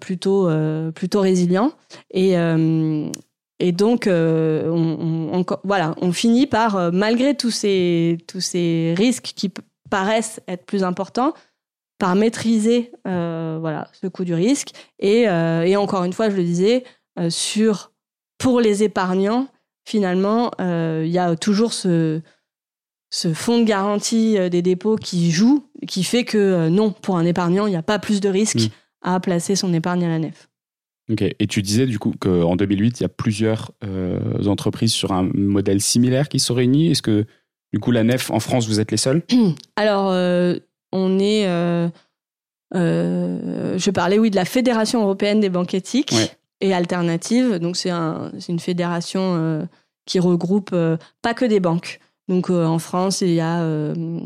plutôt, 0.00 0.48
euh, 0.48 0.90
plutôt 0.90 1.20
résilient. 1.20 1.72
Et, 2.10 2.36
euh, 2.36 3.10
et 3.58 3.72
donc, 3.72 4.08
on, 4.08 5.44
voilà, 5.64 5.94
on 6.00 6.12
finit 6.12 6.46
par, 6.46 6.92
malgré 6.92 7.36
tous 7.36 7.50
ces, 7.50 8.18
tous 8.26 8.40
ces 8.40 8.94
risques 8.96 9.32
qui 9.36 9.52
paraissent 9.90 10.40
être 10.48 10.64
plus 10.64 10.82
importants, 10.82 11.34
par 11.98 12.14
maîtriser 12.14 12.90
voilà, 13.04 13.88
ce 14.00 14.06
coût 14.06 14.24
du 14.24 14.32
risque. 14.32 14.70
Et, 14.98 15.24
et, 15.24 15.76
encore 15.76 16.04
une 16.04 16.14
fois, 16.14 16.30
je 16.30 16.36
le 16.36 16.42
disais, 16.42 16.84
sur, 17.28 17.92
pour 18.38 18.62
les 18.62 18.82
épargnants, 18.82 19.48
finalement, 19.84 20.50
il 20.58 21.10
y 21.10 21.18
a 21.18 21.36
toujours 21.36 21.74
ce, 21.74 22.22
ce 23.10 23.34
fonds 23.34 23.58
de 23.58 23.64
garantie 23.64 24.38
des 24.48 24.62
dépôts 24.62 24.96
qui 24.96 25.30
joue, 25.30 25.66
qui 25.86 26.02
fait 26.02 26.24
que 26.24 26.70
non, 26.70 26.92
pour 26.92 27.18
un 27.18 27.26
épargnant, 27.26 27.66
il 27.66 27.70
n'y 27.70 27.76
a 27.76 27.82
pas 27.82 27.98
plus 27.98 28.22
de 28.22 28.30
risques. 28.30 28.68
Mmh 28.68 28.74
à 29.02 29.18
placer 29.20 29.56
son 29.56 29.72
épargne 29.72 30.04
à 30.04 30.08
la 30.08 30.18
nef. 30.18 30.48
Ok, 31.10 31.22
et 31.22 31.46
tu 31.48 31.62
disais 31.62 31.86
du 31.86 31.98
coup 31.98 32.14
qu'en 32.18 32.54
2008, 32.54 33.00
il 33.00 33.02
y 33.02 33.06
a 33.06 33.08
plusieurs 33.08 33.72
euh, 33.84 34.44
entreprises 34.44 34.92
sur 34.92 35.12
un 35.12 35.28
modèle 35.34 35.80
similaire 35.80 36.28
qui 36.28 36.38
sont 36.38 36.54
réunies. 36.54 36.90
Est-ce 36.90 37.02
que 37.02 37.24
du 37.72 37.80
coup 37.80 37.90
la 37.90 38.04
nef 38.04 38.30
en 38.30 38.38
France, 38.38 38.68
vous 38.68 38.78
êtes 38.78 38.92
les 38.92 38.96
seuls 38.96 39.22
Alors, 39.76 40.10
euh, 40.10 40.56
on 40.92 41.18
est. 41.18 41.48
Euh, 41.48 41.88
je 42.72 43.90
parlais, 43.90 44.18
oui, 44.18 44.30
de 44.30 44.36
la 44.36 44.44
Fédération 44.44 45.02
européenne 45.02 45.40
des 45.40 45.48
banques 45.48 45.74
éthiques 45.74 46.14
et 46.60 46.72
alternatives. 46.72 47.58
Donc, 47.58 47.76
c'est 47.76 47.90
un, 47.90 48.30
une 48.48 48.60
fédération 48.60 49.68
qui 50.06 50.20
regroupe 50.20 50.70
pas 51.22 51.34
que 51.34 51.44
des 51.44 51.58
banques. 51.58 51.98
Donc, 52.30 52.48
en 52.48 52.78
France, 52.78 53.22
il 53.22 53.32
y 53.32 53.40
a 53.40 53.62
euh, 53.62 54.20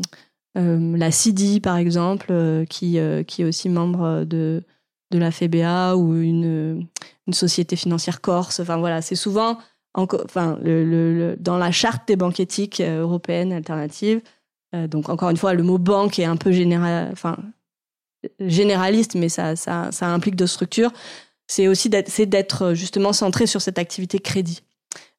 la 0.55 1.11
CIDI, 1.11 1.59
par 1.59 1.77
exemple, 1.77 2.27
euh, 2.29 2.65
qui, 2.65 2.97
euh, 2.97 3.23
qui 3.23 3.41
est 3.41 3.45
aussi 3.45 3.69
membre 3.69 4.23
de, 4.23 4.63
de 5.11 5.17
la 5.17 5.31
FBA 5.31 5.97
ou 5.97 6.15
une, 6.15 6.87
une 7.27 7.33
société 7.33 7.75
financière 7.75 8.21
corse. 8.21 8.59
Enfin 8.59 8.77
voilà, 8.77 9.01
c'est 9.01 9.15
souvent 9.15 9.57
enfin, 9.93 10.57
le, 10.61 11.35
dans 11.39 11.57
la 11.57 11.71
charte 11.71 12.07
des 12.07 12.15
banques 12.15 12.39
éthiques 12.39 12.81
européennes 12.81 13.53
alternatives. 13.53 14.21
donc 14.73 15.09
encore 15.09 15.29
une 15.29 15.37
fois, 15.37 15.53
le 15.53 15.63
mot 15.63 15.77
banque 15.77 16.19
est 16.19 16.25
un 16.25 16.35
peu 16.35 16.51
général, 16.51 17.09
enfin, 17.13 17.37
généraliste, 18.39 19.15
mais 19.15 19.29
ça, 19.29 19.55
ça, 19.55 19.89
ça 19.91 20.07
implique 20.07 20.35
de 20.35 20.45
structures. 20.45 20.91
C'est 21.47 21.67
aussi 21.67 21.89
d'être 21.89 22.73
justement 22.73 23.13
centré 23.13 23.45
sur 23.45 23.61
cette 23.61 23.77
activité 23.77 24.19
crédit. 24.19 24.63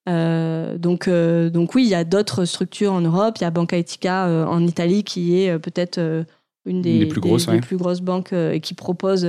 Euh, 0.09 0.78
donc, 0.78 1.09
euh, 1.09 1.50
donc 1.50 1.74
oui, 1.74 1.84
il 1.84 1.88
y 1.88 1.94
a 1.94 2.04
d'autres 2.04 2.44
structures 2.44 2.92
en 2.92 3.00
Europe. 3.00 3.36
Il 3.38 3.42
y 3.42 3.46
a 3.46 3.50
Banca 3.50 3.76
Etica 3.76 4.26
euh, 4.26 4.44
en 4.44 4.64
Italie 4.64 5.04
qui 5.04 5.40
est 5.40 5.59
peut-être 5.59 6.00
une 6.64 6.82
des, 6.82 7.07
plus 7.07 7.20
grosses, 7.20 7.46
plus 7.62 7.76
grosses 7.76 8.00
banques 8.00 8.32
et 8.32 8.61
qui 8.61 8.74
propose 8.74 9.26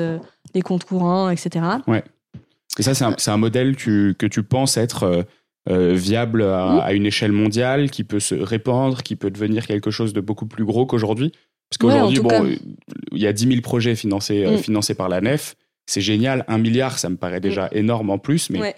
des 0.54 0.62
comptes 0.62 0.86
courants, 0.86 1.30
etc. 1.30 1.66
Ouais. 1.88 2.04
Et 2.80 2.84
ça, 2.84 2.94
c'est 2.94 3.32
un, 3.32 3.38
modèle 3.38 3.76
que 3.76 4.26
tu 4.26 4.44
penses 4.44 4.78
être 4.78 5.26
viable 5.68 6.44
à, 6.44 6.94
une 6.94 7.06
échelle 7.06 7.32
mondiale, 7.32 7.90
qui 7.90 8.04
peut 8.04 8.20
se 8.20 8.36
répandre, 8.36 9.04
qui 9.04 9.16
peut 9.16 9.32
devenir 9.32 9.68
quelque 9.68 9.92
chose 9.92 10.14
de 10.14 10.22
beaucoup 10.22 10.46
plus 10.46 10.66
gros 10.66 10.86
qu'aujourd'hui? 10.86 11.32
Parce 11.70 11.78
qu'aujourd'hui, 11.80 12.20
bon, 12.20 12.56
il 13.12 13.20
y 13.20 13.28
a 13.28 13.34
10 13.34 13.48
000 13.48 13.62
projets 13.62 13.96
financés, 13.96 14.46
mm. 14.46 14.58
financés 14.60 14.96
par 14.96 15.10
la 15.10 15.22
nef. 15.22 15.56
C'est 15.86 16.02
génial. 16.02 16.46
Un 16.48 16.58
milliard, 16.58 16.98
ça 16.98 17.10
me 17.10 17.18
paraît 17.18 17.42
déjà 17.42 17.66
mm. 17.66 17.78
énorme 17.78 18.10
en 18.10 18.18
plus, 18.18 18.50
mais 18.50 18.76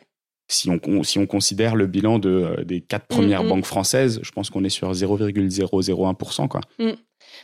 si 0.49 0.69
on, 0.69 1.03
si 1.03 1.19
on 1.19 1.25
considère 1.25 1.75
le 1.75 1.87
bilan 1.87 2.19
de, 2.19 2.63
des 2.65 2.81
quatre 2.81 3.05
mm, 3.05 3.15
premières 3.15 3.43
banques 3.43 3.65
françaises, 3.65 4.19
je 4.21 4.31
pense 4.31 4.49
qu'on 4.49 4.63
est 4.63 4.69
sur 4.69 4.91
0,001%. 4.91 6.47
Quoi. 6.47 6.61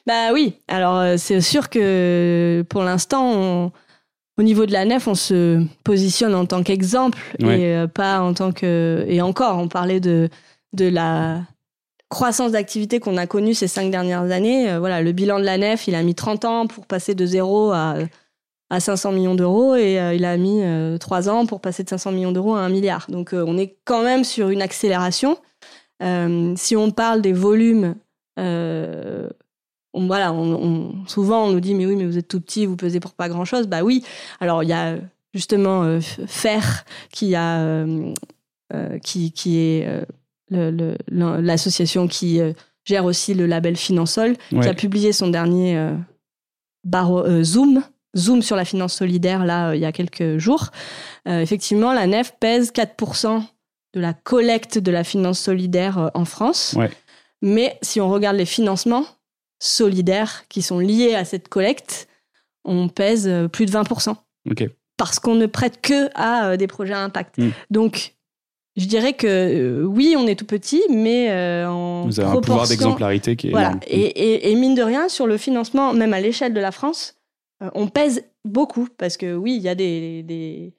Bah 0.06 0.34
oui, 0.34 0.56
alors 0.68 1.18
c'est 1.18 1.42
sûr 1.42 1.70
que 1.70 2.66
pour 2.70 2.84
l'instant, 2.84 3.72
au 4.38 4.44
niveau 4.44 4.66
de 4.66 4.74
la 4.74 4.86
nef, 4.86 5.08
on 5.08 5.16
se 5.16 5.64
positionne 5.84 6.36
en 6.36 6.46
tant 6.46 6.64
qu'exemple 6.64 7.20
et 7.40 7.86
pas 7.94 8.20
en 8.20 8.34
tant 8.34 8.52
que. 8.52 9.06
Et 9.08 9.22
encore, 9.22 9.60
on 9.60 9.68
parlait 9.68 10.00
de, 10.00 10.30
de 10.74 10.88
la 10.88 11.42
croissance 12.10 12.52
d'activité 12.52 13.00
qu'on 13.00 13.18
a 13.18 13.28
connue 13.28 13.54
ces 13.54 13.68
cinq 13.68 13.92
dernières 13.92 14.32
années. 14.32 14.70
Euh, 14.70 14.80
voilà, 14.80 15.02
le 15.02 15.12
bilan 15.12 15.40
de 15.40 15.44
la 15.44 15.58
nef, 15.58 15.88
il 15.88 15.96
a 15.96 16.04
mis 16.04 16.16
30 16.16 16.46
ans 16.46 16.68
pour 16.68 16.86
passer 16.86 17.16
de 17.16 17.26
zéro 17.26 17.72
à, 17.72 17.96
à 18.76 18.80
500 18.80 19.12
millions 19.12 19.36
d'euros 19.36 19.76
et 19.76 20.00
euh, 20.00 20.14
il 20.14 20.26
a 20.26 20.38
mis 20.38 20.62
euh, 20.64 20.98
trois 20.98 21.30
ans 21.30 21.46
pour 21.46 21.62
passer 21.62 21.84
de 21.84 21.90
500 21.90 22.12
millions 22.12 22.32
d'euros 22.32 22.56
à 22.56 22.60
un 22.60 22.70
milliard. 22.70 23.06
Donc 23.10 23.34
on 23.34 23.58
est 23.58 23.78
quand 23.86 24.04
même 24.04 24.24
sur 24.24 24.50
une 24.50 24.62
accélération. 24.62 25.38
si 26.02 26.76
on 26.76 26.92
parle 26.92 27.22
des 27.22 27.34
volumes, 27.34 27.96
on, 28.38 30.08
voilà, 30.08 30.34
on, 30.34 31.06
souvent 31.08 31.46
on 31.46 31.52
nous 31.52 31.62
dit 31.62 31.74
mais 31.74 31.86
oui 31.86 31.96
mais 31.96 32.06
vous 32.06 32.18
êtes 32.18 32.28
tout 32.28 32.42
petit, 32.42 32.66
vous 32.66 32.76
pesez 32.76 33.00
pour 33.00 33.14
pas 33.14 33.30
grand 33.30 33.46
chose. 33.46 33.68
Bah 33.68 33.84
oui. 33.84 34.04
Alors 34.40 34.64
il 34.64 34.70
y 34.70 34.74
a 34.74 34.98
justement 35.34 36.00
Fer 36.28 36.86
qui 37.12 37.36
a 37.36 37.86
qui, 39.02 39.32
qui 39.32 39.58
est 39.58 40.06
l'association 40.52 42.08
qui 42.08 42.40
euh, 42.40 42.54
gère 42.84 43.06
aussi 43.06 43.34
le 43.34 43.46
label 43.46 43.76
Finansol, 43.76 44.36
qui 44.50 44.68
a 44.68 44.74
publié 44.74 45.12
son 45.12 45.30
dernier 45.30 45.78
euh, 45.78 45.96
euh, 46.94 47.44
Zoom, 47.44 47.82
Zoom 48.18 48.42
sur 48.42 48.56
la 48.56 48.66
finance 48.66 48.94
solidaire, 48.94 49.46
là, 49.46 49.76
il 49.76 49.82
y 49.82 49.86
a 49.86 49.92
quelques 49.92 50.38
jours. 50.38 50.72
effectivement, 51.26 51.94
la 51.94 52.08
NEF 52.08 52.34
pèse 52.40 52.72
4% 52.72 53.44
de 53.94 54.00
la 54.00 54.14
collecte 54.14 54.78
de 54.78 54.92
la 54.92 55.04
finance 55.04 55.40
solidaire 55.40 56.12
en 56.14 56.26
France. 56.26 56.78
Mais 57.42 57.78
si 57.82 58.00
on 58.00 58.10
regarde 58.10 58.38
les 58.38 58.46
financements 58.46 59.06
solidaires 59.60 60.46
qui 60.48 60.62
sont 60.62 60.80
liés 60.80 61.16
à 61.16 61.26
cette 61.26 61.50
collecte, 61.50 62.08
on 62.64 62.88
pèse 62.88 63.30
plus 63.52 63.66
de 63.66 63.72
20%. 63.72 64.16
Parce 64.98 65.20
qu'on 65.20 65.36
ne 65.36 65.46
prête 65.46 65.82
que 65.82 66.10
à 66.16 66.56
des 66.56 66.68
projets 66.68 66.94
à 66.94 67.02
impact. 67.02 67.38
Hmm. 67.38 67.50
Donc, 67.70 68.16
je 68.78 68.86
dirais 68.88 69.14
que 69.14 69.28
euh, 69.28 69.84
oui, 69.84 70.16
on 70.18 70.28
est 70.28 70.38
tout 70.38 70.46
petit, 70.46 70.84
mais 70.90 71.32
euh, 71.32 71.70
en 71.70 72.06
Vous 72.06 72.20
avez 72.20 72.30
un 72.30 72.42
pouvoir 72.42 72.68
d'exemplarité 72.68 73.36
qui 73.36 73.48
est 73.48 73.52
voilà. 73.52 73.74
Et, 73.88 74.52
et, 74.52 74.56
mine 74.56 74.76
de 74.76 74.82
rien, 74.82 75.08
sur 75.08 75.28
le 75.28 75.38
financement, 75.38 75.94
même 75.94 76.14
à 76.14 76.20
l'échelle 76.20 76.54
de 76.54 76.60
la 76.60 76.72
France, 76.72 77.15
euh, 77.15 77.15
on 77.62 77.88
pèse 77.88 78.24
beaucoup 78.44 78.88
parce 78.98 79.18
que 79.18 79.36
oui, 79.36 79.56
il 79.56 79.62
y 79.62 79.70
a 79.70 79.76
des, 79.76 80.24
des, 80.24 80.74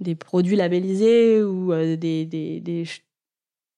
des, 0.00 0.14
produits 0.14 0.56
labellisés 0.56 1.42
ou 1.42 1.72
des, 1.96 2.24
des, 2.24 2.84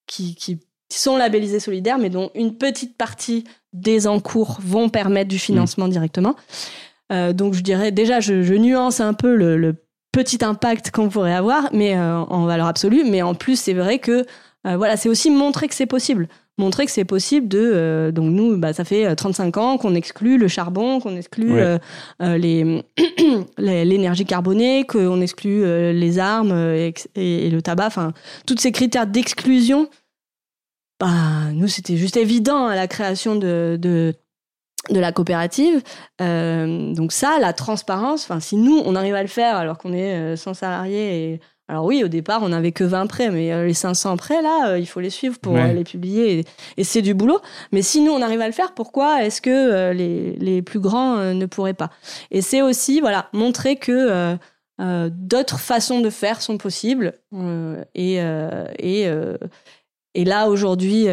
qui, 0.06 0.34
qui 0.34 0.60
sont 0.90 1.16
labellisés 1.16 1.60
solidaires, 1.60 1.98
mais 1.98 2.10
dont 2.10 2.30
une 2.34 2.56
petite 2.56 2.96
partie 2.96 3.44
des 3.72 4.06
encours 4.06 4.58
vont 4.60 4.88
permettre 4.88 5.28
du 5.28 5.38
financement 5.38 5.88
directement. 5.88 6.36
donc 7.10 7.54
je 7.54 7.62
dirais 7.62 7.92
déjà, 7.92 8.20
je, 8.20 8.42
je 8.42 8.54
nuance 8.54 9.00
un 9.00 9.14
peu 9.14 9.34
le, 9.34 9.56
le 9.56 9.84
petit 10.14 10.44
impact 10.44 10.92
qu'on 10.92 11.08
pourrait 11.08 11.34
avoir, 11.34 11.68
mais 11.72 11.96
euh, 11.96 12.18
en 12.18 12.46
valeur 12.46 12.66
absolue. 12.66 13.04
Mais 13.04 13.20
en 13.20 13.34
plus, 13.34 13.58
c'est 13.58 13.74
vrai 13.74 13.98
que 13.98 14.24
euh, 14.66 14.76
voilà, 14.76 14.96
c'est 14.96 15.08
aussi 15.08 15.30
montrer 15.30 15.68
que 15.68 15.74
c'est 15.74 15.86
possible. 15.86 16.28
Montrer 16.56 16.86
que 16.86 16.92
c'est 16.92 17.04
possible 17.04 17.48
de. 17.48 17.58
Euh, 17.58 18.12
donc, 18.12 18.30
nous, 18.30 18.56
bah, 18.56 18.72
ça 18.72 18.84
fait 18.84 19.14
35 19.14 19.56
ans 19.56 19.76
qu'on 19.76 19.94
exclut 19.94 20.38
le 20.38 20.48
charbon, 20.48 21.00
qu'on 21.00 21.16
exclut 21.16 21.60
les, 22.20 22.82
l'énergie 23.58 24.24
carbonée, 24.24 24.84
qu'on 24.84 25.20
exclut 25.20 25.64
les 25.92 26.18
armes 26.18 26.52
et, 27.16 27.50
le 27.50 27.60
tabac. 27.60 27.86
Enfin, 27.86 28.12
tous 28.46 28.58
ces 28.58 28.72
critères 28.72 29.06
d'exclusion. 29.06 29.88
Bah, 31.00 31.08
nous, 31.52 31.68
c'était 31.68 31.96
juste 31.96 32.16
évident 32.16 32.66
à 32.66 32.76
la 32.76 32.86
création 32.86 33.34
de, 33.34 33.76
de 33.80 34.14
de 34.90 35.00
la 35.00 35.12
coopérative. 35.12 35.82
Euh, 36.20 36.92
donc 36.92 37.12
ça, 37.12 37.38
la 37.40 37.52
transparence, 37.52 38.24
enfin 38.24 38.40
si 38.40 38.56
nous, 38.56 38.82
on 38.84 38.94
arrive 38.94 39.14
à 39.14 39.22
le 39.22 39.28
faire 39.28 39.56
alors 39.56 39.78
qu'on 39.78 39.92
est 39.92 40.36
100 40.36 40.50
euh, 40.50 40.54
salariés 40.54 41.32
et 41.32 41.40
alors 41.66 41.86
oui, 41.86 42.04
au 42.04 42.08
départ, 42.08 42.42
on 42.42 42.50
n'avait 42.50 42.72
que 42.72 42.84
20 42.84 43.06
prêts, 43.06 43.30
mais 43.30 43.50
euh, 43.50 43.66
les 43.66 43.72
500 43.72 44.18
prêts, 44.18 44.42
là, 44.42 44.76
il 44.76 44.86
faut 44.86 45.00
les 45.00 45.08
suivre 45.10 45.38
pour 45.38 45.56
les 45.56 45.84
publier, 45.84 46.44
et, 46.76 46.84
c'est 46.84 47.00
du 47.00 47.14
boulot. 47.14 47.40
Mais 47.72 47.80
si 47.80 48.02
nous, 48.02 48.12
on 48.12 48.20
arrive 48.20 48.42
à 48.42 48.46
le 48.46 48.52
faire, 48.52 48.74
pourquoi 48.74 49.24
est-ce 49.24 49.40
que 49.40 49.92
les, 49.92 50.32
les, 50.32 50.60
plus 50.60 50.80
grands 50.80 51.16
ne 51.32 51.46
pourraient 51.46 51.72
pas? 51.72 51.90
Et 52.30 52.42
c'est 52.42 52.60
aussi, 52.60 53.00
voilà, 53.00 53.28
montrer 53.32 53.76
que 53.76 54.36
d'autres 54.78 55.58
façons 55.58 56.00
de 56.00 56.10
faire 56.10 56.42
sont 56.42 56.58
possibles. 56.58 57.14
et, 57.94 58.16
et, 58.16 59.08
et 60.14 60.24
là, 60.24 60.48
aujourd'hui, 60.48 61.06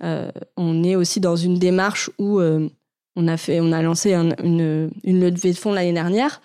on 0.00 0.84
est 0.84 0.96
aussi 0.96 1.20
dans 1.20 1.36
une 1.36 1.58
démarche 1.58 2.10
où 2.18 2.40
on 2.40 3.28
a, 3.28 3.36
fait, 3.36 3.60
on 3.60 3.72
a 3.72 3.82
lancé 3.82 4.14
une, 4.14 4.90
une 5.04 5.20
levée 5.20 5.52
de 5.52 5.58
fonds 5.58 5.72
l'année 5.72 5.92
dernière 5.92 6.40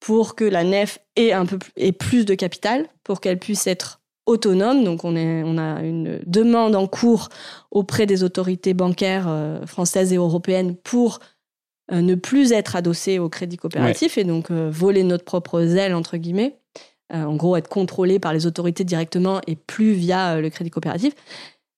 pour 0.00 0.34
que 0.34 0.44
la 0.44 0.64
nef 0.64 0.98
ait, 1.16 1.32
un 1.32 1.46
peu, 1.46 1.58
ait 1.76 1.92
plus 1.92 2.24
de 2.24 2.34
capital, 2.34 2.86
pour 3.04 3.20
qu'elle 3.20 3.38
puisse 3.38 3.66
être 3.66 4.00
autonome. 4.28 4.84
Donc 4.84 5.04
on, 5.04 5.16
est, 5.16 5.42
on 5.44 5.58
a 5.58 5.82
une 5.82 6.20
demande 6.26 6.76
en 6.76 6.86
cours 6.86 7.28
auprès 7.70 8.06
des 8.06 8.22
autorités 8.22 8.74
bancaires 8.74 9.26
euh, 9.28 9.66
françaises 9.66 10.12
et 10.12 10.16
européennes 10.16 10.76
pour 10.76 11.20
euh, 11.90 12.02
ne 12.02 12.14
plus 12.14 12.52
être 12.52 12.76
adossée 12.76 13.18
au 13.18 13.28
crédit 13.28 13.56
coopératif 13.56 14.18
et 14.18 14.24
donc 14.24 14.50
euh, 14.50 14.68
voler 14.70 15.02
notre 15.02 15.24
propre 15.24 15.62
zèle, 15.62 15.94
entre 15.94 16.18
guillemets. 16.18 16.58
en 17.10 17.36
gros, 17.36 17.56
être 17.56 17.68
contrôlé 17.68 18.18
par 18.18 18.34
les 18.34 18.46
autorités 18.46 18.84
directement 18.84 19.40
et 19.46 19.56
plus 19.56 19.92
via 19.92 20.40
le 20.40 20.50
crédit 20.50 20.70
coopératif. 20.70 21.14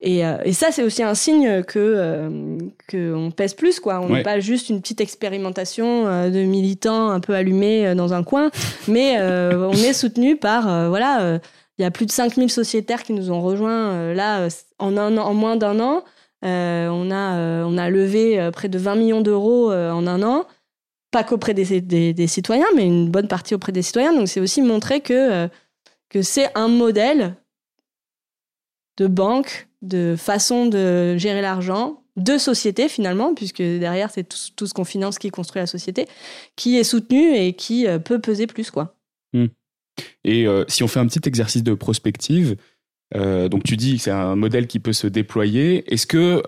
Et, 0.02 0.24
euh, 0.24 0.38
et, 0.44 0.54
ça, 0.54 0.72
c'est 0.72 0.82
aussi 0.82 1.02
un 1.02 1.14
signe 1.14 1.62
que 1.62 1.78
euh, 1.78 2.58
qu'on 2.90 3.30
pèse 3.30 3.52
plus, 3.52 3.80
quoi. 3.80 4.00
On 4.00 4.08
n'est 4.08 4.22
pas 4.22 4.40
juste 4.40 4.70
une 4.70 4.80
petite 4.80 5.00
expérimentation 5.00 6.06
euh, 6.06 6.30
de 6.30 6.40
militants 6.40 7.10
un 7.10 7.20
peu 7.20 7.34
allumés 7.34 7.94
dans 7.94 8.14
un 8.14 8.22
coin, 8.22 8.50
mais 8.88 9.20
on 9.20 9.72
est 9.72 9.92
soutenu 9.92 10.36
par 10.36 10.88
voilà. 10.88 11.40
Il 11.78 11.82
y 11.82 11.84
a 11.84 11.90
plus 11.90 12.06
de 12.06 12.12
5000 12.12 12.50
sociétaires 12.50 13.02
qui 13.02 13.14
nous 13.14 13.30
ont 13.30 13.40
rejoints 13.40 14.12
là 14.12 14.48
en 14.78 14.96
un 14.98 15.16
en 15.16 15.34
moins 15.34 15.56
d'un 15.56 15.80
an. 15.80 16.04
on 16.42 17.10
a 17.10 17.64
on 17.64 17.78
a 17.78 17.90
levé 17.90 18.50
près 18.52 18.68
de 18.68 18.78
20 18.78 18.94
millions 18.96 19.20
d'euros 19.20 19.72
en 19.72 20.06
un 20.06 20.22
an, 20.22 20.46
pas 21.10 21.24
qu'auprès 21.24 21.54
des, 21.54 21.80
des, 21.80 22.12
des, 22.12 22.26
citoyens, 22.26 22.66
mais 22.74 22.86
une 22.86 23.10
bonne 23.10 23.28
partie 23.28 23.54
auprès 23.54 23.72
des 23.72 23.82
citoyens. 23.82 24.14
Donc 24.14 24.28
c'est 24.28 24.40
aussi 24.40 24.62
montrer 24.62 25.00
que 25.00 25.48
que 26.08 26.22
c'est 26.22 26.50
un 26.54 26.68
modèle 26.68 27.34
de 28.98 29.06
banque 29.06 29.69
de 29.82 30.14
façon 30.16 30.66
de 30.66 31.16
gérer 31.16 31.40
l'argent, 31.40 32.02
de 32.16 32.38
société 32.38 32.88
finalement, 32.88 33.34
puisque 33.34 33.62
derrière 33.62 34.10
c'est 34.10 34.24
tout, 34.24 34.66
ce 34.66 34.74
qu'on 34.74 34.84
finance 34.84 35.18
qui 35.18 35.30
construit 35.30 35.60
la 35.60 35.66
société, 35.66 36.06
qui 36.56 36.76
est 36.76 36.84
soutenu 36.84 37.34
et 37.34 37.54
qui 37.54 37.86
euh, 37.86 37.98
peut 37.98 38.20
peser 38.20 38.46
plus. 38.46 38.70
quoi. 38.70 38.96
Hmm. 39.32 39.46
Et 40.24 40.46
euh, 40.46 40.64
si 40.68 40.82
on 40.82 40.88
fait 40.88 41.00
un 41.00 41.06
petit 41.06 41.26
exercice 41.26 41.62
de 41.62 41.74
prospective, 41.74 42.56
euh, 43.16 43.48
donc 43.48 43.64
tu 43.64 43.76
dis 43.76 43.96
que 43.96 44.02
c'est 44.02 44.10
un 44.10 44.36
modèle 44.36 44.66
qui 44.66 44.78
peut 44.78 44.92
se 44.92 45.06
déployer. 45.06 45.92
Est-ce 45.92 46.06
que, 46.06 46.42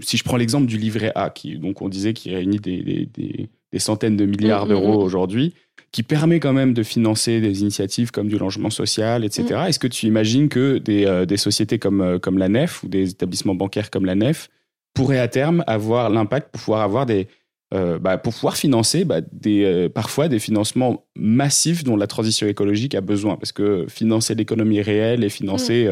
si 0.00 0.16
je 0.16 0.24
prends 0.24 0.36
l'exemple 0.36 0.66
du 0.66 0.78
livret 0.78 1.12
A, 1.14 1.30
qui, 1.30 1.58
donc 1.58 1.82
on 1.82 1.88
disait 1.88 2.14
qu'il 2.14 2.34
réunit 2.34 2.58
des, 2.58 3.08
des, 3.12 3.78
centaines 3.78 4.16
de 4.16 4.24
milliards 4.24 4.64
hmm, 4.64 4.68
hmm, 4.68 4.70
d'euros 4.70 5.02
aujourd'hui, 5.02 5.54
qui 5.90 6.02
permet 6.02 6.38
quand 6.40 6.52
même 6.52 6.74
de 6.74 6.82
financer 6.82 7.40
des 7.40 7.62
initiatives 7.62 8.10
comme 8.10 8.28
du 8.28 8.38
logement 8.38 8.70
social, 8.70 9.24
etc. 9.24 9.46
Mm. 9.50 9.68
Est-ce 9.68 9.78
que 9.78 9.86
tu 9.86 10.06
imagines 10.06 10.48
que 10.48 10.78
des, 10.78 11.06
euh, 11.06 11.24
des 11.24 11.36
sociétés 11.36 11.78
comme, 11.78 12.00
euh, 12.00 12.18
comme 12.18 12.38
la 12.38 12.48
NEF 12.48 12.82
ou 12.82 12.88
des 12.88 13.10
établissements 13.10 13.54
bancaires 13.54 13.90
comme 13.90 14.04
la 14.04 14.14
NEF 14.14 14.48
pourraient 14.94 15.18
à 15.18 15.28
terme 15.28 15.64
avoir 15.66 16.10
l'impact 16.10 16.50
pour 16.52 16.60
pouvoir 16.60 16.82
avoir 16.82 17.06
des, 17.06 17.28
euh, 17.72 17.98
bah, 17.98 18.18
pour 18.18 18.34
pouvoir 18.34 18.56
financer 18.56 19.04
bah, 19.04 19.20
des, 19.32 19.88
parfois 19.94 20.28
des 20.28 20.38
financements 20.38 21.06
massifs 21.16 21.84
dont 21.84 21.96
la 21.96 22.06
transition 22.06 22.46
écologique 22.46 22.94
a 22.94 23.00
besoin? 23.00 23.36
Parce 23.36 23.52
que 23.52 23.86
financer 23.88 24.34
l'économie 24.34 24.82
réelle 24.82 25.24
et 25.24 25.30
financer 25.30 25.88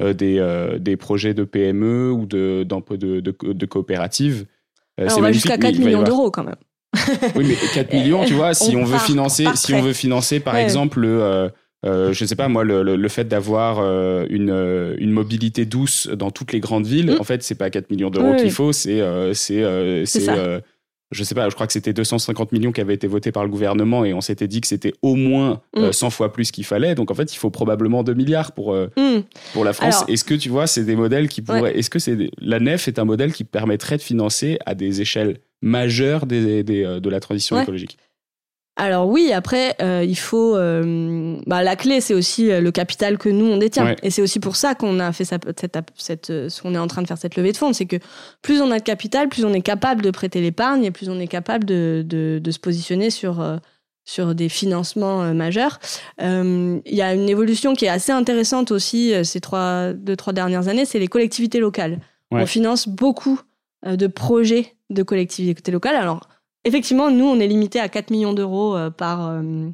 mm. 0.00 0.12
des, 0.12 0.76
des 0.78 0.96
projets 0.96 1.34
de 1.34 1.44
PME 1.44 2.12
ou 2.12 2.26
de, 2.26 2.64
de, 2.64 3.20
de, 3.20 3.52
de 3.52 3.66
coopératives, 3.66 4.46
on 4.98 5.20
va 5.20 5.32
jusqu'à 5.32 5.56
4 5.56 5.78
millions 5.78 6.02
d'euros 6.02 6.30
quand 6.30 6.44
même. 6.44 6.56
Oui, 7.36 7.46
mais 7.48 7.56
4 7.74 7.92
millions, 7.92 8.24
tu 8.24 8.34
vois, 8.34 8.54
si 8.54 8.76
on, 8.76 8.84
veut 8.84 8.98
financer, 8.98 9.46
si 9.54 9.74
on 9.74 9.80
veut 9.82 9.92
financer, 9.92 10.40
par 10.40 10.56
exemple, 10.56 11.04
euh, 11.04 11.48
euh, 11.86 12.12
je 12.12 12.24
sais 12.24 12.36
pas 12.36 12.48
moi, 12.48 12.62
le, 12.62 12.82
le, 12.82 13.08
fait 13.08 13.24
d'avoir 13.24 13.78
euh, 13.78 14.26
une, 14.28 14.50
euh, 14.50 14.96
une 14.98 15.10
mobilité 15.10 15.64
douce 15.64 16.08
dans 16.08 16.30
toutes 16.30 16.52
les 16.52 16.60
grandes 16.60 16.86
villes, 16.86 17.12
mm. 17.12 17.20
en 17.20 17.24
fait, 17.24 17.42
c'est 17.42 17.54
pas 17.54 17.70
4 17.70 17.90
millions 17.90 18.10
d'euros 18.10 18.36
qu'il 18.36 18.50
faut, 18.50 18.72
c'est 18.72 19.00
c'est 19.34 19.64
c'est 20.06 20.62
je 21.12 21.24
sais 21.24 21.34
pas, 21.34 21.48
je 21.48 21.56
crois 21.56 21.66
que 21.66 21.72
c'était 21.72 21.92
250 21.92 22.52
millions 22.52 22.70
qui 22.70 22.80
avaient 22.80 22.94
été 22.94 23.08
votés 23.08 23.32
par 23.32 23.42
le 23.42 23.48
gouvernement 23.48 24.04
et 24.04 24.14
on 24.14 24.20
s'était 24.20 24.46
dit 24.46 24.60
que 24.60 24.68
c'était 24.68 24.92
au 25.02 25.16
moins 25.16 25.60
100 25.74 26.06
mm. 26.06 26.10
fois 26.10 26.32
plus 26.32 26.52
qu'il 26.52 26.64
fallait. 26.64 26.94
Donc 26.94 27.10
en 27.10 27.14
fait, 27.14 27.34
il 27.34 27.36
faut 27.36 27.50
probablement 27.50 28.04
2 28.04 28.14
milliards 28.14 28.52
pour, 28.52 28.76
mm. 28.76 29.22
pour 29.52 29.64
la 29.64 29.72
France. 29.72 30.04
Est-ce 30.06 30.22
que 30.22 30.34
tu 30.34 30.50
vois, 30.50 30.68
c'est 30.68 30.84
des 30.84 30.94
modèles 30.94 31.28
qui 31.28 31.42
pourraient. 31.42 31.76
Est-ce 31.76 31.90
que 31.90 31.98
c'est 31.98 32.30
la 32.38 32.60
nef 32.60 32.86
est 32.86 33.00
un 33.00 33.04
modèle 33.04 33.32
qui 33.32 33.42
permettrait 33.42 33.96
de 33.96 34.02
financer 34.02 34.58
à 34.66 34.76
des 34.76 35.00
échelles 35.00 35.38
majeur 35.62 36.26
des, 36.26 36.62
des, 36.62 36.84
euh, 36.84 37.00
de 37.00 37.10
la 37.10 37.20
transition 37.20 37.60
écologique 37.60 37.98
alors 38.76 39.08
oui, 39.08 39.30
après, 39.34 39.74
euh, 39.82 40.02
il 40.08 40.16
faut... 40.16 40.56
euh, 40.56 41.36
bah, 41.46 41.62
la 41.62 41.76
clé, 41.76 42.00
c'est 42.00 42.14
aussi 42.14 42.46
le 42.48 42.70
capital 42.70 43.18
que 43.18 43.28
nous, 43.28 43.44
on 43.44 43.58
détient. 43.58 43.84
Ouais. 43.84 43.96
Et 44.02 44.08
c'est 44.08 44.22
aussi 44.22 44.40
pour 44.40 44.56
ça 44.56 44.74
qu'on 44.74 45.00
a 45.00 45.12
fait 45.12 45.26
ça- 45.26 45.36
cette, 45.58 45.76
cette, 45.96 46.30
euh, 46.30 46.48
on 46.64 46.74
est 46.74 46.78
en 46.78 46.86
train 46.86 47.02
de 47.02 47.06
faire 47.06 47.18
cette 47.18 47.36
levée 47.36 47.52
de 47.52 47.58
fonds. 47.58 47.74
C'est 47.74 47.84
que 47.84 47.96
plus 48.40 48.62
on 48.62 48.70
a 48.70 48.78
de 48.78 48.82
capital, 48.82 49.28
plus 49.28 49.44
on 49.44 49.52
est 49.52 49.60
capable 49.60 50.00
de 50.00 50.10
prêter 50.10 50.40
l'épargne 50.40 50.84
et 50.84 50.90
plus 50.92 51.10
on 51.10 51.20
est 51.20 51.26
capable 51.26 51.66
de, 51.66 52.02
de, 52.06 52.40
de 52.42 52.50
se 52.50 52.58
positionner 52.58 53.10
sur, 53.10 53.42
euh, 53.42 53.58
sur 54.06 54.34
des 54.34 54.48
financements 54.48 55.24
euh, 55.24 55.34
majeurs. 55.34 55.78
Euh, 56.22 56.80
Il 56.86 56.94
y 56.94 57.02
a 57.02 57.12
une 57.12 57.28
évolution 57.28 57.74
qui 57.74 57.84
est 57.84 57.90
assez 57.90 58.12
intéressante 58.12 58.70
aussi 58.70 59.12
euh, 59.12 59.24
ces 59.24 59.40
trois, 59.40 59.92
deux, 59.92 60.16
trois 60.16 60.32
dernières 60.32 60.68
années, 60.68 60.86
c'est 60.86 61.00
les 61.00 61.08
collectivités 61.08 61.58
locales. 61.60 61.98
Ouais. 62.30 62.42
On 62.42 62.46
finance 62.46 62.88
beaucoup 62.88 63.40
de 63.86 64.06
projets 64.06 64.74
de 64.90 65.02
collectivités 65.02 65.72
locales. 65.72 65.96
Alors, 65.96 66.28
effectivement, 66.64 67.10
nous, 67.10 67.24
on 67.24 67.40
est 67.40 67.46
limité 67.46 67.80
à 67.80 67.88
4 67.88 68.10
millions 68.10 68.32
d'euros 68.32 68.76
euh, 68.76 68.90
par, 68.90 69.28
euh, 69.28 69.68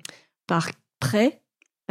par 0.46 0.70
prêt. 1.00 1.40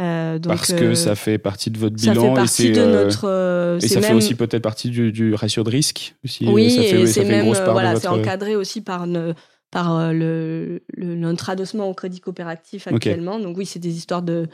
Euh, 0.00 0.38
donc, 0.38 0.52
Parce 0.56 0.72
que 0.74 0.84
euh, 0.84 0.94
ça 0.94 1.14
fait 1.14 1.38
partie 1.38 1.70
de 1.70 1.78
votre 1.78 1.98
ça 1.98 2.10
bilan 2.10 2.22
fait 2.22 2.30
et 2.30 2.34
partie 2.34 2.62
c'est 2.64 2.72
de 2.72 2.80
euh, 2.80 3.04
notre. 3.04 3.24
euh, 3.28 3.78
et 3.80 3.88
ça 3.88 4.00
fait 4.02 4.12
aussi 4.12 4.34
peut-être 4.34 4.62
partie 4.62 4.90
du, 4.90 5.10
du 5.10 5.32
ratio 5.34 5.62
de 5.64 5.70
risque 5.70 6.14
aussi. 6.22 6.46
Oui, 6.46 6.70
ça 6.70 6.82
fait, 6.82 7.00
et 7.00 7.06
ça 7.06 7.12
c'est 7.22 7.24
même 7.24 7.48
euh, 7.48 7.72
voilà, 7.72 7.96
c'est 7.96 8.06
votre. 8.08 8.20
encadré 8.20 8.56
aussi 8.56 8.82
par 8.82 9.06
ne- 9.06 9.32
par 9.70 9.96
euh, 9.96 10.12
le, 10.12 10.82
le- 10.94 11.14
notre 11.16 11.48
adossement 11.48 11.88
au 11.88 11.94
crédit 11.94 12.20
coopératif 12.20 12.86
actuellement. 12.94 13.38
Donc 13.40 13.56
oui, 13.56 13.64
c'est 13.64 13.78
des 13.78 13.96
histoires 13.96 14.20
de 14.22 14.48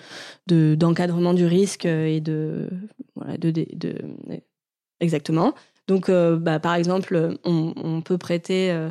de- 0.46 0.76
d'encadrement 0.76 1.34
du 1.34 1.44
risque 1.44 1.86
euh, 1.86 2.06
et 2.06 2.20
de 2.20 2.70
voilà 3.16 3.36
de, 3.36 3.50
de, 3.50 3.66
de- 3.74 3.96
exactement. 5.00 5.54
Donc 5.88 6.08
euh, 6.08 6.36
bah, 6.36 6.58
par 6.60 6.74
exemple, 6.74 7.36
on, 7.44 7.72
on 7.76 8.00
peut 8.02 8.18
prêter. 8.18 8.70
euh, 8.70 8.90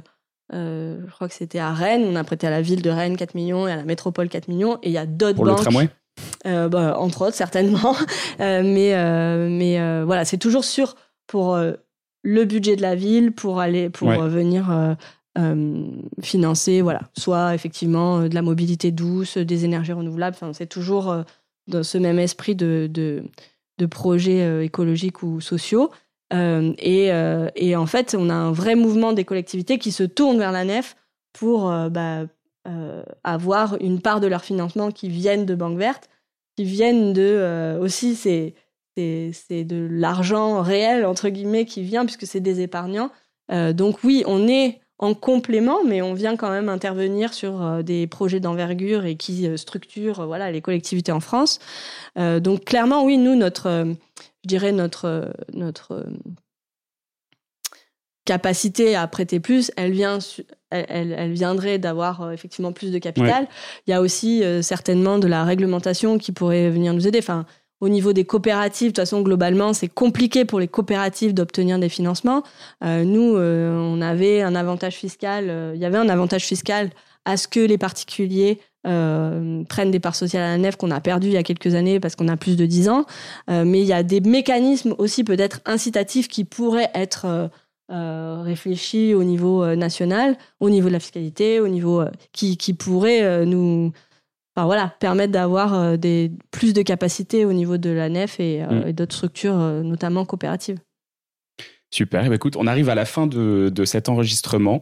euh, 0.53 0.99
je 1.07 1.11
crois 1.11 1.27
que 1.29 1.33
c'était 1.33 1.59
à 1.59 1.71
Rennes, 1.73 2.03
on 2.05 2.15
a 2.15 2.23
prêté 2.23 2.45
à 2.45 2.49
la 2.49 2.61
ville 2.61 2.81
de 2.81 2.89
Rennes 2.89 3.15
4 3.15 3.35
millions 3.35 3.67
et 3.67 3.71
à 3.71 3.77
la 3.77 3.85
métropole 3.85 4.27
4 4.27 4.49
millions. 4.49 4.77
Et 4.83 4.89
il 4.89 4.91
y 4.91 4.97
a 4.97 5.05
d'autres 5.05 5.35
Pour 5.35 5.45
le 5.45 5.55
tramway? 5.55 5.89
bah, 6.43 6.97
entre 6.99 7.21
autres 7.27 7.35
certainement. 7.35 7.95
Mais 8.39 8.93
mais 9.49 10.03
voilà, 10.03 10.25
c'est 10.25 10.37
toujours 10.37 10.65
sûr 10.65 10.95
pour 11.27 11.57
le 12.23 12.45
budget 12.45 12.75
de 12.75 12.81
la 12.81 12.95
ville, 12.95 13.31
pour 13.31 13.59
aller 13.61 13.89
pour 13.89 14.09
Ouais. 14.09 14.17
venir 14.27 14.95
financer, 16.21 16.81
voilà, 16.81 17.01
soit 17.17 17.55
effectivement 17.55 18.27
de 18.27 18.35
la 18.35 18.41
mobilité 18.41 18.91
douce, 18.91 19.37
des 19.37 19.65
énergies 19.65 19.93
renouvelables. 19.93 20.35
Enfin, 20.39 20.53
c'est 20.53 20.67
toujours 20.67 21.15
dans 21.67 21.83
ce 21.83 21.97
même 21.97 22.19
esprit 22.19 22.55
de 22.55 22.89
de, 22.91 23.23
de 23.77 23.85
projets 23.85 24.65
écologiques 24.65 25.23
ou 25.23 25.39
sociaux. 25.41 25.91
Euh, 26.33 26.73
et, 26.77 27.11
euh, 27.11 27.49
et 27.55 27.75
en 27.75 27.85
fait, 27.85 28.15
on 28.17 28.29
a 28.29 28.33
un 28.33 28.51
vrai 28.51 28.75
mouvement 28.75 29.13
des 29.13 29.25
collectivités 29.25 29.77
qui 29.77 29.91
se 29.91 30.03
tournent 30.03 30.37
vers 30.37 30.51
la 30.51 30.63
nef 30.63 30.95
pour 31.33 31.71
euh, 31.71 31.89
bah, 31.89 32.25
avoir 33.23 33.77
une 33.81 34.01
part 34.01 34.19
de 34.19 34.27
leur 34.27 34.43
financement 34.43 34.91
qui 34.91 35.09
viennent 35.09 35.45
de 35.45 35.55
banques 35.55 35.79
vertes, 35.79 36.09
qui 36.55 36.63
viennent 36.63 37.11
de 37.11 37.79
aussi 37.81 38.15
c'est 38.15 38.53
de 38.97 39.87
l'argent 39.89 40.61
réel 40.61 41.05
entre 41.05 41.29
guillemets 41.29 41.65
qui 41.65 41.81
vient 41.81 42.05
puisque 42.05 42.27
c'est 42.27 42.39
des 42.39 42.61
épargnants. 42.61 43.09
Donc 43.49 44.03
oui, 44.03 44.23
on 44.27 44.47
est 44.47 44.79
en 44.99 45.15
complément, 45.15 45.83
mais 45.83 46.03
on 46.03 46.13
vient 46.13 46.35
quand 46.35 46.51
même 46.51 46.69
intervenir 46.69 47.33
sur 47.33 47.83
des 47.83 48.05
projets 48.05 48.39
d'envergure 48.39 49.05
et 49.05 49.15
qui 49.15 49.49
structurent 49.57 50.27
voilà 50.27 50.51
les 50.51 50.61
collectivités 50.61 51.11
en 51.11 51.19
France. 51.19 51.57
Donc 52.15 52.65
clairement 52.65 53.03
oui, 53.03 53.17
nous 53.17 53.35
notre 53.35 53.95
je 54.43 54.47
dirais 54.47 54.71
notre 54.71 55.33
notre 55.53 55.91
euh, 55.93 56.03
capacité 58.25 58.95
à 58.95 59.07
prêter 59.07 59.39
plus, 59.39 59.71
elle 59.77 59.91
vient 59.91 60.19
su- 60.19 60.43
elle, 60.69 60.85
elle- 60.89 61.15
elle 61.17 61.33
viendrait 61.33 61.79
d'avoir 61.79 62.21
euh, 62.21 62.31
effectivement 62.31 62.71
plus 62.71 62.91
de 62.91 62.99
capital. 62.99 63.47
Il 63.87 63.91
y 63.91 63.93
a 63.93 64.01
aussi 64.01 64.43
euh, 64.43 64.61
certainement 64.61 65.17
de 65.17 65.27
la 65.27 65.43
réglementation 65.43 66.17
qui 66.17 66.31
pourrait 66.31 66.69
venir 66.69 66.93
nous 66.93 67.07
aider. 67.07 67.19
Enfin, 67.19 67.45
au 67.79 67.89
niveau 67.89 68.13
des 68.13 68.23
coopératives, 68.25 68.89
de 68.89 68.91
toute 68.91 68.97
façon, 68.97 69.21
globalement, 69.21 69.73
c'est 69.73 69.87
compliqué 69.87 70.45
pour 70.45 70.59
les 70.59 70.67
coopératives 70.67 71.33
d'obtenir 71.33 71.79
des 71.79 71.89
financements. 71.89 72.43
Euh, 72.83 73.03
nous, 73.03 73.35
euh, 73.37 73.75
on 73.75 74.01
avait 74.01 74.43
un 74.43 74.53
avantage 74.53 74.95
fiscal, 74.95 75.71
il 75.73 75.81
y 75.81 75.85
avait 75.85 75.97
un 75.97 76.07
avantage 76.09 76.45
fiscal 76.45 76.91
à 77.25 77.37
ce 77.37 77.47
que 77.47 77.59
les 77.59 77.79
particuliers 77.79 78.59
euh, 78.87 79.63
prennent 79.65 79.91
des 79.91 79.99
parts 79.99 80.15
sociales 80.15 80.43
à 80.43 80.47
la 80.47 80.57
nef 80.57 80.75
qu'on 80.75 80.91
a 80.91 80.99
perdu 81.01 81.27
il 81.27 81.33
y 81.33 81.37
a 81.37 81.43
quelques 81.43 81.75
années 81.75 81.99
parce 81.99 82.15
qu'on 82.15 82.27
a 82.27 82.37
plus 82.37 82.57
de 82.57 82.65
10 82.65 82.89
ans. 82.89 83.05
Euh, 83.49 83.63
mais 83.65 83.81
il 83.81 83.87
y 83.87 83.93
a 83.93 84.03
des 84.03 84.21
mécanismes 84.21 84.95
aussi 84.97 85.23
peut-être 85.23 85.61
incitatifs 85.65 86.27
qui 86.27 86.43
pourraient 86.43 86.89
être 86.95 87.25
euh, 87.25 87.47
euh, 87.91 88.41
réfléchis 88.43 89.13
au 89.13 89.23
niveau 89.23 89.63
euh, 89.63 89.75
national, 89.75 90.37
au 90.59 90.69
niveau 90.69 90.87
de 90.87 90.93
la 90.93 90.99
fiscalité, 90.99 91.59
au 91.59 91.67
niveau 91.67 92.01
euh, 92.01 92.09
qui, 92.31 92.57
qui 92.57 92.73
pourraient 92.73 93.23
euh, 93.23 93.45
nous 93.45 93.91
enfin, 94.55 94.65
voilà, 94.65 94.93
permettre 94.99 95.31
d'avoir 95.31 95.73
euh, 95.73 95.97
des, 95.97 96.31
plus 96.51 96.73
de 96.73 96.81
capacités 96.81 97.45
au 97.45 97.53
niveau 97.53 97.77
de 97.77 97.89
la 97.89 98.09
nef 98.09 98.39
et, 98.39 98.63
euh, 98.63 98.83
Mm. 98.83 98.87
et 98.87 98.93
d'autres 98.93 99.15
structures, 99.15 99.57
euh, 99.57 99.81
notamment 99.81 100.25
coopératives. 100.25 100.79
Super. 101.93 102.25
Eh 102.25 102.29
ben, 102.29 102.35
écoute, 102.35 102.55
on 102.55 102.67
arrive 102.67 102.89
à 102.89 102.95
la 102.95 103.05
fin 103.05 103.27
de, 103.27 103.69
de 103.73 103.85
cet 103.85 104.07
enregistrement. 104.09 104.81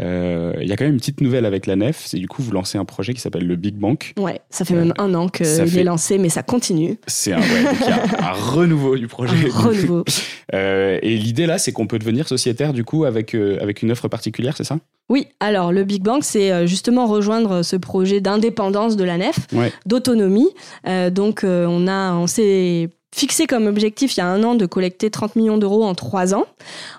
Euh, 0.00 0.52
Il 0.60 0.68
y 0.68 0.72
a 0.72 0.76
quand 0.76 0.84
même 0.84 0.94
une 0.94 1.00
petite 1.00 1.20
nouvelle 1.20 1.44
avec 1.46 1.66
la 1.66 1.76
nef. 1.76 2.02
C'est 2.06 2.18
du 2.18 2.28
coup, 2.28 2.42
vous 2.42 2.52
lancez 2.52 2.78
un 2.78 2.84
projet 2.84 3.14
qui 3.14 3.20
s'appelle 3.20 3.46
le 3.46 3.56
Big 3.56 3.74
Bank. 3.74 4.12
Ouais, 4.18 4.40
ça 4.50 4.64
fait 4.64 4.74
Euh, 4.74 4.78
même 4.84 4.94
un 4.98 5.14
an 5.14 5.28
qu'il 5.28 5.46
ça 5.46 5.64
est 5.64 5.66
fait- 5.66 5.84
lancé, 5.84 6.18
mais 6.18 6.28
ça 6.28 6.42
continue. 6.42 6.98
C'est 7.06 7.32
un, 7.32 7.40
ouais, 7.40 7.62
donc 7.64 7.74
il 7.80 7.86
y 7.86 7.90
a 7.90 8.28
un 8.30 8.32
renouveau 8.32 8.96
du 8.96 9.06
projet. 9.08 9.34
Un 9.50 9.58
renouveau. 9.58 10.04
Euh, 10.54 10.98
et 11.02 11.14
l'idée 11.18 11.44
là, 11.44 11.58
c'est 11.58 11.72
qu'on 11.72 11.86
peut 11.86 11.98
devenir 11.98 12.26
sociétaire 12.26 12.72
du 12.72 12.82
coup 12.82 13.04
avec, 13.04 13.34
avec 13.34 13.82
une 13.82 13.90
offre 13.92 14.08
particulière, 14.08 14.56
c'est 14.56 14.64
ça? 14.64 14.78
Oui, 15.10 15.26
alors 15.40 15.72
le 15.72 15.84
Big 15.84 16.02
Bang, 16.02 16.22
c'est 16.22 16.66
justement 16.66 17.06
rejoindre 17.06 17.60
ce 17.62 17.76
projet 17.76 18.22
d'indépendance 18.22 18.96
de 18.96 19.04
la 19.04 19.18
nef, 19.18 19.36
Ouais. 19.52 19.70
d'autonomie. 19.84 20.48
Donc 21.12 21.40
on 21.44 21.86
a, 21.86 22.14
on 22.14 22.26
s'est 22.26 22.88
fixé 23.14 23.46
comme 23.46 23.66
objectif 23.66 24.16
il 24.16 24.20
y 24.20 24.22
a 24.22 24.26
un 24.26 24.42
an 24.44 24.54
de 24.54 24.66
collecter 24.66 25.10
30 25.10 25.36
millions 25.36 25.58
d'euros 25.58 25.84
en 25.84 25.94
trois 25.94 26.34
ans. 26.34 26.46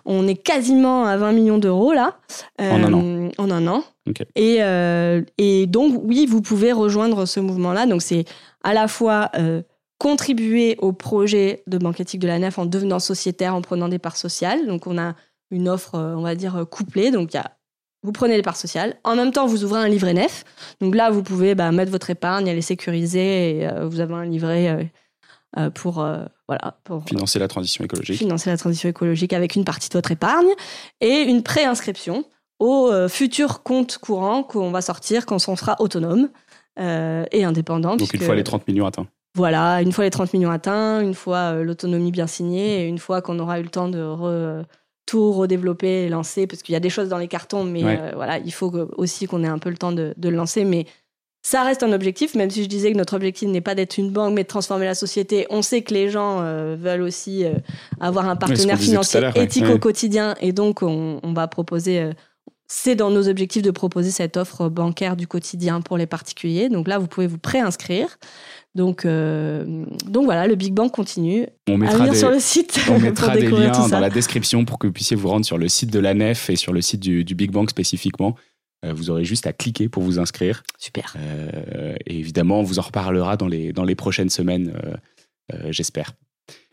On 0.05 0.27
est 0.27 0.35
quasiment 0.35 1.05
à 1.05 1.17
20 1.17 1.31
millions 1.33 1.57
d'euros 1.57 1.93
là. 1.93 2.17
En 2.59 2.83
un 2.83 2.93
an. 2.93 3.29
En 3.37 3.51
un 3.51 3.67
an. 3.67 3.83
Et, 4.35 4.57
euh, 4.61 5.21
et 5.37 5.67
donc 5.67 6.01
oui, 6.03 6.25
vous 6.25 6.41
pouvez 6.41 6.71
rejoindre 6.71 7.25
ce 7.25 7.39
mouvement-là. 7.39 7.85
Donc 7.85 8.01
c'est 8.01 8.25
à 8.63 8.73
la 8.73 8.87
fois 8.87 9.29
euh, 9.37 9.61
contribuer 9.99 10.77
au 10.79 10.93
projet 10.93 11.63
de 11.67 11.77
banque 11.77 11.99
éthique 11.99 12.21
de 12.21 12.27
la 12.27 12.39
nef 12.39 12.57
en 12.57 12.65
devenant 12.65 12.99
sociétaire, 12.99 13.53
en 13.53 13.61
prenant 13.61 13.87
des 13.87 13.99
parts 13.99 14.17
sociales. 14.17 14.65
Donc 14.67 14.87
on 14.87 14.97
a 14.97 15.15
une 15.51 15.69
offre, 15.69 15.95
euh, 15.95 16.15
on 16.15 16.21
va 16.21 16.35
dire, 16.35 16.55
euh, 16.55 16.65
couplée. 16.65 17.11
Donc 17.11 17.33
il 17.33 17.37
y 17.37 17.39
a 17.39 17.51
vous 18.03 18.11
prenez 18.11 18.37
les 18.37 18.41
parts 18.41 18.55
sociales. 18.55 18.95
En 19.03 19.15
même 19.15 19.31
temps, 19.31 19.45
vous 19.45 19.63
ouvrez 19.63 19.81
un 19.81 19.87
livret 19.87 20.13
nef. 20.13 20.45
Donc 20.79 20.95
là, 20.95 21.09
vous 21.09 21.21
pouvez 21.21 21.53
bah, 21.53 21.71
mettre 21.71 21.91
votre 21.91 22.09
épargne, 22.09 22.47
elle 22.47 22.57
est 22.57 22.61
sécurisée 22.61 23.57
et 23.57 23.67
euh, 23.67 23.87
vous 23.87 23.99
avez 23.99 24.13
un 24.13 24.25
livret 24.25 24.69
euh, 24.69 24.83
euh, 24.83 24.83
pour, 25.73 25.99
euh, 25.99 26.25
voilà, 26.47 26.77
pour 26.83 27.03
Financer 27.05 27.39
la 27.39 27.47
transition 27.47 27.83
écologique. 27.83 28.17
financer 28.17 28.49
la 28.49 28.57
transition 28.57 28.87
écologique 28.89 29.33
avec 29.33 29.55
une 29.55 29.65
partie 29.65 29.89
de 29.89 29.93
votre 29.93 30.11
épargne 30.11 30.49
et 31.01 31.21
une 31.23 31.41
préinscription 31.43 32.23
au 32.59 32.89
euh, 32.91 33.07
futur 33.07 33.63
compte 33.63 33.97
courant 33.97 34.43
qu'on 34.43 34.69
va 34.71 34.81
sortir 34.81 35.25
quand 35.25 35.37
on 35.47 35.55
sera 35.55 35.75
autonome 35.79 36.29
euh, 36.79 37.25
et 37.31 37.43
indépendant. 37.43 37.95
Donc 37.95 38.13
une 38.13 38.21
fois 38.21 38.35
les 38.35 38.43
30 38.43 38.67
millions 38.67 38.85
atteints. 38.85 39.07
voilà, 39.35 39.81
une 39.81 39.91
fois 39.91 40.03
les 40.03 40.09
30 40.11 40.33
millions 40.33 40.51
atteints, 40.51 41.01
une 41.01 41.13
fois 41.13 41.53
euh, 41.53 41.63
l'autonomie 41.63 42.11
bien 42.11 42.27
signée, 42.27 42.83
et 42.83 42.87
une 42.87 42.99
fois 42.99 43.21
qu'on 43.21 43.39
aura 43.39 43.59
eu 43.59 43.63
le 43.63 43.69
temps 43.69 43.87
de 43.89 43.99
re- 43.99 44.63
tout 45.05 45.31
redévelopper 45.31 46.03
et 46.05 46.09
lancer, 46.09 46.45
parce 46.45 46.61
qu'il 46.61 46.73
y 46.73 46.75
a 46.75 46.79
des 46.79 46.89
choses 46.91 47.09
dans 47.09 47.17
les 47.17 47.27
cartons, 47.27 47.63
mais 47.63 47.83
Ouais. 47.83 47.97
euh, 47.99 48.11
voilà, 48.13 48.37
il 48.37 48.51
faut 48.53 48.71
aussi 48.97 49.25
qu'on 49.25 49.43
ait 49.43 49.47
un 49.47 49.57
peu 49.57 49.69
le 49.71 49.77
temps 49.77 49.91
de, 49.91 50.13
de 50.17 50.29
le 50.29 50.35
lancer. 50.35 50.65
Mais 50.65 50.85
ça 51.51 51.63
reste 51.63 51.81
un 51.81 51.91
objectif, 51.93 52.35
même 52.35 52.51
si 52.51 52.61
je 52.63 52.69
disais 52.69 52.91
que 52.91 52.97
notre 52.97 53.15
objectif 53.15 53.49
n'est 53.49 53.61
pas 53.61 53.73
d'être 53.73 53.97
une 53.97 54.11
banque, 54.11 54.33
mais 54.35 54.43
de 54.43 54.47
transformer 54.47 54.85
la 54.85 54.93
société. 54.93 55.47
On 55.49 55.61
sait 55.63 55.81
que 55.81 55.93
les 55.93 56.09
gens 56.09 56.41
euh, 56.41 56.75
veulent 56.79 57.01
aussi 57.01 57.43
euh, 57.43 57.53
avoir 57.99 58.29
un 58.29 58.35
partenaire 58.35 58.75
à 58.75 58.77
financier 58.77 59.19
éthique 59.35 59.63
Ouais. 59.63 59.73
au 59.73 59.79
quotidien, 59.79 60.35
et 60.41 60.51
donc 60.53 60.83
on, 60.83 61.19
on 61.23 61.33
va 61.33 61.47
proposer. 61.47 61.99
euh, 62.01 62.13
c'est 62.71 62.93
dans 62.95 63.09
nos 63.09 63.27
objectifs 63.27 63.63
de 63.63 63.71
proposer 63.71 64.11
cette 64.11 64.37
offre 64.37 64.69
bancaire 64.69 65.15
du 65.15 65.25
quotidien 65.25 65.81
pour 65.81 65.97
les 65.97 66.05
particuliers. 66.05 66.69
Donc 66.69 66.87
là, 66.87 66.99
vous 66.99 67.07
pouvez 67.07 67.25
vous 67.25 67.39
préinscrire. 67.39 68.19
Donc, 68.75 69.05
euh, 69.05 69.85
donc 70.05 70.25
voilà, 70.25 70.45
le 70.45 70.53
Big 70.53 70.71
Bang 70.75 70.91
continue. 70.91 71.47
On 71.67 71.73
À 71.73 71.77
mettra 71.77 72.07
des, 72.09 72.15
sur 72.15 72.29
le 72.29 72.39
site 72.39 72.79
on 72.91 72.99
mettra 73.07 73.35
des 73.35 73.47
liens 73.49 73.87
dans 73.87 73.99
la 73.99 74.11
description 74.11 74.65
pour 74.65 74.77
que 74.77 74.85
vous 74.85 74.93
puissiez 74.93 75.15
vous 75.17 75.29
rendre 75.29 75.45
sur 75.47 75.57
le 75.57 75.67
site 75.67 75.89
de 75.89 75.97
la 75.97 76.13
nef 76.13 76.51
et 76.51 76.55
sur 76.55 76.71
le 76.71 76.81
site 76.81 76.99
du, 76.99 77.23
du 77.25 77.33
Big 77.33 77.49
Bang 77.49 77.67
spécifiquement. 77.67 78.35
Euh, 78.85 78.93
vous 78.93 79.09
aurez 79.09 79.25
juste 79.25 79.47
à 79.47 79.53
cliquer 79.53 79.89
pour 79.89 80.03
vous 80.03 80.19
inscrire. 80.19 80.63
Super. 80.77 81.15
Euh, 81.17 81.95
et 82.05 82.17
évidemment, 82.17 82.59
on 82.59 82.63
vous 82.63 82.79
en 82.79 82.83
reparlera 82.83 83.37
dans 83.37 83.47
les, 83.47 83.73
dans 83.73 83.83
les 83.83 83.95
prochaines 83.95 84.29
semaines, 84.29 84.73
euh, 85.53 85.71
j'espère. 85.71 86.13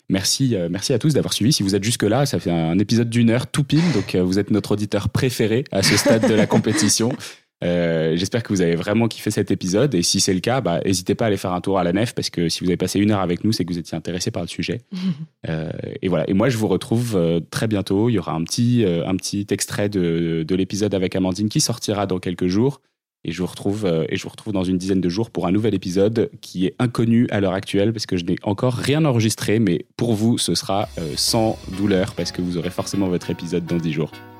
Merci, 0.09 0.55
merci 0.69 0.93
à 0.93 0.99
tous 0.99 1.13
d'avoir 1.13 1.33
suivi. 1.33 1.51
Si 1.51 1.63
vous 1.63 1.75
êtes 1.75 1.83
jusque-là, 1.83 2.25
ça 2.25 2.39
fait 2.39 2.49
un 2.51 2.79
épisode 2.79 3.09
d'une 3.09 3.29
heure 3.29 3.45
tout 3.45 3.65
pile, 3.65 3.83
donc 3.91 4.15
vous 4.15 4.39
êtes 4.39 4.51
notre 4.51 4.71
auditeur 4.71 5.09
préféré 5.09 5.65
à 5.73 5.83
ce 5.83 5.97
stade 5.97 6.29
de 6.29 6.33
la 6.33 6.47
compétition. 6.47 7.11
Euh, 7.63 8.15
J'espère 8.15 8.43
que 8.43 8.49
vous 8.49 8.61
avez 8.61 8.75
vraiment 8.75 9.07
kiffé 9.07 9.31
cet 9.31 9.49
épisode 9.51 9.95
et 9.95 10.03
si 10.03 10.19
c'est 10.19 10.33
le 10.33 10.39
cas, 10.39 10.61
bah, 10.61 10.79
n'hésitez 10.85 11.15
pas 11.15 11.25
à 11.25 11.27
aller 11.27 11.37
faire 11.37 11.53
un 11.53 11.61
tour 11.61 11.79
à 11.79 11.83
la 11.83 11.93
nef 11.93 12.13
parce 12.13 12.29
que 12.29 12.49
si 12.49 12.63
vous 12.63 12.69
avez 12.69 12.77
passé 12.77 12.99
une 12.99 13.11
heure 13.11 13.19
avec 13.19 13.43
nous, 13.43 13.51
c'est 13.51 13.65
que 13.65 13.73
vous 13.73 13.79
étiez 13.79 13.97
intéressé 13.97 14.31
par 14.31 14.43
le 14.43 14.47
sujet. 14.47 14.81
Euh, 15.47 15.71
et 16.01 16.09
voilà. 16.09 16.29
Et 16.29 16.33
moi, 16.33 16.49
je 16.49 16.57
vous 16.57 16.67
retrouve 16.67 17.15
euh, 17.15 17.39
très 17.39 17.67
bientôt. 17.67 18.09
Il 18.09 18.13
y 18.13 18.19
aura 18.19 18.33
un 18.33 18.43
petit, 18.43 18.83
un 18.85 19.15
petit 19.15 19.47
extrait 19.49 19.87
de, 19.87 20.43
de 20.45 20.55
l'épisode 20.55 20.93
avec 20.93 21.15
Amandine 21.15 21.47
qui 21.47 21.61
sortira 21.61 22.05
dans 22.05 22.19
quelques 22.19 22.47
jours. 22.47 22.81
Et 23.23 23.31
je, 23.31 23.41
vous 23.41 23.47
retrouve, 23.47 23.85
et 24.09 24.17
je 24.17 24.23
vous 24.23 24.29
retrouve 24.29 24.51
dans 24.51 24.65
une 24.65 24.77
dizaine 24.77 24.99
de 24.99 25.07
jours 25.07 25.31
pour 25.31 25.47
un 25.47 25.51
nouvel 25.51 25.73
épisode 25.73 26.29
qui 26.41 26.65
est 26.65 26.75
inconnu 26.79 27.27
à 27.29 27.39
l'heure 27.39 27.53
actuelle 27.53 27.93
parce 27.93 28.05
que 28.05 28.17
je 28.17 28.25
n'ai 28.25 28.35
encore 28.43 28.73
rien 28.73 29.05
enregistré, 29.05 29.59
mais 29.59 29.85
pour 29.95 30.15
vous, 30.15 30.37
ce 30.37 30.53
sera 30.53 30.89
sans 31.15 31.57
douleur 31.77 32.13
parce 32.13 32.33
que 32.33 32.41
vous 32.41 32.57
aurez 32.57 32.71
forcément 32.71 33.07
votre 33.07 33.29
épisode 33.29 33.65
dans 33.65 33.77
10 33.77 33.93
jours. 33.93 34.11